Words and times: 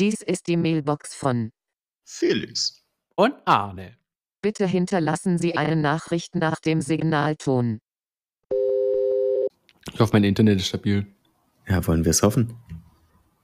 Dies 0.00 0.22
ist 0.22 0.48
die 0.48 0.56
Mailbox 0.56 1.14
von 1.14 1.52
Felix. 2.04 2.82
Und 3.14 3.34
Arne. 3.44 3.96
Bitte 4.42 4.66
hinterlassen 4.66 5.38
Sie 5.38 5.56
eine 5.56 5.76
Nachricht 5.76 6.34
nach 6.34 6.58
dem 6.58 6.80
Signalton. 6.80 7.78
Ich 9.92 10.00
hoffe, 10.00 10.14
mein 10.14 10.24
Internet 10.24 10.58
ist 10.58 10.66
stabil. 10.66 11.06
Ja, 11.68 11.86
wollen 11.86 12.04
wir 12.04 12.10
es 12.10 12.24
hoffen. 12.24 12.56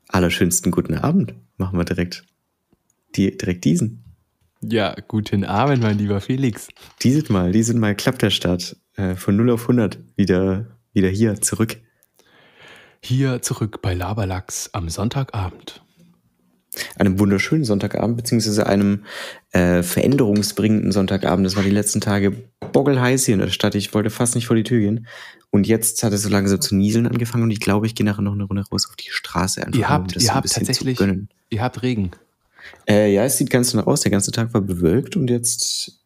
Allerschönsten 0.08 0.72
guten 0.72 0.94
Abend. 0.94 1.34
Machen 1.56 1.78
wir 1.78 1.84
direkt, 1.84 2.24
die, 3.14 3.36
direkt 3.36 3.64
diesen. 3.64 4.02
Ja, 4.60 4.96
guten 5.06 5.44
Abend, 5.44 5.80
mein 5.80 5.98
lieber 5.98 6.20
Felix. 6.20 6.66
Dieses 7.02 7.28
Mal, 7.28 7.52
dieses 7.52 7.76
Mal 7.76 7.94
klappt 7.94 8.22
der 8.22 8.30
Start 8.30 8.76
äh, 8.96 9.14
von 9.14 9.36
0 9.36 9.50
auf 9.50 9.62
100 9.62 10.00
wieder, 10.16 10.66
wieder 10.92 11.08
hier 11.08 11.40
zurück. 11.40 11.80
Hier 13.04 13.40
zurück 13.40 13.80
bei 13.82 13.94
Laberlachs 13.94 14.70
am 14.74 14.88
Sonntagabend. 14.88 15.82
Einem 16.96 17.18
wunderschönen 17.18 17.64
Sonntagabend, 17.64 18.16
beziehungsweise 18.16 18.66
einem 18.66 19.04
äh, 19.52 19.82
veränderungsbringenden 19.82 20.92
Sonntagabend. 20.92 21.46
Das 21.46 21.56
war 21.56 21.62
die 21.62 21.70
letzten 21.70 22.00
Tage 22.00 22.32
boggelheiß 22.72 23.24
hier 23.26 23.34
in 23.34 23.40
der 23.40 23.48
Stadt. 23.48 23.74
Ich 23.74 23.92
wollte 23.92 24.10
fast 24.10 24.34
nicht 24.34 24.46
vor 24.46 24.56
die 24.56 24.62
Tür 24.62 24.78
gehen. 24.80 25.06
Und 25.50 25.66
jetzt 25.66 26.02
hat 26.04 26.12
es 26.12 26.22
so 26.22 26.28
langsam 26.28 26.60
zu 26.60 26.76
nieseln 26.76 27.08
angefangen 27.08 27.42
und 27.42 27.50
ich 27.50 27.58
glaube, 27.58 27.86
ich 27.86 27.96
gehe 27.96 28.06
nachher 28.06 28.22
noch 28.22 28.34
eine 28.34 28.44
Runde 28.44 28.64
raus 28.70 28.86
auf 28.88 28.94
die 28.94 29.10
Straße 29.10 29.66
einfach, 29.66 29.78
Ihr 29.80 29.86
um 29.86 29.90
habt, 29.90 30.14
das 30.14 30.22
ihr 30.22 30.26
so 30.26 30.30
ein 30.30 30.36
habt 30.36 30.42
bisschen 30.44 30.66
tatsächlich, 30.66 30.96
zu 30.98 31.04
gönnen. 31.04 31.28
ihr 31.48 31.62
habt 31.62 31.82
Regen. 31.82 32.12
Äh, 32.88 33.12
ja, 33.12 33.24
es 33.24 33.36
sieht 33.36 33.50
ganz 33.50 33.72
danach 33.72 33.86
aus. 33.88 34.02
Der 34.02 34.12
ganze 34.12 34.30
Tag 34.30 34.54
war 34.54 34.60
bewölkt 34.60 35.16
und 35.16 35.28
jetzt 35.28 35.99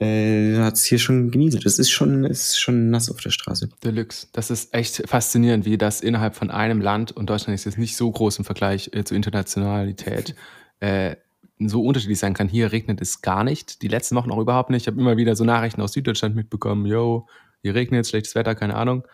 äh, 0.00 0.56
hat 0.58 0.74
es 0.74 0.84
hier 0.84 0.98
schon 0.98 1.30
genieselt. 1.30 1.66
Es 1.66 1.78
ist 1.78 1.90
schon, 1.90 2.24
ist 2.24 2.58
schon 2.58 2.90
nass 2.90 3.10
auf 3.10 3.20
der 3.20 3.30
Straße. 3.30 3.68
Deluxe. 3.84 4.28
Das 4.32 4.50
ist 4.50 4.72
echt 4.74 5.02
faszinierend, 5.06 5.66
wie 5.66 5.76
das 5.76 6.00
innerhalb 6.00 6.34
von 6.34 6.50
einem 6.50 6.80
Land, 6.80 7.12
und 7.12 7.28
Deutschland 7.28 7.54
ist 7.54 7.66
jetzt 7.66 7.78
nicht 7.78 7.96
so 7.96 8.10
groß 8.10 8.38
im 8.38 8.44
Vergleich 8.44 8.90
äh, 8.94 9.04
zur 9.04 9.16
Internationalität, 9.16 10.34
äh, 10.80 11.16
so 11.58 11.82
unterschiedlich 11.82 12.18
sein 12.18 12.32
kann. 12.32 12.48
Hier 12.48 12.72
regnet 12.72 13.02
es 13.02 13.20
gar 13.20 13.44
nicht. 13.44 13.82
Die 13.82 13.88
letzten 13.88 14.16
Wochen 14.16 14.30
auch 14.30 14.38
überhaupt 14.38 14.70
nicht. 14.70 14.84
Ich 14.84 14.86
habe 14.86 14.98
immer 14.98 15.18
wieder 15.18 15.36
so 15.36 15.44
Nachrichten 15.44 15.82
aus 15.82 15.92
Süddeutschland 15.92 16.34
mitbekommen. 16.34 16.86
Yo, 16.86 17.28
hier 17.62 17.74
regnet 17.74 18.06
es, 18.06 18.08
schlechtes 18.10 18.34
Wetter, 18.34 18.54
keine 18.54 18.76
Ahnung. 18.76 19.06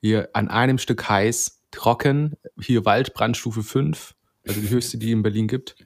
Hier 0.00 0.28
an 0.32 0.48
einem 0.48 0.78
Stück 0.78 1.08
heiß, 1.08 1.60
trocken. 1.70 2.34
Hier 2.60 2.84
Waldbrandstufe 2.84 3.62
5, 3.62 4.16
also 4.44 4.60
die 4.60 4.70
höchste, 4.70 4.98
die 4.98 5.12
in 5.12 5.22
Berlin 5.22 5.46
gibt. 5.46 5.76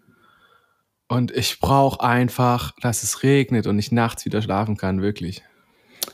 Und 1.09 1.31
ich 1.31 1.59
brauche 1.59 2.03
einfach, 2.03 2.73
dass 2.83 3.03
es 3.03 3.23
regnet 3.23 3.67
und 3.67 3.79
ich 3.79 3.91
nachts 3.93 4.25
wieder 4.27 4.43
schlafen 4.43 4.77
kann, 4.77 5.01
wirklich. 5.01 5.43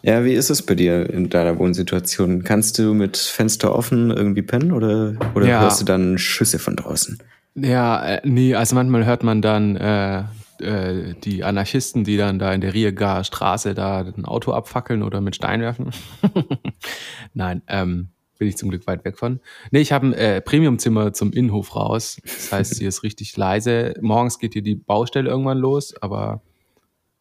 Ja, 0.02 0.24
wie 0.24 0.34
ist 0.34 0.50
es 0.50 0.62
bei 0.62 0.74
dir 0.74 1.10
in 1.10 1.30
deiner 1.30 1.58
Wohnsituation? 1.58 2.44
Kannst 2.44 2.78
du 2.78 2.94
mit 2.94 3.16
Fenster 3.16 3.74
offen 3.74 4.10
irgendwie 4.10 4.42
pennen 4.42 4.72
oder, 4.72 5.14
oder 5.34 5.46
Ja. 5.46 5.60
hörst 5.60 5.80
du 5.80 5.84
dann 5.84 6.18
Schüsse 6.18 6.58
von 6.58 6.76
draußen? 6.76 7.18
Ja, 7.56 8.04
äh, 8.04 8.20
nee, 8.24 8.54
also 8.54 8.74
manchmal 8.74 9.04
hört 9.04 9.22
man 9.22 9.40
dann 9.42 9.76
äh, 9.76 10.24
äh, 10.60 11.14
die 11.24 11.44
Anarchisten, 11.44 12.04
die 12.04 12.16
dann 12.16 12.38
da 12.38 12.52
in 12.52 12.60
der 12.60 12.74
Rieger 12.74 13.22
Straße 13.24 13.74
da 13.74 14.00
ein 14.00 14.24
Auto 14.24 14.52
abfackeln 14.52 15.02
oder 15.02 15.20
mit 15.20 15.36
Stein 15.36 15.60
werfen. 15.60 15.90
Nein, 17.34 17.62
ähm, 17.68 18.08
bin 18.44 18.50
ich 18.50 18.58
zum 18.58 18.68
Glück 18.68 18.86
weit 18.86 19.06
weg 19.06 19.16
von. 19.16 19.40
Nee, 19.70 19.80
ich 19.80 19.90
habe 19.90 20.08
ein 20.08 20.12
äh, 20.12 20.42
Premiumzimmer 20.42 21.14
zum 21.14 21.32
Innenhof 21.32 21.74
raus. 21.74 22.18
Das 22.22 22.52
heißt, 22.52 22.74
hier 22.78 22.88
ist 22.88 23.02
richtig 23.02 23.34
leise. 23.38 23.94
Morgens 24.02 24.38
geht 24.38 24.52
hier 24.52 24.60
die 24.60 24.74
Baustelle 24.74 25.30
irgendwann 25.30 25.56
los, 25.56 25.94
aber 26.02 26.42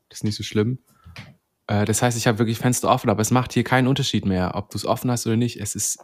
das 0.10 0.20
ist 0.20 0.24
nicht 0.26 0.36
so 0.36 0.44
schlimm. 0.44 0.80
Äh, 1.68 1.86
das 1.86 2.02
heißt, 2.02 2.18
ich 2.18 2.28
habe 2.28 2.40
wirklich 2.40 2.58
Fenster 2.58 2.90
offen, 2.90 3.10
aber 3.10 3.22
es 3.22 3.32
macht 3.32 3.54
hier 3.54 3.64
keinen 3.64 3.88
Unterschied 3.88 4.26
mehr, 4.26 4.52
ob 4.56 4.70
du 4.70 4.78
es 4.78 4.86
offen 4.86 5.10
hast 5.10 5.26
oder 5.26 5.38
nicht. 5.38 5.62
Es 5.62 5.76
ist 5.76 6.00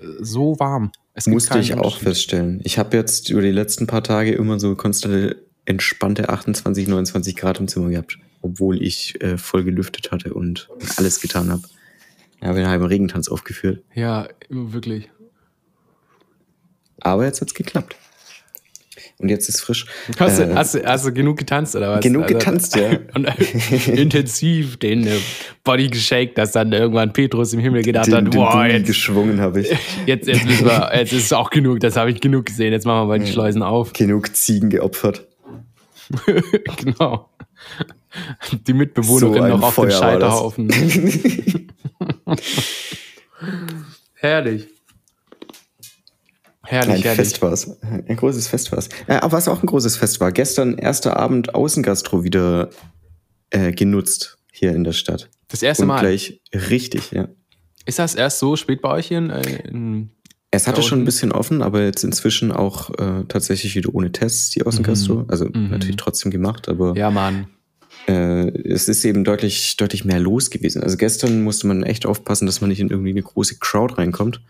äh, 0.00 0.06
so 0.20 0.60
warm. 0.60 0.92
Es 1.14 1.26
Musste 1.26 1.58
ich 1.58 1.72
auch 1.72 1.96
feststellen. 1.96 2.60
Ich 2.64 2.78
habe 2.78 2.94
jetzt 2.94 3.30
über 3.30 3.40
die 3.40 3.50
letzten 3.50 3.86
paar 3.86 4.04
Tage 4.04 4.32
immer 4.32 4.60
so 4.60 4.76
konstante, 4.76 5.46
entspannte 5.64 6.28
28, 6.28 6.88
29 6.88 7.36
Grad 7.36 7.58
im 7.58 7.68
Zimmer 7.68 7.88
gehabt, 7.88 8.18
obwohl 8.42 8.82
ich 8.82 9.18
äh, 9.22 9.38
voll 9.38 9.64
gelüftet 9.64 10.12
hatte 10.12 10.34
und 10.34 10.68
alles 10.98 11.22
getan 11.22 11.50
habe. 11.50 11.62
Ich 12.40 12.46
habe 12.46 12.58
einen 12.58 12.68
halben 12.68 12.84
Regentanz 12.84 13.28
aufgeführt. 13.28 13.82
Ja, 13.94 14.28
wirklich. 14.48 15.10
Aber 17.00 17.24
jetzt 17.24 17.40
hat's 17.40 17.54
geklappt. 17.54 17.96
Und 19.20 19.30
jetzt 19.30 19.48
ist 19.48 19.60
frisch. 19.60 19.86
Hast, 20.18 20.38
Äh, 20.38 20.46
du, 20.46 20.54
hast, 20.54 20.74
du, 20.76 20.84
hast 20.84 21.04
du 21.04 21.12
genug 21.12 21.38
getanzt 21.38 21.74
oder 21.74 21.90
was? 21.90 22.00
Genug 22.00 22.28
getanzt, 22.28 22.76
ja. 22.76 22.90
Und 23.14 23.24
äh, 23.24 23.90
intensiv 24.00 24.76
den 24.78 25.06
äh, 25.08 25.16
Body 25.64 25.88
geshaked, 25.88 26.38
dass 26.38 26.52
dann 26.52 26.72
irgendwann 26.72 27.12
Petrus 27.12 27.52
im 27.52 27.58
Himmel 27.58 27.82
gedacht 27.82 28.06
den, 28.06 28.14
hat, 28.14 28.24
den 28.24 28.30
Booty 28.30 28.68
jetzt, 28.68 28.86
geschwungen 28.86 29.40
habe 29.40 29.62
ich. 29.62 29.70
jetzt, 30.06 30.28
jetzt, 30.28 30.44
müssen 30.44 30.66
wir, 30.66 30.92
jetzt 30.94 31.12
ist 31.12 31.24
es 31.24 31.32
auch 31.32 31.50
genug, 31.50 31.80
das 31.80 31.96
habe 31.96 32.12
ich 32.12 32.20
genug 32.20 32.46
gesehen, 32.46 32.72
jetzt 32.72 32.86
machen 32.86 33.02
wir 33.02 33.06
mal 33.06 33.18
die 33.18 33.26
Ja. 33.26 33.32
Schleusen 33.32 33.62
auf. 33.64 33.92
Genug 33.92 34.36
Ziegen 34.36 34.70
geopfert. 34.70 35.26
genau. 36.76 37.28
Die 38.68 38.72
Mitbewohnerin 38.72 39.42
So 39.42 39.48
noch 39.48 39.62
auf 39.62 39.74
Feuer 39.74 39.88
dem. 39.88 39.98
Scheiterhaufen. 39.98 40.68
Herrlich. 44.14 44.68
Herrlich, 46.64 46.96
Ein 46.96 47.02
herrlich. 47.02 47.16
Fest 47.28 47.40
war's. 47.42 47.78
Ein 47.82 48.16
großes 48.16 48.48
Fest 48.48 48.72
war's. 48.72 48.88
Ja, 49.08 49.22
aber 49.22 49.32
was 49.32 49.48
auch 49.48 49.62
ein 49.62 49.66
großes 49.66 49.96
Fest 49.96 50.20
war, 50.20 50.32
gestern 50.32 50.76
erster 50.76 51.16
Abend 51.16 51.54
Außengastro 51.54 52.24
wieder 52.24 52.68
äh, 53.50 53.72
genutzt 53.72 54.38
hier 54.52 54.72
in 54.74 54.84
der 54.84 54.92
Stadt. 54.92 55.30
Das 55.48 55.62
erste 55.62 55.84
Und 55.84 55.88
Mal. 55.88 56.00
gleich 56.00 56.42
richtig, 56.52 57.10
ja. 57.12 57.28
Ist 57.86 57.98
das 57.98 58.14
erst 58.14 58.38
so 58.38 58.54
spät 58.56 58.82
bei 58.82 58.90
euch 58.90 59.08
hier 59.08 59.16
in, 59.18 59.30
äh, 59.30 59.68
in 59.68 60.10
Es 60.50 60.66
hatte 60.66 60.82
schon 60.82 61.00
ein 61.00 61.04
bisschen 61.06 61.32
offen, 61.32 61.62
aber 61.62 61.84
jetzt 61.84 62.04
inzwischen 62.04 62.52
auch 62.52 62.90
äh, 62.98 63.24
tatsächlich 63.28 63.74
wieder 63.74 63.94
ohne 63.94 64.12
Tests, 64.12 64.50
die 64.50 64.66
Außengastro. 64.66 65.24
Also 65.28 65.46
Mhm. 65.46 65.70
natürlich 65.70 65.96
trotzdem 65.96 66.30
gemacht, 66.30 66.68
aber 66.68 66.94
Ja, 66.96 67.10
Mann. 67.10 67.46
Äh, 68.08 68.48
es 68.68 68.88
ist 68.88 69.04
eben 69.04 69.22
deutlich, 69.22 69.76
deutlich 69.76 70.04
mehr 70.04 70.18
los 70.18 70.50
gewesen. 70.50 70.82
Also 70.82 70.96
gestern 70.96 71.42
musste 71.42 71.66
man 71.66 71.82
echt 71.82 72.06
aufpassen, 72.06 72.46
dass 72.46 72.60
man 72.60 72.70
nicht 72.70 72.80
in 72.80 72.88
irgendwie 72.88 73.10
eine 73.10 73.22
große 73.22 73.58
Crowd 73.58 73.94
reinkommt. 73.98 74.40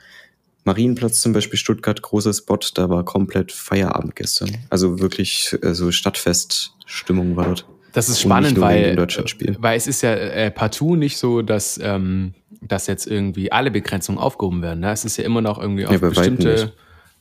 Marienplatz 0.65 1.21
zum 1.21 1.33
Beispiel, 1.33 1.59
Stuttgart, 1.59 2.01
großer 2.01 2.33
Spot, 2.33 2.59
da 2.75 2.89
war 2.89 3.05
komplett 3.05 3.53
Feierabend 3.53 4.15
gestern. 4.17 4.51
Also 4.71 5.01
wirklich 5.01 5.57
äh, 5.63 5.75
so 5.75 5.91
Stadtfest-Stimmung 5.91 7.37
war 7.37 7.47
dort. 7.47 7.67
Das 7.93 8.09
ist 8.09 8.21
spannend, 8.21 8.61
weil, 8.61 8.95
Deutschlandspiel. 8.95 9.57
weil 9.59 9.77
es 9.77 9.87
ist 9.87 10.03
ja 10.03 10.13
äh, 10.15 10.51
partout 10.51 10.95
nicht 10.95 11.17
so, 11.17 11.43
dass, 11.43 11.81
ähm, 11.83 12.35
dass 12.61 12.87
jetzt 12.87 13.07
irgendwie 13.07 13.51
alle 13.51 13.71
Begrenzungen 13.71 14.19
aufgehoben 14.19 14.63
werden. 14.63 14.81
Ne? 14.81 14.93
Es 14.93 15.05
ist 15.05 15.17
ja 15.17 15.25
immer 15.25 15.41
noch 15.41 15.59
irgendwie 15.59 15.87
auf 15.87 15.93
Ja, 15.93 15.99
bestimmte. 15.99 16.73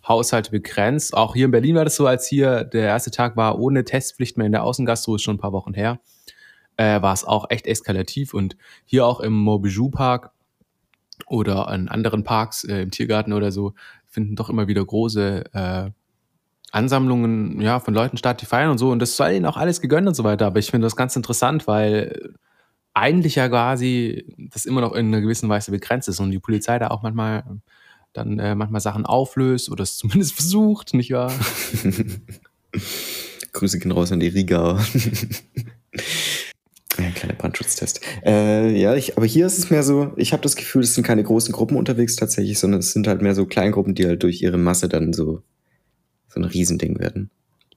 Haushalte 0.08 0.52
begrenzt. 0.52 1.14
Auch 1.14 1.34
hier 1.34 1.46
in 1.46 1.52
Berlin 1.52 1.76
war 1.76 1.84
das 1.84 1.96
so, 1.96 2.08
als 2.08 2.28
hier 2.28 2.64
der 2.64 2.86
erste 2.86 3.12
Tag 3.12 3.36
war 3.36 3.60
ohne 3.60 3.84
Testpflicht 3.84 4.38
mehr 4.38 4.46
in 4.46 4.52
der 4.52 4.64
Außengastro, 4.64 5.16
ist 5.16 5.24
schon 5.24 5.36
ein 5.36 5.40
paar 5.40 5.54
Wochen 5.54 5.74
her, 5.74 6.00
äh, 6.78 7.02
war 7.02 7.14
es 7.14 7.26
auch 7.26 7.48
echt 7.50 7.68
eskalativ. 7.68 8.34
Und 8.34 8.58
hier 8.86 9.06
auch 9.06 9.20
im 9.20 9.34
Montbijou 9.34 9.90
Park 9.90 10.32
oder 11.26 11.68
an 11.68 11.88
anderen 11.90 12.24
Parks, 12.24 12.64
äh, 12.64 12.82
im 12.82 12.92
Tiergarten 12.92 13.34
oder 13.34 13.52
so, 13.52 13.74
finden 14.08 14.36
doch 14.36 14.50
immer 14.50 14.68
wieder 14.68 14.86
große 14.86 15.44
äh, 15.54 15.90
Ansammlungen 16.72 17.62
ja, 17.62 17.80
von 17.80 17.94
Leuten 17.94 18.18
statt, 18.18 18.42
die 18.42 18.46
feiern 18.46 18.72
und 18.72 18.78
so. 18.78 18.92
Und 18.92 19.00
das 19.00 19.18
sei 19.18 19.36
ihnen 19.36 19.46
auch 19.46 19.58
alles 19.58 19.82
gegönnt 19.82 20.08
und 20.08 20.16
so 20.16 20.24
weiter. 20.24 20.48
Aber 20.48 20.60
ich 20.60 20.72
finde 20.72 20.86
das 20.86 20.96
ganz 20.96 21.16
interessant, 21.16 21.68
weil 21.68 22.34
eigentlich 22.94 23.36
ja 23.36 23.48
quasi 23.48 24.26
das 24.38 24.66
immer 24.66 24.82
noch 24.82 24.94
in 24.94 25.08
einer 25.08 25.22
gewissen 25.22 25.50
Weise 25.50 25.72
begrenzt 25.72 26.08
ist 26.08 26.20
und 26.20 26.32
die 26.32 26.40
Polizei 26.40 26.80
da 26.80 26.88
auch 26.88 27.04
manchmal 27.04 27.44
dann 28.18 28.40
äh, 28.40 28.56
manchmal 28.56 28.82
Sachen 28.82 29.06
auflöst 29.06 29.70
oder 29.70 29.84
es 29.84 29.98
zumindest 29.98 30.34
versucht, 30.34 30.94
nicht 30.94 31.12
wahr? 31.12 31.32
Grüße 33.54 33.80
gehen 33.80 33.92
raus 33.92 34.12
an 34.12 34.20
die 34.20 34.28
Riga. 34.28 34.84
Ja, 37.00 37.12
kleiner 37.12 37.36
Brandschutztest. 37.36 38.02
Äh, 38.26 38.76
ja, 38.76 38.96
ich, 38.96 39.18
aber 39.18 39.28
hier 39.28 39.46
ist 39.46 39.60
es 39.60 39.70
mehr 39.70 39.84
so, 39.84 40.14
ich 40.16 40.34
habe 40.34 40.42
das 40.42 40.56
Gefühl, 40.56 40.82
es 40.82 40.96
sind 40.96 41.06
keine 41.06 41.24
großen 41.24 41.54
Gruppen 41.54 41.78
unterwegs 41.78 42.16
tatsächlich, 42.16 42.58
sondern 42.58 42.80
es 42.80 42.92
sind 42.92 43.08
halt 43.08 43.22
mehr 43.22 43.36
so 43.36 43.46
Kleingruppen, 43.46 43.94
die 43.94 44.08
halt 44.08 44.24
durch 44.24 44.42
ihre 44.42 44.58
Masse 44.58 44.90
dann 44.90 45.14
so, 45.14 45.44
so 46.28 46.40
ein 46.40 46.44
Riesending 46.44 46.98
werden. 46.98 47.30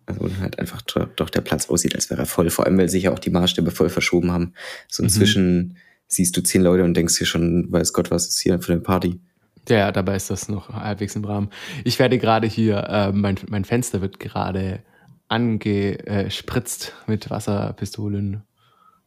Also 0.07 0.27
halt 0.41 0.59
einfach 0.59 0.81
doch, 0.81 1.29
der 1.29 1.43
Platz 1.43 1.69
aussieht, 1.69 1.95
als 1.95 2.09
wäre 2.09 2.23
er 2.23 2.27
voll. 2.27 2.49
Vor 2.49 2.65
allem, 2.65 2.79
weil 2.79 2.89
sich 2.89 3.03
ja 3.03 3.13
auch 3.13 3.19
die 3.19 3.29
Maßstäbe 3.29 3.71
voll 3.71 3.91
verschoben 3.91 4.31
haben. 4.33 4.55
So 4.89 5.03
Mhm. 5.03 5.09
inzwischen 5.09 5.77
siehst 6.09 6.35
du 6.39 6.41
zehn 6.43 6.63
Leute 6.63 6.83
und 6.85 6.95
denkst 6.95 7.19
dir 7.19 7.27
schon, 7.27 7.71
weiß 7.71 7.93
Gott, 7.93 8.11
was 8.11 8.27
ist 8.27 8.41
hier 8.41 8.59
für 8.63 8.73
eine 8.73 8.81
Party. 8.81 9.21
Ja, 9.69 9.93
dabei 9.93 10.17
ist 10.17 10.31
das 10.31 10.49
noch 10.49 10.71
halbwegs 10.71 11.15
im 11.17 11.25
Rahmen. 11.25 11.51
Ich 11.85 11.99
werde 11.99 12.19
gerade 12.19 12.47
hier, 12.47 12.79
äh, 12.89 13.13
mein, 13.13 13.37
mein 13.49 13.65
Fenster 13.65 14.01
wird 14.01 14.19
gerade 14.19 14.83
angespritzt 15.29 16.95
mit 17.07 17.31
Wasserpistolen 17.31 18.43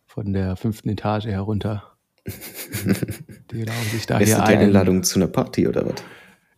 von 0.05 0.31
der 0.31 0.55
fünften 0.55 0.89
Etage 0.89 1.25
herunter. 1.25 1.83
Die 3.51 3.59
erlauben 3.59 3.89
sich 3.91 4.05
da 4.05 4.19
ist 4.19 4.27
hier 4.29 4.37
die 4.37 4.41
einen- 4.43 4.61
Einladung 4.67 5.03
zu 5.03 5.19
einer 5.19 5.27
Party 5.27 5.67
oder 5.67 5.85
was? 5.85 5.95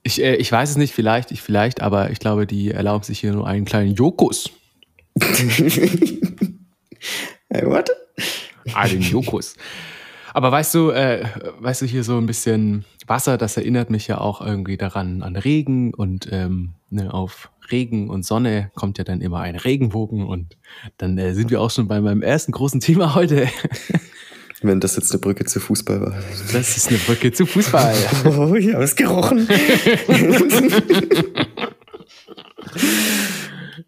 Ich, 0.04 0.22
äh, 0.22 0.36
ich 0.36 0.52
weiß 0.52 0.70
es 0.70 0.78
nicht, 0.78 0.94
vielleicht, 0.94 1.32
ich 1.32 1.42
vielleicht, 1.42 1.82
aber 1.82 2.12
ich 2.12 2.20
glaube, 2.20 2.46
die 2.46 2.70
erlauben 2.70 3.04
sich 3.04 3.20
hier 3.20 3.32
nur 3.34 3.48
einen 3.48 3.66
kleinen 3.66 3.96
Jokus. 3.96 4.52
hey, 5.20 6.20
what? 7.64 7.90
Einen 8.76 9.02
Jokus. 9.02 9.56
Aber 10.36 10.52
weißt 10.52 10.76
du, 10.76 10.90
äh, 10.90 11.24
weißt 11.62 11.84
du, 11.84 11.86
hier 11.86 12.04
so 12.04 12.18
ein 12.18 12.26
bisschen 12.26 12.84
Wasser, 13.08 13.38
das 13.38 13.56
erinnert 13.56 13.90
mich 13.90 14.08
ja 14.08 14.18
auch 14.20 14.42
irgendwie 14.46 14.76
daran 14.76 15.24
an 15.24 15.38
Regen 15.38 15.94
und 15.94 16.28
ähm, 16.30 16.74
ne, 16.90 17.14
auf 17.14 17.52
Regen 17.72 18.10
und 18.10 18.26
Sonne 18.26 18.70
kommt 18.76 18.98
ja 18.98 19.06
dann 19.06 19.22
immer 19.22 19.40
ein 19.40 19.56
Regenbogen 19.56 20.26
und 20.26 20.58
dann 20.98 21.18
äh, 21.18 21.34
sind 21.34 21.52
wir 21.52 21.62
auch 21.62 21.72
schon 21.72 21.88
bei 21.88 22.02
meinem 22.02 22.22
ersten 22.22 22.52
großen 22.52 22.82
Thema 22.82 23.16
heute. 23.16 23.48
Wenn 24.62 24.82
das 24.82 24.98
jetzt 24.98 25.14
eine 25.14 25.22
Brücke 25.22 25.46
zu 25.46 25.62
Fußball 25.62 26.02
war. 26.02 26.18
Das 26.52 26.76
ist 26.76 26.90
eine 26.90 26.98
Brücke 26.98 27.32
zu 27.32 27.46
Fußball. 27.46 27.96
Oh, 28.26 28.56
ich 28.56 28.74
habe 28.74 28.84
es 28.84 28.98
gerochen. 28.98 29.48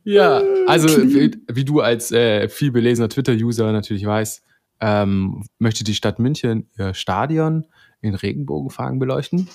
ja, 0.05 0.41
also 0.65 0.87
wie, 0.87 1.31
wie 1.51 1.65
du 1.65 1.81
als 1.81 2.13
äh, 2.13 2.47
viel 2.47 2.71
belesener 2.71 3.09
Twitter-User 3.09 3.69
natürlich 3.73 4.05
weißt, 4.05 4.46
ähm, 4.79 5.45
möchte 5.59 5.83
die 5.83 5.95
Stadt 5.95 6.19
München 6.19 6.69
ihr 6.77 6.93
Stadion 6.93 7.65
in 8.01 8.15
Regenbogenfarben 8.15 8.99
beleuchten. 8.99 9.47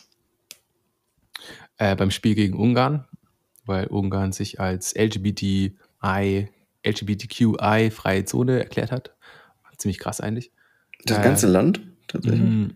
Äh, 1.79 1.97
beim 1.97 2.11
Spiel 2.11 2.35
gegen 2.35 2.57
Ungarn, 2.59 3.07
weil 3.65 3.87
Ungarn 3.87 4.33
sich 4.33 4.61
als 4.61 4.95
LGBTI, 4.95 6.49
LGBTQI-freie 6.85 8.25
Zone 8.25 8.59
erklärt 8.61 8.93
hat. 8.93 9.15
Ziemlich 9.79 9.99
krass 9.99 10.21
eigentlich. 10.21 10.53
Das 11.05 11.19
Äh, 11.19 11.23
ganze 11.23 11.47
Land? 11.49 11.81
Tatsächlich? 12.07 12.41
Mm, 12.41 12.67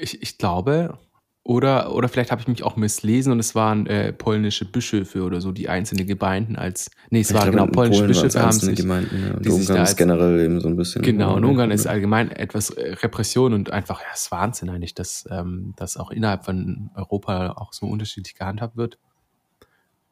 Ich, 0.00 0.22
ich 0.22 0.38
glaube, 0.38 0.98
oder, 1.46 1.94
oder 1.94 2.08
vielleicht 2.08 2.32
habe 2.32 2.40
ich 2.40 2.48
mich 2.48 2.64
auch 2.64 2.74
misslesen 2.74 3.30
und 3.32 3.38
es 3.38 3.54
waren 3.54 3.86
äh, 3.86 4.12
polnische 4.12 4.64
Bischöfe 4.64 5.22
oder 5.22 5.40
so, 5.40 5.52
die 5.52 5.68
einzelne 5.68 6.04
Gemeinden 6.04 6.56
als. 6.56 6.90
Nee, 7.10 7.20
es 7.20 7.30
Ich 7.30 7.36
war 7.36 7.42
glaube, 7.42 7.58
genau, 7.58 7.70
polnische 7.70 8.00
Polen 8.02 8.08
Bischöfe 8.12 8.42
haben 8.42 8.52
sich. 8.52 8.76
Gemeinden, 8.76 9.22
ja. 9.28 9.34
Und 9.34 9.44
die 9.46 9.50
sich 9.50 9.60
Ungarn 9.60 9.76
da 9.76 9.82
ist 9.84 9.88
als- 9.90 9.96
generell 9.96 10.40
eben 10.40 10.60
so 10.60 10.68
ein 10.68 10.76
bisschen. 10.76 11.02
Genau, 11.02 11.36
in 11.36 11.44
Ungarn 11.44 11.70
ist 11.70 11.84
ja. 11.84 11.92
allgemein 11.92 12.32
etwas 12.32 12.76
Repression 12.76 13.52
und 13.52 13.70
einfach, 13.72 14.00
ja, 14.00 14.06
es 14.12 14.22
ist 14.22 14.32
Wahnsinn 14.32 14.70
eigentlich, 14.70 14.94
dass 14.94 15.24
ähm, 15.30 15.72
das 15.76 15.96
auch 15.96 16.10
innerhalb 16.10 16.44
von 16.44 16.90
Europa 16.96 17.52
auch 17.52 17.72
so 17.72 17.86
unterschiedlich 17.86 18.34
gehandhabt 18.34 18.76
wird. 18.76 18.98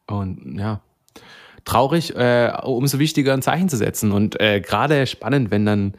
Und 0.06 0.56
ja, 0.58 0.82
traurig, 1.64 2.14
äh, 2.14 2.52
umso 2.62 2.98
wichtiger 2.98 3.32
ein 3.32 3.42
Zeichen 3.42 3.68
zu 3.68 3.76
setzen. 3.76 4.12
Und 4.12 4.40
äh, 4.40 4.60
gerade 4.60 5.06
spannend, 5.06 5.50
wenn 5.50 5.66
dann, 5.66 5.94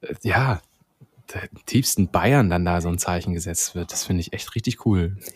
äh, 0.00 0.14
ja, 0.22 0.60
tiefsten 1.66 2.08
Bayern 2.10 2.50
dann 2.50 2.64
da 2.64 2.80
so 2.80 2.88
ein 2.88 2.98
Zeichen 2.98 3.32
gesetzt 3.34 3.74
wird. 3.74 3.92
Das 3.92 4.04
finde 4.04 4.20
ich 4.20 4.32
echt 4.32 4.54
richtig 4.54 4.86
cool. 4.86 5.16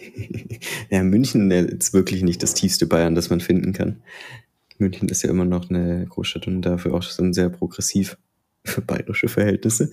Ja, 0.91 1.03
München 1.03 1.51
äh, 1.51 1.65
ist 1.65 1.93
wirklich 1.93 2.23
nicht 2.23 2.43
das 2.43 2.55
tiefste 2.55 2.87
Bayern, 2.87 3.15
das 3.15 3.29
man 3.31 3.41
finden 3.41 3.73
kann. 3.73 3.97
München 4.79 5.09
ist 5.09 5.23
ja 5.23 5.31
immer 5.31 5.45
noch 5.45 5.69
eine 5.71 6.07
Großstadt 6.07 6.47
und 6.47 6.63
dafür 6.63 6.95
auch 6.95 7.03
schon 7.03 7.33
sehr 7.33 7.49
progressiv 7.51 8.17
für 8.65 8.83
bayerische 8.83 9.29
Verhältnisse. 9.29 9.91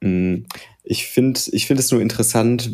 Mm, 0.00 0.38
Ich 0.84 1.06
finde 1.06 1.40
ich 1.52 1.66
find 1.66 1.80
es 1.80 1.90
nur 1.90 2.00
interessant, 2.00 2.70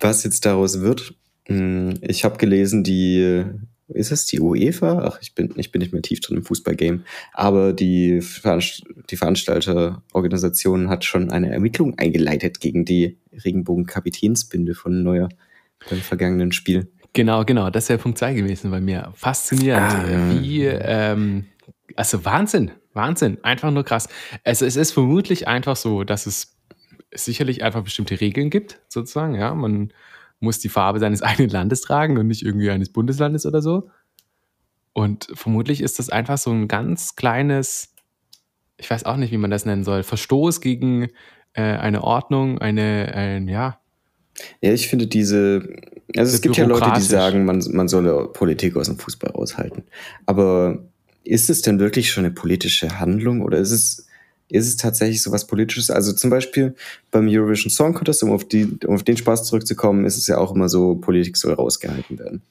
was 0.00 0.24
jetzt 0.24 0.44
daraus 0.46 0.80
wird. 0.80 1.14
Mm, 1.48 1.92
Ich 2.02 2.24
habe 2.24 2.38
gelesen, 2.38 2.82
die, 2.84 3.44
ist 3.94 4.12
es 4.12 4.26
die 4.26 4.40
UEFA? 4.40 5.04
Ach, 5.06 5.18
ich 5.20 5.34
bin, 5.34 5.52
ich 5.56 5.72
bin 5.72 5.80
nicht 5.80 5.92
mehr 5.92 6.02
tief 6.02 6.20
drin 6.20 6.38
im 6.38 6.44
Fußballgame. 6.44 7.02
Aber 7.32 7.72
die, 7.72 8.20
Veranst 8.20 8.84
die 9.10 9.16
Veranstalterorganisation 9.16 10.88
hat 10.88 11.04
schon 11.04 11.30
eine 11.30 11.50
Ermittlung 11.50 11.98
eingeleitet 11.98 12.60
gegen 12.60 12.84
die 12.84 13.18
Regenbogen-Kapitänsbinde 13.44 14.74
von 14.74 15.02
Neuer 15.02 15.28
beim 15.88 16.00
vergangenen 16.00 16.52
Spiel. 16.52 16.90
Genau, 17.12 17.44
genau, 17.44 17.70
das 17.70 17.88
wäre 17.88 17.98
Punkt 17.98 18.18
2 18.18 18.34
gewesen 18.34 18.70
bei 18.70 18.80
mir. 18.80 19.12
Faszinierend. 19.14 19.92
Ah. 19.92 20.30
Wie, 20.30 20.64
ähm, 20.64 21.46
also 21.94 22.24
Wahnsinn, 22.24 22.70
Wahnsinn, 22.94 23.38
einfach 23.42 23.70
nur 23.70 23.84
krass. 23.84 24.08
Also 24.44 24.64
es 24.64 24.76
ist 24.76 24.92
vermutlich 24.92 25.46
einfach 25.46 25.76
so, 25.76 26.04
dass 26.04 26.26
es 26.26 26.56
sicherlich 27.14 27.62
einfach 27.62 27.82
bestimmte 27.82 28.20
Regeln 28.20 28.48
gibt, 28.48 28.80
sozusagen, 28.88 29.34
ja. 29.34 29.54
Man 29.54 29.92
muss 30.42 30.58
die 30.58 30.68
Farbe 30.68 30.98
seines 30.98 31.22
eigenen 31.22 31.50
Landes 31.50 31.80
tragen 31.80 32.18
und 32.18 32.26
nicht 32.26 32.42
irgendwie 32.42 32.70
eines 32.70 32.90
Bundeslandes 32.90 33.46
oder 33.46 33.62
so. 33.62 33.88
Und 34.92 35.28
vermutlich 35.34 35.80
ist 35.80 35.98
das 35.98 36.10
einfach 36.10 36.36
so 36.36 36.50
ein 36.50 36.68
ganz 36.68 37.16
kleines, 37.16 37.94
ich 38.76 38.90
weiß 38.90 39.04
auch 39.04 39.16
nicht, 39.16 39.32
wie 39.32 39.38
man 39.38 39.50
das 39.50 39.64
nennen 39.64 39.84
soll, 39.84 40.02
Verstoß 40.02 40.60
gegen 40.60 41.08
äh, 41.54 41.62
eine 41.62 42.04
Ordnung, 42.04 42.58
eine, 42.58 43.12
ein, 43.14 43.48
ja, 43.48 43.78
Ja, 44.60 44.72
ich 44.72 44.88
finde 44.88 45.06
diese, 45.06 45.66
also 46.16 46.34
es 46.34 46.42
gibt 46.42 46.56
ja 46.56 46.66
Leute, 46.66 46.92
die 46.96 47.02
sagen, 47.02 47.44
man, 47.44 47.64
man 47.70 47.88
solle 47.88 48.28
Politik 48.28 48.76
aus 48.76 48.88
dem 48.88 48.98
Fußball 48.98 49.30
raushalten. 49.30 49.84
Aber 50.26 50.84
ist 51.24 51.50
es 51.50 51.62
denn 51.62 51.78
wirklich 51.78 52.10
schon 52.10 52.24
eine 52.24 52.34
politische 52.34 52.98
Handlung 52.98 53.42
oder 53.42 53.58
ist 53.58 53.70
es, 53.70 54.06
ist 54.48 54.68
es 54.68 54.76
tatsächlich 54.76 55.22
so 55.22 55.32
was 55.32 55.46
Politisches? 55.46 55.90
Also 55.90 56.12
zum 56.12 56.30
Beispiel 56.30 56.74
beim 57.10 57.26
Eurovision 57.28 57.70
Song 57.70 57.94
Contest, 57.94 58.22
um 58.22 58.32
auf, 58.32 58.44
die, 58.46 58.68
um 58.86 58.94
auf 58.94 59.02
den 59.02 59.16
Spaß 59.16 59.44
zurückzukommen, 59.44 60.04
ist 60.04 60.16
es 60.18 60.26
ja 60.26 60.38
auch 60.38 60.54
immer 60.54 60.68
so, 60.68 60.94
Politik 60.96 61.36
soll 61.36 61.54
rausgehalten 61.54 62.18
werden. 62.18 62.42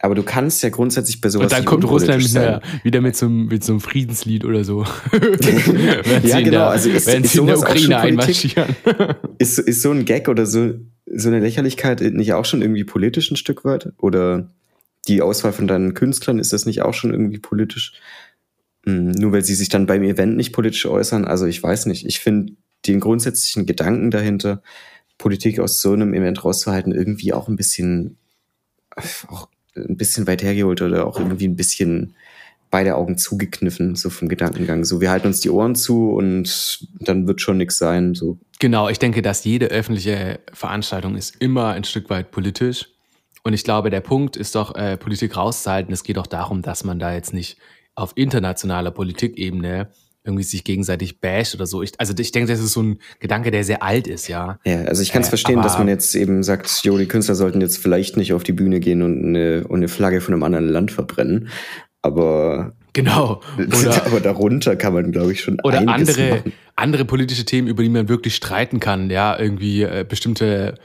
Aber 0.00 0.14
du 0.14 0.22
kannst 0.22 0.62
ja 0.62 0.68
grundsätzlich 0.68 1.20
bei 1.22 1.30
sowas 1.30 1.44
Und 1.46 1.52
dann 1.52 1.64
kommt 1.64 1.84
Russland 1.84 2.36
einer, 2.36 2.60
wieder 2.82 3.00
mit 3.00 3.16
so, 3.16 3.24
einem, 3.26 3.46
mit 3.46 3.64
so 3.64 3.72
einem 3.72 3.80
Friedenslied 3.80 4.44
oder 4.44 4.62
so. 4.62 4.84
Ja, 6.22 6.38
genau, 6.40 6.50
der, 6.50 6.66
also 6.68 6.90
ist- 6.90 7.06
wenn 7.06 7.24
ist 7.24 7.32
sie 7.32 7.38
in 7.38 7.46
der 7.46 7.56
sowas 7.56 7.70
auch 7.70 7.74
Ukraine 7.74 8.08
schon 8.08 8.16
Politik? 8.18 8.58
einmarschieren. 8.58 9.16
Ist, 9.38 9.58
ist 9.58 9.82
so 9.82 9.90
ein 9.90 10.04
Gag 10.04 10.28
oder 10.28 10.46
so, 10.46 10.74
so 11.06 11.28
eine 11.28 11.40
Lächerlichkeit 11.40 12.00
nicht 12.00 12.32
auch 12.34 12.44
schon 12.44 12.62
irgendwie 12.62 12.84
politisch 12.84 13.30
ein 13.30 13.36
Stück 13.36 13.64
weit? 13.64 13.92
Oder 13.98 14.50
die 15.08 15.22
Auswahl 15.22 15.52
von 15.52 15.66
deinen 15.66 15.94
Künstlern, 15.94 16.38
ist 16.38 16.52
das 16.52 16.66
nicht 16.66 16.82
auch 16.82 16.94
schon 16.94 17.10
irgendwie 17.10 17.38
politisch? 17.38 17.94
Hm, 18.84 19.12
nur 19.12 19.32
weil 19.32 19.44
sie 19.44 19.54
sich 19.54 19.68
dann 19.68 19.86
beim 19.86 20.02
Event 20.02 20.36
nicht 20.36 20.52
politisch 20.52 20.86
äußern? 20.86 21.24
Also 21.24 21.46
ich 21.46 21.62
weiß 21.62 21.86
nicht. 21.86 22.06
Ich 22.06 22.20
finde 22.20 22.54
den 22.86 23.00
grundsätzlichen 23.00 23.66
Gedanken 23.66 24.10
dahinter, 24.10 24.62
Politik 25.18 25.60
aus 25.60 25.80
so 25.80 25.92
einem 25.92 26.12
Event 26.12 26.44
rauszuhalten, 26.44 26.92
irgendwie 26.92 27.32
auch 27.32 27.48
ein 27.48 27.56
bisschen, 27.56 28.18
auch 29.28 29.48
ein 29.76 29.96
bisschen 29.96 30.26
weit 30.26 30.42
hergeholt 30.42 30.82
oder 30.82 31.06
auch 31.06 31.18
irgendwie 31.18 31.48
ein 31.48 31.56
bisschen 31.56 32.14
beide 32.70 32.96
Augen 32.96 33.16
zugekniffen, 33.16 33.94
so 33.94 34.10
vom 34.10 34.28
Gedankengang. 34.28 34.84
So, 34.84 35.00
wir 35.00 35.10
halten 35.10 35.28
uns 35.28 35.40
die 35.40 35.50
Ohren 35.50 35.76
zu 35.76 36.10
und 36.10 36.88
dann 37.00 37.28
wird 37.28 37.40
schon 37.40 37.56
nichts 37.56 37.78
sein. 37.78 38.14
So, 38.14 38.38
Genau, 38.58 38.88
ich 38.88 38.98
denke, 38.98 39.22
dass 39.22 39.44
jede 39.44 39.66
öffentliche 39.66 40.40
Veranstaltung 40.52 41.16
ist 41.16 41.36
immer 41.38 41.68
ein 41.72 41.84
Stück 41.84 42.10
weit 42.10 42.30
politisch. 42.30 42.88
Und 43.42 43.52
ich 43.52 43.62
glaube, 43.62 43.90
der 43.90 44.00
Punkt 44.00 44.36
ist 44.36 44.54
doch, 44.54 44.74
äh, 44.74 44.96
Politik 44.96 45.36
rauszuhalten. 45.36 45.92
Es 45.92 46.02
geht 46.02 46.18
auch 46.18 46.26
darum, 46.26 46.62
dass 46.62 46.82
man 46.82 46.98
da 46.98 47.12
jetzt 47.12 47.34
nicht 47.34 47.58
auf 47.94 48.12
internationaler 48.16 48.90
Politikebene 48.90 49.88
irgendwie 50.24 50.42
sich 50.42 50.64
gegenseitig 50.64 51.20
basht 51.20 51.54
oder 51.54 51.66
so. 51.66 51.82
Ich, 51.82 51.92
also 52.00 52.14
ich 52.18 52.32
denke, 52.32 52.50
das 52.50 52.60
ist 52.60 52.72
so 52.72 52.82
ein 52.82 52.98
Gedanke, 53.20 53.50
der 53.50 53.62
sehr 53.62 53.82
alt 53.82 54.06
ist, 54.06 54.26
ja. 54.28 54.58
Ja, 54.64 54.82
also 54.84 55.02
ich 55.02 55.12
kann 55.12 55.20
es 55.20 55.28
Äh, 55.28 55.30
verstehen, 55.30 55.62
dass 55.62 55.78
man 55.78 55.86
jetzt 55.86 56.14
eben 56.14 56.42
sagt, 56.42 56.82
jo, 56.82 56.96
die 56.96 57.06
Künstler 57.06 57.34
sollten 57.34 57.60
jetzt 57.60 57.78
vielleicht 57.78 58.16
nicht 58.16 58.32
auf 58.32 58.42
die 58.42 58.52
Bühne 58.52 58.80
gehen 58.80 59.02
und 59.02 59.22
eine, 59.22 59.66
und 59.68 59.76
eine 59.76 59.88
Flagge 59.88 60.22
von 60.22 60.32
einem 60.32 60.42
anderen 60.42 60.68
Land 60.68 60.92
verbrennen. 60.92 61.48
Aber, 62.00 62.74
Genau. 62.94 63.42
Oder, 63.58 64.06
aber 64.06 64.20
darunter 64.20 64.76
kann 64.76 64.94
man, 64.94 65.10
glaube 65.10 65.32
ich, 65.32 65.40
schon 65.40 65.58
oder 65.64 65.80
andere, 65.88 66.30
machen. 66.30 66.52
andere 66.76 67.04
politische 67.04 67.44
Themen, 67.44 67.66
über 67.66 67.82
die 67.82 67.88
man 67.88 68.08
wirklich 68.08 68.36
streiten 68.36 68.78
kann, 68.78 69.10
ja, 69.10 69.36
irgendwie 69.38 69.82
äh, 69.82 70.06
bestimmte, 70.08 70.76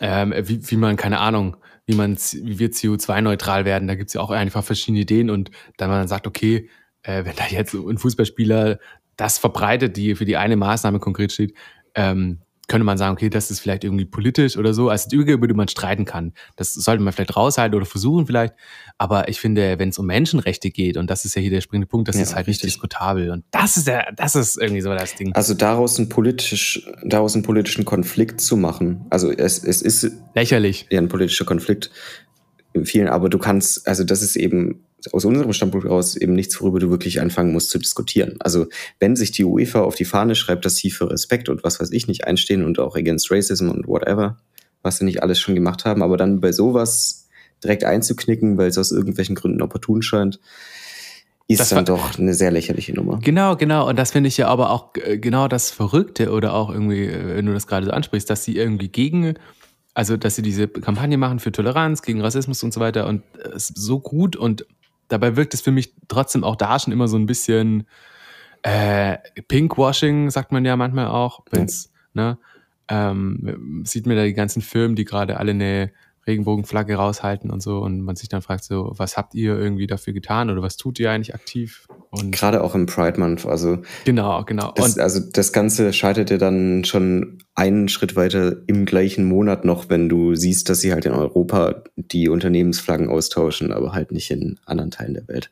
ähm, 0.00 0.34
wie, 0.36 0.60
wie 0.68 0.76
man, 0.76 0.96
keine 0.96 1.20
Ahnung, 1.20 1.56
wie 1.88 1.94
man, 1.94 2.16
wie 2.16 2.58
wir 2.58 2.70
CO2-neutral 2.70 3.64
werden, 3.64 3.88
da 3.88 3.94
gibt's 3.94 4.12
ja 4.12 4.20
auch 4.20 4.30
einfach 4.30 4.62
verschiedene 4.62 5.00
Ideen. 5.00 5.30
Und 5.30 5.50
dann 5.78 5.88
man 5.88 6.06
sagt, 6.06 6.26
okay, 6.26 6.68
äh, 7.02 7.24
wenn 7.24 7.34
da 7.34 7.46
jetzt 7.46 7.74
ein 7.74 7.96
Fußballspieler 7.96 8.78
das 9.16 9.38
verbreitet, 9.38 9.96
die 9.96 10.14
für 10.14 10.26
die 10.26 10.36
eine 10.36 10.56
Maßnahme 10.56 10.98
konkret 10.98 11.32
steht, 11.32 11.54
ähm, 11.94 12.42
könnte 12.68 12.84
man 12.84 12.98
sagen, 12.98 13.14
okay, 13.14 13.30
das 13.30 13.50
ist 13.50 13.60
vielleicht 13.60 13.82
irgendwie 13.82 14.04
politisch 14.04 14.56
oder 14.56 14.72
so, 14.74 14.90
also 14.90 15.08
über, 15.16 15.32
über 15.32 15.48
die 15.48 15.54
man 15.54 15.68
streiten 15.68 16.04
kann. 16.04 16.32
Das 16.56 16.74
sollte 16.74 17.02
man 17.02 17.12
vielleicht 17.12 17.34
raushalten 17.36 17.74
oder 17.76 17.86
versuchen 17.86 18.26
vielleicht. 18.26 18.54
Aber 18.98 19.28
ich 19.28 19.40
finde, 19.40 19.78
wenn 19.78 19.88
es 19.88 19.98
um 19.98 20.06
Menschenrechte 20.06 20.70
geht, 20.70 20.96
und 20.96 21.08
das 21.10 21.24
ist 21.24 21.34
ja 21.34 21.40
hier 21.40 21.50
der 21.50 21.62
springende 21.62 21.86
Punkt, 21.86 22.08
das 22.08 22.16
Ja, 22.16 22.22
ist 22.22 22.34
halt 22.36 22.46
richtig. 22.46 22.64
nicht 22.66 22.74
diskutabel. 22.76 23.30
Und 23.30 23.44
das 23.50 23.76
ist 23.78 23.88
ja, 23.88 24.04
das 24.14 24.36
ist 24.36 24.58
irgendwie 24.60 24.82
so 24.82 24.90
das 24.94 25.14
Ding. 25.14 25.34
Also 25.34 25.54
daraus 25.54 25.98
einen 25.98 26.08
politisch, 26.08 26.86
daraus 27.04 27.34
einen 27.34 27.42
politischen 27.42 27.84
Konflikt 27.84 28.40
zu 28.40 28.56
machen. 28.56 29.06
Also 29.10 29.30
es, 29.32 29.64
es 29.64 29.82
ist 29.82 30.12
Lächerlich. 30.34 30.86
ja 30.90 30.98
ein 31.00 31.08
politischer 31.08 31.44
Konflikt 31.46 31.90
vielen, 32.82 33.08
aber 33.08 33.28
du 33.28 33.38
kannst, 33.38 33.86
also 33.86 34.04
das 34.04 34.22
ist 34.22 34.36
eben 34.36 34.84
aus 35.12 35.24
unserem 35.24 35.52
Standpunkt 35.52 35.86
aus 35.86 36.16
eben 36.16 36.32
nichts, 36.32 36.60
worüber 36.60 36.80
du 36.80 36.90
wirklich 36.90 37.20
anfangen 37.20 37.52
musst 37.52 37.70
zu 37.70 37.78
diskutieren. 37.78 38.36
Also 38.40 38.66
wenn 38.98 39.16
sich 39.16 39.30
die 39.30 39.44
UEFA 39.44 39.80
auf 39.80 39.94
die 39.94 40.04
Fahne 40.04 40.34
schreibt, 40.34 40.64
dass 40.64 40.76
sie 40.76 40.90
für 40.90 41.10
Respekt 41.10 41.48
und 41.48 41.62
was 41.64 41.80
weiß 41.80 41.92
ich 41.92 42.08
nicht 42.08 42.26
einstehen 42.26 42.64
und 42.64 42.78
auch 42.78 42.96
against 42.96 43.30
Racism 43.30 43.68
und 43.70 43.86
whatever, 43.86 44.38
was 44.82 44.98
sie 44.98 45.04
nicht 45.04 45.22
alles 45.22 45.38
schon 45.38 45.54
gemacht 45.54 45.84
haben, 45.84 46.02
aber 46.02 46.16
dann 46.16 46.40
bei 46.40 46.52
sowas 46.52 47.28
direkt 47.62 47.84
einzuknicken, 47.84 48.58
weil 48.58 48.68
es 48.68 48.78
aus 48.78 48.92
irgendwelchen 48.92 49.34
Gründen 49.34 49.62
opportun 49.62 50.02
scheint, 50.02 50.40
ist 51.48 51.60
Das 51.60 51.70
dann 51.70 51.86
doch 51.86 52.18
eine 52.18 52.34
sehr 52.34 52.50
lächerliche 52.50 52.92
Nummer. 52.92 53.20
Genau, 53.22 53.56
genau. 53.56 53.88
Und 53.88 53.98
das 53.98 54.10
finde 54.10 54.28
ich 54.28 54.36
ja 54.36 54.48
aber 54.48 54.70
auch 54.70 54.90
äh, 55.02 55.16
genau 55.16 55.48
das 55.48 55.70
Verrückte 55.70 56.30
oder 56.30 56.52
auch 56.52 56.70
irgendwie, 56.70 57.06
äh, 57.06 57.36
wenn 57.36 57.46
du 57.46 57.54
das 57.54 57.66
gerade 57.66 57.86
so 57.86 57.92
ansprichst, 57.92 58.28
dass 58.28 58.44
sie 58.44 58.56
irgendwie 58.56 58.88
gegen, 58.88 59.34
also 59.98 60.16
dass 60.16 60.36
sie 60.36 60.42
diese 60.42 60.68
Kampagne 60.68 61.18
machen 61.18 61.40
für 61.40 61.50
Toleranz, 61.50 62.02
gegen 62.02 62.20
Rassismus 62.20 62.62
und 62.62 62.72
so 62.72 62.78
weiter 62.78 63.08
und 63.08 63.24
äh, 63.34 63.48
es 63.48 63.70
ist 63.70 63.78
so 63.78 63.98
gut 63.98 64.36
und 64.36 64.64
dabei 65.08 65.34
wirkt 65.34 65.54
es 65.54 65.60
für 65.60 65.72
mich 65.72 65.92
trotzdem 66.06 66.44
auch 66.44 66.54
da 66.54 66.78
schon 66.78 66.92
immer 66.92 67.08
so 67.08 67.16
ein 67.16 67.26
bisschen 67.26 67.84
äh, 68.62 69.18
Pinkwashing, 69.48 70.30
sagt 70.30 70.52
man 70.52 70.64
ja 70.64 70.76
manchmal 70.76 71.08
auch, 71.08 71.40
wenn's, 71.50 71.92
ne? 72.14 72.38
ähm, 72.86 73.82
sieht 73.84 74.06
man 74.06 74.14
da 74.14 74.22
die 74.22 74.34
ganzen 74.34 74.62
Firmen, 74.62 74.94
die 74.94 75.04
gerade 75.04 75.36
alle 75.36 75.50
eine 75.50 75.90
Regenbogenflagge 76.28 76.94
raushalten 76.94 77.50
und 77.50 77.60
so 77.60 77.78
und 77.78 78.02
man 78.02 78.14
sich 78.14 78.28
dann 78.28 78.42
fragt 78.42 78.62
so, 78.62 78.92
was 78.96 79.16
habt 79.16 79.34
ihr 79.34 79.58
irgendwie 79.58 79.88
dafür 79.88 80.12
getan 80.12 80.50
oder 80.50 80.62
was 80.62 80.76
tut 80.76 81.00
ihr 81.00 81.10
eigentlich 81.10 81.34
aktiv? 81.34 81.88
Und 82.10 82.30
Gerade 82.30 82.62
auch 82.62 82.74
im 82.74 82.86
Pride 82.86 83.18
Month, 83.18 83.46
also 83.46 83.78
genau, 84.04 84.44
genau. 84.44 84.72
das, 84.76 84.94
Und 84.94 85.00
also 85.00 85.20
das 85.20 85.52
Ganze 85.52 85.92
scheitert 85.92 86.30
ja 86.30 86.38
dann 86.38 86.84
schon 86.84 87.38
einen 87.54 87.88
Schritt 87.88 88.14
weiter 88.14 88.56
im 88.68 88.84
gleichen 88.84 89.24
Monat 89.24 89.64
noch, 89.64 89.88
wenn 89.88 90.08
du 90.08 90.36
siehst, 90.36 90.68
dass 90.68 90.80
sie 90.80 90.92
halt 90.92 91.06
in 91.06 91.12
Europa 91.12 91.82
die 91.96 92.28
Unternehmensflaggen 92.28 93.08
austauschen, 93.08 93.72
aber 93.72 93.92
halt 93.92 94.12
nicht 94.12 94.30
in 94.30 94.60
anderen 94.66 94.90
Teilen 94.90 95.14
der 95.14 95.26
Welt. 95.26 95.50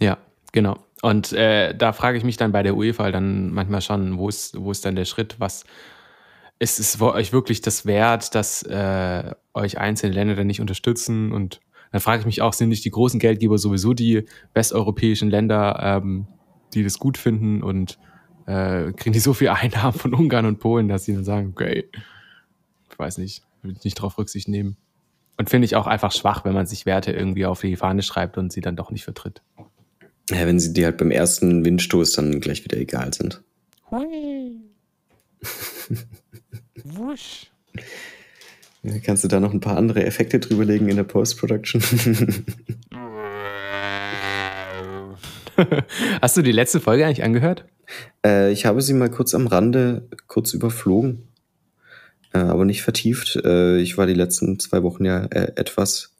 Ja, 0.00 0.16
genau. 0.52 0.78
Und 1.02 1.32
äh, 1.32 1.74
da 1.74 1.92
frage 1.92 2.16
ich 2.16 2.24
mich 2.24 2.36
dann 2.36 2.52
bei 2.52 2.62
der 2.62 2.76
UEFA 2.76 3.10
dann 3.10 3.52
manchmal 3.52 3.82
schon, 3.82 4.18
wo 4.18 4.28
ist, 4.28 4.58
wo 4.58 4.70
ist 4.70 4.84
dann 4.84 4.94
der 4.94 5.04
Schritt? 5.04 5.34
Was 5.38 5.64
ist 6.62 6.78
es 6.78 7.00
wo- 7.00 7.10
euch 7.12 7.32
wirklich 7.32 7.60
das 7.60 7.86
wert, 7.86 8.34
dass 8.34 8.62
äh, 8.62 9.32
euch 9.52 9.78
einzelne 9.78 10.14
Länder 10.14 10.36
dann 10.36 10.46
nicht 10.46 10.60
unterstützen? 10.60 11.32
Und 11.32 11.60
dann 11.90 12.00
frage 12.00 12.20
ich 12.20 12.26
mich 12.26 12.40
auch, 12.40 12.52
sind 12.52 12.68
nicht 12.68 12.84
die 12.84 12.90
großen 12.90 13.18
Geldgeber 13.18 13.58
sowieso 13.58 13.94
die 13.94 14.24
westeuropäischen 14.54 15.28
Länder, 15.28 15.78
ähm, 15.82 16.26
die 16.72 16.84
das 16.84 16.98
gut 16.98 17.18
finden 17.18 17.62
und 17.62 17.98
äh, 18.46 18.92
kriegen 18.92 19.12
die 19.12 19.18
so 19.18 19.34
viel 19.34 19.48
Einnahmen 19.48 19.98
von 19.98 20.14
Ungarn 20.14 20.46
und 20.46 20.60
Polen, 20.60 20.88
dass 20.88 21.04
sie 21.04 21.14
dann 21.14 21.24
sagen, 21.24 21.48
okay, 21.50 21.88
ich 22.90 22.98
weiß 22.98 23.18
nicht, 23.18 23.42
will 23.62 23.72
ich 23.72 23.84
nicht 23.84 23.94
drauf 23.96 24.16
Rücksicht 24.16 24.48
nehmen. 24.48 24.76
Und 25.38 25.50
finde 25.50 25.64
ich 25.64 25.74
auch 25.76 25.86
einfach 25.88 26.12
schwach, 26.12 26.44
wenn 26.44 26.54
man 26.54 26.66
sich 26.66 26.86
Werte 26.86 27.10
irgendwie 27.10 27.46
auf 27.46 27.60
die 27.60 27.74
Fahne 27.76 28.02
schreibt 28.02 28.38
und 28.38 28.52
sie 28.52 28.60
dann 28.60 28.76
doch 28.76 28.90
nicht 28.92 29.02
vertritt. 29.04 29.42
Ja, 30.30 30.46
wenn 30.46 30.60
sie 30.60 30.72
dir 30.72 30.86
halt 30.86 30.98
beim 30.98 31.10
ersten 31.10 31.64
Windstoß 31.64 32.12
dann 32.12 32.40
gleich 32.40 32.64
wieder 32.64 32.78
egal 32.78 33.12
sind. 33.12 33.42
Wusch. 36.84 37.50
Ja, 38.82 38.98
kannst 38.98 39.24
du 39.24 39.28
da 39.28 39.40
noch 39.40 39.52
ein 39.52 39.60
paar 39.60 39.76
andere 39.76 40.04
Effekte 40.04 40.40
drüberlegen 40.40 40.88
in 40.88 40.96
der 40.96 41.04
Post-Production? 41.04 41.82
Hast 46.20 46.36
du 46.36 46.42
die 46.42 46.52
letzte 46.52 46.80
Folge 46.80 47.06
eigentlich 47.06 47.22
angehört? 47.22 47.64
äh, 48.24 48.52
ich 48.52 48.66
habe 48.66 48.82
sie 48.82 48.94
mal 48.94 49.10
kurz 49.10 49.34
am 49.34 49.46
Rande 49.46 50.08
kurz 50.26 50.52
überflogen, 50.54 51.28
äh, 52.32 52.38
aber 52.38 52.64
nicht 52.64 52.82
vertieft. 52.82 53.36
Äh, 53.36 53.78
ich 53.78 53.98
war 53.98 54.06
die 54.06 54.14
letzten 54.14 54.58
zwei 54.58 54.82
Wochen 54.82 55.04
ja 55.04 55.24
äh, 55.26 55.52
etwas 55.56 56.14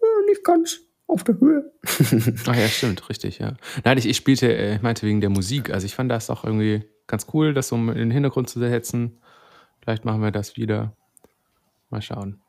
äh, 0.00 0.26
nicht 0.28 0.44
ganz 0.44 0.80
auf 1.06 1.24
der 1.24 1.40
Höhe. 1.40 1.72
Ach 2.46 2.56
ja, 2.56 2.68
stimmt, 2.68 3.08
richtig, 3.08 3.38
ja. 3.38 3.56
Nein, 3.84 3.98
ich, 3.98 4.06
ich 4.06 4.16
spielte, 4.16 4.52
äh, 4.54 4.76
ich 4.76 4.82
meinte 4.82 5.06
wegen 5.06 5.20
der 5.20 5.30
Musik. 5.30 5.70
Also 5.70 5.86
ich 5.86 5.94
fand 5.94 6.10
das 6.10 6.30
auch 6.30 6.44
irgendwie 6.44 6.84
ganz 7.06 7.26
cool, 7.34 7.54
das 7.54 7.68
so 7.68 7.76
in 7.76 7.94
den 7.94 8.10
Hintergrund 8.10 8.48
zu 8.48 8.60
setzen. 8.60 9.20
Vielleicht 9.82 10.04
machen 10.04 10.22
wir 10.22 10.30
das 10.30 10.56
wieder. 10.56 10.92
Mal 11.90 12.02
schauen. 12.02 12.40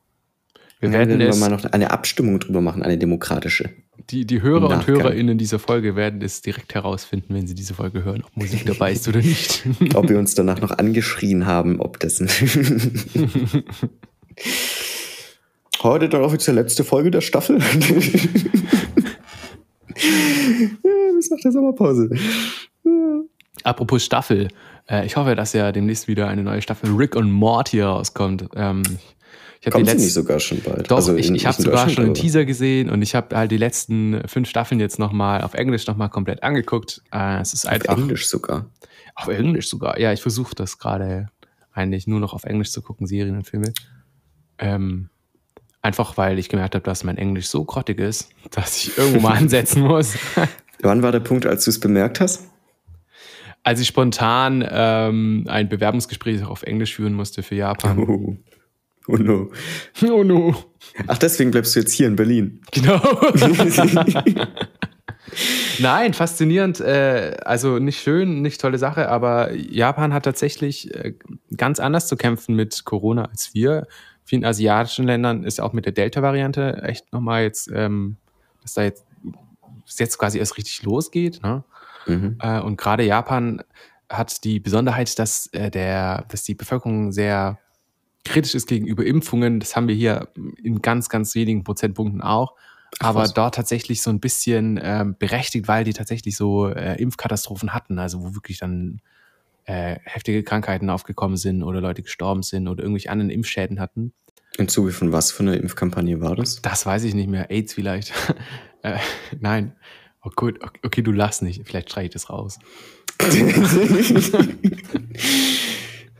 Wir 0.80 0.90
Dann 0.90 1.00
werden 1.00 1.20
wir 1.20 1.30
es, 1.30 1.40
mal 1.40 1.50
noch 1.50 1.64
eine 1.66 1.92
Abstimmung 1.92 2.40
drüber 2.40 2.60
machen, 2.62 2.82
eine 2.82 2.98
demokratische. 2.98 3.70
die, 4.10 4.26
die 4.26 4.42
Hörer 4.42 4.64
und 4.64 4.72
Nachgang. 4.72 4.96
HörerInnen 4.96 5.38
dieser 5.38 5.60
Folge 5.60 5.96
werden 5.96 6.22
es 6.24 6.42
direkt 6.42 6.74
herausfinden, 6.74 7.36
wenn 7.36 7.46
sie 7.46 7.54
diese 7.54 7.76
Folge 7.76 8.04
hören, 8.04 8.24
ob 8.26 8.36
Musik 8.36 8.66
dabei 8.66 8.92
ist 8.92 9.08
oder 9.08 9.20
nicht. 9.20 9.64
Ob 9.94 10.10
wir 10.10 10.18
uns 10.18 10.34
danach 10.34 10.60
noch 10.60 10.72
angeschrien 10.72 11.46
haben, 11.46 11.80
ob 11.80 12.00
dessen. 12.00 12.28
Heute 15.84 16.10
dann 16.10 16.22
offiziell 16.22 16.56
letzte 16.56 16.84
Folge 16.84 17.12
der 17.12 17.22
Staffel. 17.22 17.60
Ja, 20.04 20.90
Bis 21.16 21.30
nach 21.30 21.40
der 21.40 21.52
Sommerpause. 21.52 22.10
Apropos 23.64 24.04
Staffel. 24.04 24.48
Äh, 24.92 25.06
ich 25.06 25.16
hoffe, 25.16 25.36
dass 25.36 25.54
ja 25.54 25.72
demnächst 25.72 26.08
wieder 26.08 26.28
eine 26.28 26.44
neue 26.44 26.62
Staffel 26.62 26.92
Rick 26.92 27.16
und 27.16 27.32
Morty 27.32 27.82
rauskommt. 27.82 28.50
Ähm, 28.56 28.84
ich 29.62 29.68
habe 29.68 29.78
die 29.78 29.84
sie 29.86 29.92
letzte 29.92 30.04
nicht 30.06 30.14
sogar 30.14 30.40
schon 30.40 30.60
bald? 30.62 30.90
Doch, 30.90 30.98
Also 30.98 31.16
ich, 31.16 31.28
in- 31.28 31.36
ich 31.36 31.46
habe 31.46 31.56
nicht 31.58 31.66
in 31.68 31.72
sogar 31.72 31.90
schon 31.90 32.06
einen 32.06 32.14
Teaser 32.16 32.46
gesehen 32.46 32.90
und 32.90 33.02
ich 33.04 33.14
habe 33.16 33.36
halt 33.36 33.52
die 33.52 33.58
letzten 33.58 34.22
fünf 34.28 34.50
Staffeln 34.50 34.80
jetzt 34.80 34.98
nochmal 35.00 35.42
auf 35.42 35.54
Englisch 35.54 35.86
nochmal 35.88 36.10
komplett 36.10 36.42
angeguckt. 36.44 37.02
Äh, 37.14 37.40
es 37.42 37.54
ist 37.54 37.66
Auf 37.66 37.72
einfach. 37.74 37.98
Englisch 37.98 38.28
sogar. 38.28 38.66
Auf 39.16 39.28
Englisch 39.28 39.70
sogar. 39.70 40.00
Ja, 40.00 40.12
ich 40.14 40.22
versuche 40.22 40.56
das 40.56 40.78
gerade 40.80 41.28
eigentlich 41.74 42.08
nur 42.08 42.20
noch 42.20 42.34
auf 42.34 42.44
Englisch 42.44 42.72
zu 42.72 42.82
gucken, 42.82 43.06
Serien 43.08 43.36
und 43.36 43.46
Filme. 43.48 43.72
Ähm, 44.58 45.10
einfach 45.82 46.18
weil 46.18 46.40
ich 46.40 46.50
gemerkt 46.50 46.76
habe, 46.76 46.84
dass 46.84 47.04
mein 47.04 47.18
Englisch 47.18 47.48
so 47.48 47.64
grottig 47.64 48.00
ist, 48.00 48.30
dass 48.52 48.78
ich 48.78 48.98
irgendwo 48.98 49.20
mal 49.22 49.38
ansetzen 49.38 49.84
muss. 49.84 50.16
Wann 50.82 51.04
war 51.04 51.12
der 51.12 51.20
Punkt, 51.20 51.46
als 51.46 51.66
du 51.66 51.70
es 51.70 51.80
bemerkt 51.80 52.20
hast? 52.20 52.48
Als 53.64 53.80
ich 53.80 53.88
spontan 53.88 54.68
ähm, 54.70 55.46
ein 55.48 55.70
Bewerbungsgespräch 55.70 56.44
auf 56.44 56.64
Englisch 56.64 56.96
führen 56.96 57.14
musste 57.14 57.44
für 57.44 57.56
Japan. 57.56 58.00
Oh, 58.00 58.38
oh 59.08 59.18
no. 59.18 59.52
Oh 60.10 60.24
no. 60.24 60.56
Ach, 61.08 61.18
deswegen 61.18 61.52
bleibst 61.52 61.76
du 61.76 61.80
jetzt 61.80 61.94
hier 61.94 62.08
in 62.08 62.16
Berlin. 62.16 62.62
Genau. 62.72 63.00
Nein, 65.80 66.14
faszinierend. 66.14 66.80
Äh, 66.80 67.38
also 67.46 67.80
nicht 67.80 68.02
schön, 68.02 68.42
nicht 68.42 68.60
tolle 68.60 68.78
Sache, 68.78 69.10
aber 69.10 69.54
Japan 69.54 70.14
hat 70.14 70.26
tatsächlich 70.26 70.94
äh, 70.94 71.14
ganz 71.56 71.80
anders 71.80 72.08
zu 72.08 72.18
kämpfen 72.18 72.56
mit 72.56 72.84
Corona 72.86 73.26
als 73.26 73.54
wir. 73.54 73.88
Vielen 74.24 74.46
asiatischen 74.46 75.06
Ländern 75.06 75.44
ist 75.44 75.60
auch 75.60 75.74
mit 75.74 75.86
der 75.86 75.94
Delta-Variante 75.94 76.82
echt 76.84 77.12
nochmal 77.14 77.44
jetzt, 77.44 77.70
ähm, 77.74 78.18
dass 78.62 78.74
da 78.74 78.84
jetzt, 78.84 79.06
dass 79.86 80.00
jetzt 80.00 80.18
quasi 80.18 80.40
erst 80.40 80.58
richtig 80.58 80.84
losgeht. 80.84 81.42
Ne? 81.44 81.64
Mhm. 82.08 82.38
Äh, 82.40 82.60
und 82.60 82.78
gerade 82.78 83.04
Japan 83.04 83.64
hat 84.10 84.44
die 84.44 84.60
Besonderheit, 84.60 85.18
dass, 85.20 85.48
äh, 85.54 85.72
der, 85.72 86.26
dass 86.30 86.44
die 86.44 86.56
Bevölkerung 86.56 87.12
sehr 87.12 87.60
kritisch 88.24 88.56
ist 88.56 88.68
gegenüber 88.68 89.06
Impfungen. 89.06 89.60
Das 89.60 89.76
haben 89.76 89.88
wir 89.88 89.96
hier 89.96 90.30
in 90.62 90.82
ganz, 90.82 91.10
ganz 91.10 91.34
wenigen 91.36 91.64
Prozentpunkten 91.64 92.22
auch. 92.22 92.54
Ach, 93.00 93.08
aber 93.08 93.22
was. 93.22 93.34
dort 93.34 93.56
tatsächlich 93.56 94.02
so 94.02 94.10
ein 94.10 94.20
bisschen 94.20 94.80
ähm, 94.82 95.16
berechtigt, 95.18 95.68
weil 95.68 95.84
die 95.84 95.94
tatsächlich 95.94 96.36
so 96.36 96.68
äh, 96.68 97.02
Impfkatastrophen 97.02 97.74
hatten, 97.74 98.00
also 98.00 98.22
wo 98.22 98.36
wirklich 98.36 98.60
dann 98.60 99.02
äh, 99.66 99.98
heftige 100.04 100.44
Krankheiten 100.44 100.90
aufgekommen 100.90 101.38
sind 101.38 101.64
oder 101.64 101.82
Leute 101.82 102.04
gestorben 102.04 102.44
sind 102.44 102.68
oder 102.68 102.84
irgendwelche 102.84 103.10
anderen 103.10 103.30
Impfschäden 103.30 103.80
hatten. 103.80 104.14
Im 104.58 104.68
Zuge 104.68 104.92
von 104.92 105.14
was 105.14 105.32
für 105.32 105.44
eine 105.44 105.56
Impfkampagne 105.56 106.20
war 106.20 106.36
das? 106.36 106.62
Das 106.62 106.86
weiß 106.86 107.06
ich 107.06 107.14
nicht 107.14 107.30
mehr. 107.30 107.50
AIDS 107.50 107.74
vielleicht. 107.74 108.12
äh, 108.82 108.98
nein. 109.40 109.74
Oh 110.24 110.30
gut, 110.36 110.60
okay, 110.84 111.02
du 111.02 111.12
lass 111.12 111.42
nicht. 111.42 111.62
Vielleicht 111.66 111.92
schreie 111.92 112.06
ich 112.06 112.12
das 112.12 112.30
raus. 112.30 112.60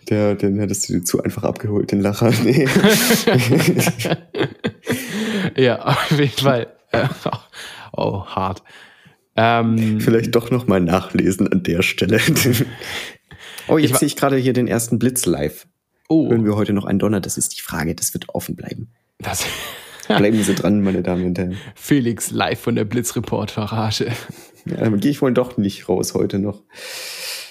Der, 0.10 0.36
den 0.36 0.60
hättest 0.60 0.90
du 0.90 0.94
dir 0.94 1.04
zu 1.04 1.24
einfach 1.24 1.44
abgeholt, 1.44 1.92
den 1.92 2.02
Lacher. 2.02 2.32
Nee. 2.44 2.68
ja, 5.64 5.82
auf 5.84 6.12
jeden 6.12 6.30
Fall. 6.32 6.68
Oh, 7.94 8.26
hart. 8.26 8.64
Ähm, 9.36 10.02
Vielleicht 10.02 10.36
doch 10.36 10.52
noch 10.52 10.68
mal 10.68 10.82
nachlesen 10.82 11.48
an 11.52 11.64
der 11.64 11.82
Stelle. 11.82 12.20
oh, 13.68 13.78
Ich 13.78 13.90
jetzt 13.90 14.00
sehe 14.00 14.08
ich 14.08 14.16
gerade 14.18 14.36
hier 14.38 14.54
den 14.54 14.68
ersten 14.68 15.00
Blitz 15.00 15.26
live. 15.26 15.68
oh, 16.10 16.30
Hören 16.30 16.44
wir 16.46 16.56
heute 16.56 16.74
noch 16.74 16.86
einen 16.86 17.00
Donner? 17.00 17.22
Das 17.22 17.38
ist 17.38 17.56
die 17.58 17.62
Frage. 17.62 17.96
Das 17.96 18.14
wird 18.14 18.28
offen 18.30 18.56
bleiben. 18.56 18.90
das 19.20 19.46
Bleiben 20.18 20.44
Sie 20.44 20.56
dran, 20.56 20.82
meine 20.82 21.02
Damen 21.02 21.26
und 21.26 21.38
Herren. 21.38 21.58
Felix 21.76 22.32
live 22.32 22.60
von 22.60 22.76
der 22.76 22.86
Blitzreport-Verrage. 22.86 24.12
Ja, 24.66 24.78
dann 24.78 25.00
gehe 25.00 25.12
ich 25.12 25.22
wohl 25.22 25.34
doch 25.34 25.58
nicht 25.58 25.90
raus 25.90 26.14
heute 26.14 26.40
noch. 26.40 26.62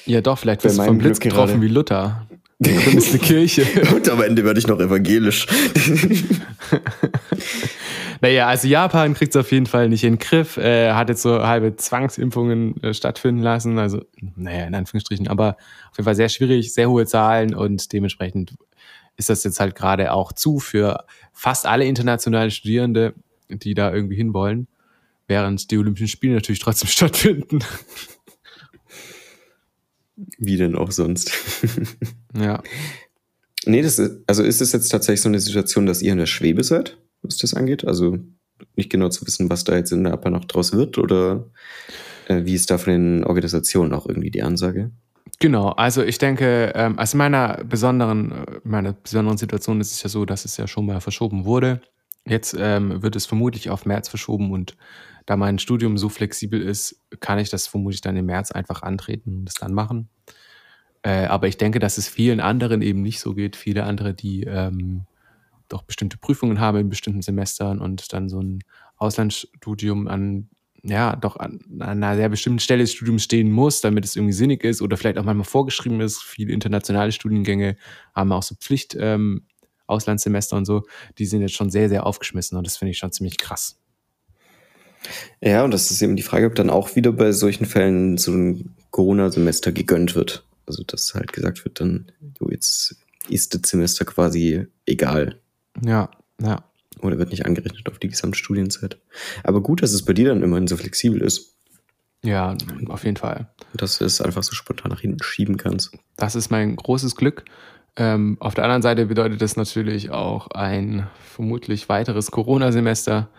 Ja, 0.06 0.20
doch, 0.20 0.38
vielleicht 0.38 0.64
wirst 0.64 0.78
du 0.78 0.84
vom 0.84 0.98
Blitz 0.98 1.20
Glück 1.20 1.32
getroffen 1.32 1.60
gerade. 1.60 1.62
wie 1.62 1.68
Luther. 1.68 2.26
Du 2.58 2.70
gründest 2.70 3.10
eine 3.10 3.18
Kirche. 3.18 3.64
Und 3.94 4.08
am 4.08 4.22
Ende 4.22 4.44
werde 4.44 4.58
ich 4.58 4.66
noch 4.66 4.80
evangelisch. 4.80 5.46
Naja, 8.22 8.48
also 8.48 8.68
Japan 8.68 9.14
kriegt 9.14 9.34
es 9.34 9.40
auf 9.40 9.50
jeden 9.50 9.66
Fall 9.66 9.88
nicht 9.88 10.04
in 10.04 10.14
den 10.14 10.18
Griff. 10.18 10.56
Äh, 10.58 10.92
hat 10.92 11.08
jetzt 11.08 11.22
so 11.22 11.42
halbe 11.46 11.76
Zwangsimpfungen 11.76 12.82
äh, 12.82 12.92
stattfinden 12.92 13.42
lassen. 13.42 13.78
Also, 13.78 14.02
naja, 14.36 14.66
in 14.66 14.74
Anführungsstrichen, 14.74 15.28
aber 15.28 15.56
auf 15.90 15.96
jeden 15.96 16.04
Fall 16.04 16.14
sehr 16.14 16.28
schwierig, 16.28 16.74
sehr 16.74 16.90
hohe 16.90 17.06
Zahlen 17.06 17.54
und 17.54 17.92
dementsprechend 17.92 18.54
ist 19.16 19.28
das 19.28 19.44
jetzt 19.44 19.60
halt 19.60 19.74
gerade 19.74 20.12
auch 20.12 20.32
zu 20.32 20.58
für 20.58 21.04
fast 21.32 21.66
alle 21.66 21.84
internationalen 21.84 22.50
Studierende, 22.50 23.14
die 23.48 23.74
da 23.74 23.92
irgendwie 23.92 24.16
hinwollen, 24.16 24.68
während 25.26 25.70
die 25.70 25.78
Olympischen 25.78 26.08
Spiele 26.08 26.34
natürlich 26.34 26.60
trotzdem 26.60 26.88
stattfinden. 26.90 27.60
Wie 30.38 30.56
denn 30.56 30.76
auch 30.76 30.90
sonst? 30.90 31.32
Ja. 32.38 32.62
nee, 33.64 33.82
das 33.82 33.98
ist, 33.98 34.18
also 34.26 34.42
ist 34.42 34.60
es 34.60 34.72
jetzt 34.72 34.88
tatsächlich 34.88 35.22
so 35.22 35.28
eine 35.28 35.40
Situation, 35.40 35.86
dass 35.86 36.02
ihr 36.02 36.12
in 36.12 36.18
der 36.18 36.26
Schwebe 36.26 36.62
seid, 36.62 36.98
was 37.22 37.38
das 37.38 37.54
angeht? 37.54 37.86
Also 37.86 38.18
nicht 38.76 38.90
genau 38.90 39.08
zu 39.08 39.26
wissen, 39.26 39.50
was 39.50 39.64
da 39.64 39.76
jetzt 39.76 39.92
in 39.92 40.04
der 40.04 40.12
Japan 40.12 40.32
noch 40.32 40.44
draus 40.44 40.72
wird 40.72 40.98
oder 40.98 41.50
äh, 42.28 42.44
wie 42.44 42.54
ist 42.54 42.70
da 42.70 42.78
von 42.78 42.92
den 42.92 43.24
Organisationen 43.24 43.92
auch 43.92 44.06
irgendwie 44.06 44.30
die 44.30 44.42
Ansage? 44.42 44.90
Genau, 45.42 45.70
also 45.70 46.02
ich 46.02 46.18
denke, 46.18 46.73
ähm, 46.75 46.99
also 46.99 47.14
in 47.14 47.18
meiner 47.18 47.64
besonderen, 47.64 48.30
äh, 48.30 48.61
meiner 48.62 48.92
besonderen 48.92 49.38
Situation 49.38 49.80
ist 49.80 49.92
es 49.92 50.02
ja 50.02 50.11
so, 50.11 50.26
dass 50.26 50.44
es 50.44 50.59
ja 50.59 50.66
schon 50.68 50.85
mal 50.85 51.00
verschoben 51.00 51.47
wurde. 51.47 51.80
Jetzt 52.26 52.54
ähm, 52.59 53.02
wird 53.02 53.16
es 53.16 53.25
vermutlich 53.25 53.70
auf 53.70 53.87
März 53.87 54.09
verschoben 54.11 54.52
und 54.52 54.76
da 55.25 55.37
mein 55.37 55.59
Studium 55.59 55.97
so 55.97 56.11
flexibel 56.11 56.61
ist, 56.61 57.00
kann 57.20 57.38
ich 57.38 57.49
das 57.49 57.66
vermutlich 57.66 58.02
dann 58.02 58.16
im 58.16 58.26
März 58.26 58.52
einfach 58.52 58.82
antreten 58.82 59.38
und 59.38 59.49
es 59.49 59.54
dann 59.54 59.73
machen. 59.73 60.11
Äh, 61.02 61.26
aber 61.26 61.49
ich 61.49 61.56
denke, 61.56 61.78
dass 61.78 61.97
es 61.97 62.09
vielen 62.09 62.40
anderen 62.40 62.82
eben 62.82 63.00
nicht 63.00 63.20
so 63.20 63.35
geht. 63.35 63.56
Viele 63.56 63.85
andere, 63.85 64.12
die 64.12 64.42
ähm, 64.44 65.06
doch 65.68 65.82
bestimmte 65.82 66.18
Prüfungen 66.18 66.61
haben 66.61 66.78
in 66.78 66.90
bestimmten 66.90 67.23
Semestern 67.23 67.80
und 67.80 68.12
dann 68.12 68.28
so 68.28 68.40
ein 68.40 68.62
Auslandsstudium 68.97 70.09
an, 70.09 70.50
ja, 70.82 71.16
doch 71.16 71.37
an, 71.37 71.60
an 71.78 72.02
einer 72.02 72.16
sehr 72.16 72.28
bestimmten 72.28 72.60
Stelle 72.60 72.82
des 72.82 72.92
Studiums 72.92 73.25
stehen 73.25 73.50
muss, 73.50 73.80
damit 73.80 74.04
es 74.04 74.16
irgendwie 74.16 74.32
sinnig 74.32 74.64
ist 74.64 74.82
oder 74.82 74.96
vielleicht 74.96 75.18
auch 75.18 75.25
manchmal 75.25 75.44
vorgeschrieben 75.44 76.00
ist. 76.00 76.22
Viele 76.22 76.52
internationale 76.52 77.12
Studiengänge 77.12 77.76
haben 78.14 78.32
auch 78.32 78.42
so 78.42 78.54
Pflicht, 78.54 78.96
ähm, 78.99 79.46
Auslandssemester 79.87 80.56
und 80.56 80.64
so. 80.64 80.82
Die 81.18 81.26
sind 81.26 81.42
jetzt 81.42 81.54
schon 81.54 81.70
sehr, 81.70 81.88
sehr 81.88 82.06
aufgeschmissen 82.06 82.56
und 82.56 82.66
das 82.66 82.76
finde 82.76 82.92
ich 82.92 82.99
schon 82.99 83.12
ziemlich 83.12 83.38
krass. 83.38 83.76
Ja, 85.40 85.64
und 85.64 85.72
das 85.72 85.90
ist 85.90 86.02
eben 86.02 86.16
die 86.16 86.22
Frage, 86.22 86.46
ob 86.46 86.54
dann 86.54 86.70
auch 86.70 86.94
wieder 86.94 87.12
bei 87.12 87.32
solchen 87.32 87.66
Fällen 87.66 88.18
so 88.18 88.32
ein 88.32 88.75
Corona-Semester 88.90 89.72
gegönnt 89.72 90.14
wird. 90.14 90.44
Also, 90.66 90.84
dass 90.84 91.14
halt 91.14 91.32
gesagt 91.32 91.64
wird, 91.64 91.80
dann, 91.80 92.12
jo, 92.38 92.50
jetzt 92.50 92.96
ist 93.28 93.54
das 93.54 93.70
Semester 93.70 94.04
quasi 94.04 94.66
egal. 94.87 95.40
Ja, 95.84 96.10
ja. 96.40 96.69
Oder 97.00 97.19
wird 97.19 97.30
nicht 97.30 97.47
angerechnet 97.47 97.88
auf 97.88 97.99
die 97.99 98.09
Gesamtstudienzeit. 98.09 98.99
Aber 99.42 99.62
gut, 99.62 99.83
dass 99.83 99.92
es 99.92 100.04
bei 100.04 100.12
dir 100.12 100.28
dann 100.28 100.42
immerhin 100.42 100.66
so 100.66 100.76
flexibel 100.76 101.21
ist. 101.23 101.57
Ja, 102.23 102.54
auf 102.88 103.04
jeden 103.04 103.16
Fall. 103.16 103.49
Dass 103.75 103.99
du 103.99 104.04
es 104.04 104.21
einfach 104.21 104.42
so 104.42 104.52
spontan 104.52 104.90
nach 104.90 105.00
hinten 105.00 105.23
schieben 105.23 105.57
kannst. 105.57 105.97
Das 106.16 106.35
ist 106.35 106.50
mein 106.50 106.76
großes 106.76 107.16
Glück. 107.16 107.45
Ähm, 107.97 108.37
auf 108.40 108.54
der 108.54 108.64
anderen 108.64 108.83
Seite 108.83 109.07
bedeutet 109.07 109.40
das 109.40 109.57
natürlich 109.57 110.11
auch 110.11 110.49
ein 110.49 111.09
vermutlich 111.25 111.88
weiteres 111.88 112.30
Corona-Semester. 112.30 113.30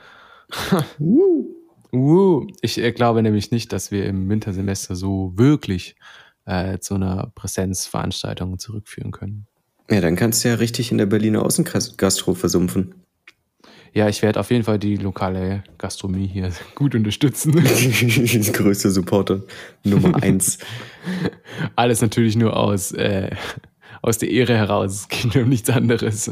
uh. 1.00 2.48
Ich 2.62 2.78
äh, 2.78 2.92
glaube 2.92 3.22
nämlich 3.22 3.52
nicht, 3.52 3.74
dass 3.74 3.92
wir 3.92 4.06
im 4.06 4.30
Wintersemester 4.30 4.96
so 4.96 5.34
wirklich 5.36 5.96
äh, 6.46 6.80
zu 6.80 6.96
einer 6.96 7.32
Präsenzveranstaltung 7.36 8.60
zurückführen 8.60 9.12
können. 9.12 9.48
Ja, 9.90 10.00
dann 10.00 10.16
kannst 10.16 10.44
du 10.44 10.50
ja 10.50 10.56
richtig 10.56 10.92
in 10.92 10.98
der 10.98 11.06
Berliner 11.06 11.44
Außengastro 11.44 12.34
versumpfen. 12.34 12.96
Ja, 13.94 14.08
ich 14.08 14.22
werde 14.22 14.40
auf 14.40 14.50
jeden 14.52 14.64
Fall 14.64 14.80
die 14.80 14.96
lokale 14.96 15.64
Gastronomie 15.78 16.28
hier 16.28 16.52
gut 16.76 16.96
unterstützen. 16.96 17.52
größte 18.54 18.90
Supporter 18.90 19.42
Nummer 19.84 20.16
eins. 20.24 20.60
Alles 21.76 22.02
natürlich 22.02 22.36
nur 22.36 22.56
aus, 22.56 22.94
äh, 22.94 23.32
aus 24.02 24.18
der 24.18 24.30
Ehre 24.30 24.56
heraus. 24.56 24.92
Es 25.02 25.08
geht 25.10 25.36
um 25.36 25.50
nichts 25.50 25.70
anderes. 25.70 26.32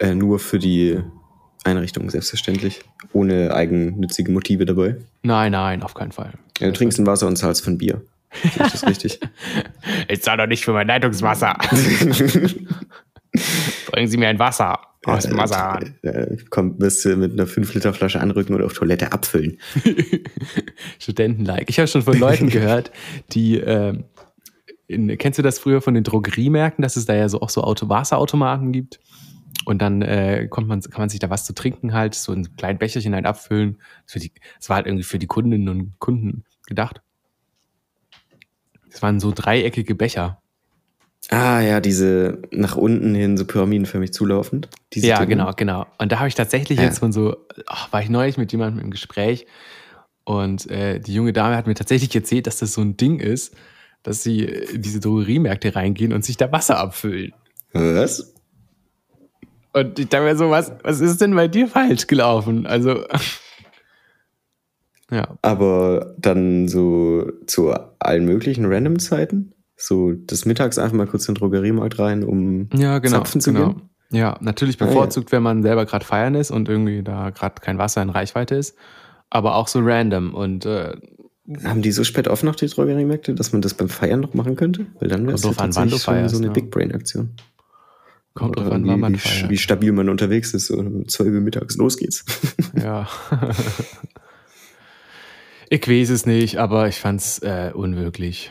Äh, 0.00 0.14
nur 0.14 0.38
für 0.38 0.58
die 0.58 0.98
Einrichtung, 1.64 2.10
selbstverständlich. 2.10 2.80
Ohne 3.12 3.54
eigennützige 3.54 4.32
Motive 4.32 4.64
dabei. 4.64 4.96
Nein, 5.22 5.52
nein, 5.52 5.82
auf 5.82 5.94
keinen 5.94 6.12
Fall. 6.12 6.32
Ja, 6.58 6.66
du 6.66 6.72
trinkst 6.72 6.98
ein 6.98 7.06
Wasser 7.06 7.26
und 7.26 7.36
zahlst 7.36 7.62
für 7.62 7.70
ein 7.70 7.78
Bier. 7.78 8.02
Ist 8.42 8.58
das 8.58 8.86
richtig? 8.86 9.20
Ich 10.08 10.22
zahle 10.22 10.42
doch 10.42 10.48
nicht 10.48 10.64
für 10.64 10.72
mein 10.72 10.86
Leitungswasser. 10.86 11.56
Bringen 13.90 14.08
Sie 14.08 14.16
mir 14.16 14.28
ein 14.28 14.38
Wasser 14.38 14.80
aus 15.04 15.24
dem 15.24 15.36
Wasserhahn. 15.36 15.94
Äh, 16.02 16.36
komm, 16.50 16.78
wirst 16.80 17.04
du 17.04 17.16
mit 17.16 17.32
einer 17.32 17.46
5-Liter-Flasche 17.46 18.20
anrücken 18.20 18.54
oder 18.54 18.66
auf 18.66 18.74
Toilette 18.74 19.12
abfüllen. 19.12 19.58
Studentenlike. 20.98 21.66
Ich 21.68 21.78
habe 21.78 21.88
schon 21.88 22.02
von 22.02 22.18
Leuten 22.18 22.48
gehört, 22.50 22.90
die, 23.32 23.58
äh, 23.58 23.98
in, 24.86 25.16
kennst 25.18 25.38
du 25.38 25.42
das 25.42 25.58
früher 25.58 25.80
von 25.80 25.94
den 25.94 26.04
Drogeriemärkten, 26.04 26.82
dass 26.82 26.96
es 26.96 27.06
da 27.06 27.14
ja 27.14 27.28
so 27.28 27.40
auch 27.40 27.50
so 27.50 27.62
Auto 27.62 27.88
Wasserautomaten 27.88 28.72
gibt? 28.72 29.00
Und 29.64 29.82
dann 29.82 30.02
äh, 30.02 30.46
kommt 30.48 30.68
man, 30.68 30.80
kann 30.80 31.02
man 31.02 31.08
sich 31.08 31.20
da 31.20 31.30
was 31.30 31.44
zu 31.44 31.54
trinken 31.54 31.92
halt, 31.92 32.14
so 32.14 32.32
ein 32.32 32.56
kleines 32.56 32.78
Becherchen 32.78 33.14
halt 33.14 33.26
abfüllen. 33.26 33.80
Das, 34.06 34.22
die, 34.22 34.32
das 34.58 34.68
war 34.68 34.76
halt 34.76 34.86
irgendwie 34.86 35.04
für 35.04 35.18
die 35.18 35.26
Kundinnen 35.26 35.68
und 35.68 35.98
Kunden 35.98 36.44
gedacht. 36.66 37.02
Das 38.90 39.02
waren 39.02 39.20
so 39.20 39.32
dreieckige 39.34 39.94
Becher. 39.94 40.40
Ah 41.30 41.60
ja, 41.60 41.80
diese 41.80 42.40
nach 42.50 42.76
unten 42.76 43.14
hin 43.14 43.36
so 43.36 43.44
pyramidenförmig 43.44 44.12
zulaufend. 44.14 44.68
Diese 44.94 45.08
ja, 45.08 45.16
Dinge. 45.18 45.28
genau, 45.36 45.52
genau. 45.54 45.86
Und 45.98 46.10
da 46.10 46.18
habe 46.18 46.28
ich 46.28 46.34
tatsächlich 46.34 46.78
Ja. 46.78 46.84
jetzt 46.86 47.00
von 47.00 47.12
so, 47.12 47.36
ach, 47.66 47.92
war 47.92 48.02
ich 48.02 48.08
neulich 48.08 48.38
mit 48.38 48.50
jemandem 48.52 48.82
im 48.82 48.90
Gespräch 48.90 49.46
und 50.24 50.70
äh, 50.70 51.00
die 51.00 51.12
junge 51.12 51.32
Dame 51.34 51.56
hat 51.56 51.66
mir 51.66 51.74
tatsächlich 51.74 52.14
erzählt, 52.14 52.46
dass 52.46 52.58
das 52.58 52.72
so 52.72 52.80
ein 52.80 52.96
Ding 52.96 53.20
ist, 53.20 53.54
dass 54.02 54.22
sie 54.22 54.44
in 54.44 54.80
diese 54.80 55.00
Drogeriemärkte 55.00 55.74
reingehen 55.74 56.12
und 56.14 56.24
sich 56.24 56.38
da 56.38 56.50
Wasser 56.50 56.78
abfüllen. 56.78 57.34
Was? 57.74 58.32
Und 59.74 59.98
ich 59.98 60.08
dachte 60.08 60.24
mir 60.24 60.36
so, 60.36 60.48
was, 60.48 60.72
was 60.82 61.00
ist 61.00 61.20
denn 61.20 61.34
bei 61.34 61.46
dir 61.46 61.68
falsch 61.68 62.06
gelaufen? 62.06 62.66
Also, 62.66 63.04
ja, 65.10 65.36
Aber 65.42 66.14
dann 66.18 66.68
so 66.68 67.30
zu 67.46 67.74
allen 67.98 68.24
möglichen 68.24 68.64
random 68.64 68.98
Zeiten? 68.98 69.52
So 69.80 70.12
des 70.12 70.44
Mittags 70.44 70.76
einfach 70.76 70.96
mal 70.96 71.06
kurz 71.06 71.28
in 71.28 71.34
den 71.34 71.40
Drogeriemarkt 71.40 71.98
rein, 72.00 72.24
um 72.24 72.68
ja, 72.74 72.98
genau. 72.98 73.18
zapfen 73.18 73.40
zu 73.40 73.52
genau. 73.52 73.68
gehen? 73.74 73.82
Ja, 74.10 74.36
natürlich 74.40 74.76
Ah, 74.80 74.84
ja. 74.84 74.90
bevorzugt, 74.90 75.30
wenn 75.32 75.42
man 75.42 75.62
selber 75.62 75.86
gerade 75.86 76.04
feiern 76.04 76.34
ist 76.34 76.50
und 76.50 76.68
irgendwie 76.68 77.02
da 77.02 77.30
gerade 77.30 77.60
kein 77.60 77.78
Wasser 77.78 78.02
in 78.02 78.10
Reichweite 78.10 78.56
ist, 78.56 78.74
aber 79.30 79.54
auch 79.54 79.68
so 79.68 79.80
random 79.80 80.34
und 80.34 80.66
äh, 80.66 80.96
Haben 81.64 81.80
die 81.82 81.92
so 81.92 82.04
spät 82.04 82.26
offen 82.28 82.46
noch 82.46 82.56
die 82.56 82.66
Drogeriemärkte, 82.66 83.34
dass 83.34 83.52
man 83.52 83.62
das 83.62 83.74
beim 83.74 83.88
Feiern 83.88 84.20
noch 84.20 84.34
machen 84.34 84.56
könnte? 84.56 84.86
Weil 84.98 85.08
dann 85.08 85.24
wäre 85.26 85.34
es 85.36 85.44
ja 85.44 85.52
tatsächlich 85.52 86.02
schon 86.02 86.14
feierst, 86.14 86.34
so 86.34 86.38
eine 86.40 86.48
ja. 86.48 86.52
Big 86.52 86.70
Brain 86.70 86.92
Aktion. 86.92 87.30
kommt 88.34 88.56
drauf 88.56 88.70
an, 88.70 88.84
wie, 88.84 88.88
wann 88.88 89.00
man 89.00 89.14
wie, 89.14 89.18
feiert. 89.18 89.48
wie 89.50 89.56
stabil 89.56 89.92
man 89.92 90.08
unterwegs 90.08 90.52
ist. 90.54 90.66
So 90.66 90.78
um 90.78 91.06
12 91.08 91.34
Uhr 91.34 91.40
mittags, 91.40 91.76
los 91.76 91.96
geht's. 91.96 92.24
Ja. 92.74 93.08
ich 95.70 95.86
weiß 95.88 96.10
es 96.10 96.26
nicht, 96.26 96.58
aber 96.58 96.88
ich 96.88 96.98
fand's 97.00 97.38
äh, 97.40 97.72
unwirklich. 97.74 98.50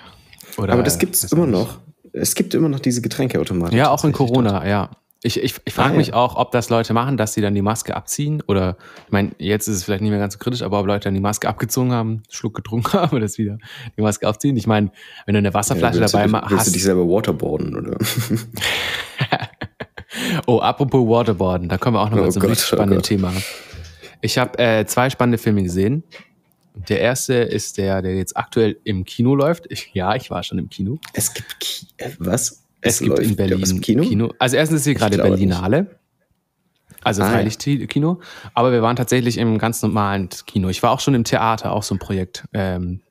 Oder, 0.57 0.73
Aber 0.73 0.83
das 0.83 0.97
gibt's 0.99 1.23
weiß 1.23 1.31
immer 1.33 1.47
noch. 1.47 1.79
Es 2.13 2.33
gibt 2.35 2.53
immer 2.55 2.69
noch 2.69 2.79
diese 2.79 3.01
Getränkeautomaten. 3.01 3.77
Ja, 3.77 3.89
auch 3.91 4.03
in 4.03 4.11
Corona, 4.11 4.67
ja. 4.67 4.89
Ich, 5.23 5.41
ich, 5.43 5.55
ich 5.65 5.73
frage 5.73 5.89
Ah, 5.89 5.91
ja. 5.93 5.97
mich 5.97 6.13
auch, 6.13 6.35
ob 6.35 6.51
das 6.51 6.69
Leute 6.69 6.93
machen, 6.93 7.17
dass 7.17 7.33
sie 7.33 7.41
dann 7.41 7.55
die 7.55 7.63
Maske 7.63 7.95
abziehen. 7.95 8.43
Oder, 8.47 8.77
ich 9.07 9.11
meine, 9.11 9.31
jetzt 9.39 9.67
ist 9.67 9.77
es 9.77 9.83
vielleicht 9.83 10.01
nicht 10.01 10.11
mehr 10.11 10.19
ganz 10.19 10.33
so 10.33 10.39
kritisch, 10.39 10.61
aber 10.61 10.79
ob 10.79 10.85
Leute 10.85 11.05
dann 11.05 11.15
die 11.15 11.19
Maske 11.19 11.47
abgezogen 11.49 11.91
haben, 11.91 12.21
Schluck 12.29 12.53
getrunken 12.55 12.93
haben 12.93 13.15
und 13.15 13.21
das 13.21 13.37
wieder 13.39 13.57
die 13.97 14.01
Maske 14.01 14.27
aufziehen. 14.29 14.55
Ich 14.57 14.67
meine, 14.67 14.91
wenn 15.25 15.33
du 15.33 15.39
eine 15.39 15.47
dort. 15.49 15.53
Ja, 15.55 15.59
Wasserflasche 15.59 15.99
willst 15.99 16.13
dabei 16.13 16.27
du, 16.27 16.31
dich- 16.33 16.41
willst 16.49 16.59
hast. 16.59 16.67
du 16.67 16.71
dich 16.71 16.83
selber 16.83 17.07
waterboarden, 17.07 17.75
oder? 17.75 17.97
Oh, 20.47 20.59
apropos 20.59 21.07
Waterboarden, 21.07 21.69
da 21.69 21.77
kommen 21.77 21.95
wir 21.97 22.01
auch 22.01 22.09
noch 22.09 22.17
mal 22.17 22.27
Oh 22.27 22.31
zu 22.31 22.39
einem 22.39 22.49
Gott, 22.49 22.57
oh 22.57 22.61
spannenden 22.61 22.97
Gott. 22.99 23.05
Thema. 23.05 23.33
Ich 24.21 24.37
habe 24.37 24.57
äh, 24.57 24.85
zwei 24.85 25.09
spannende 25.09 25.37
Filme 25.37 25.61
gesehen. 25.63 26.03
Der 26.89 26.99
erste 27.01 27.33
ist 27.35 27.77
der, 27.77 28.01
der 28.01 28.15
jetzt 28.15 28.35
aktuell 28.37 28.77
im 28.83 29.03
Kino 29.05 29.35
läuft. 29.35 29.65
Ich, 29.69 29.91
ja, 29.93 30.15
ich 30.15 30.29
war 30.29 30.43
schon 30.43 30.57
im 30.59 30.69
Kino. 30.69 30.99
Es 31.13 31.33
gibt 31.33 31.59
Ki 31.59 31.87
äh, 31.97 32.11
was? 32.19 32.63
Es, 32.81 32.99
gibt 32.99 33.19
in 33.19 33.35
Berlin 33.35 33.63
im 33.69 33.81
Kino? 33.81 34.31
Also 34.39 34.55
erstens 34.55 34.79
ist 34.79 34.83
hier 34.85 34.93
gerade 34.95 35.17
Berlinale. 35.17 35.99
Also 37.03 37.23
Ah. 37.23 37.29
Freilichtkino. 37.31 38.19
Aber 38.53 38.71
wir 38.71 38.81
waren 38.81 38.95
tatsächlich 38.95 39.37
im 39.37 39.57
ganz 39.57 39.81
normalen 39.81 40.29
Kino. 40.45 40.69
Ich 40.69 40.83
war 40.83 40.91
auch 40.91 40.99
schon 40.99 41.13
im 41.15 41.23
Theater, 41.23 41.71
auch 41.73 41.83
so 41.83 41.95
ein 41.95 41.99
Projekt, 41.99 42.45
ähm, 42.53 43.01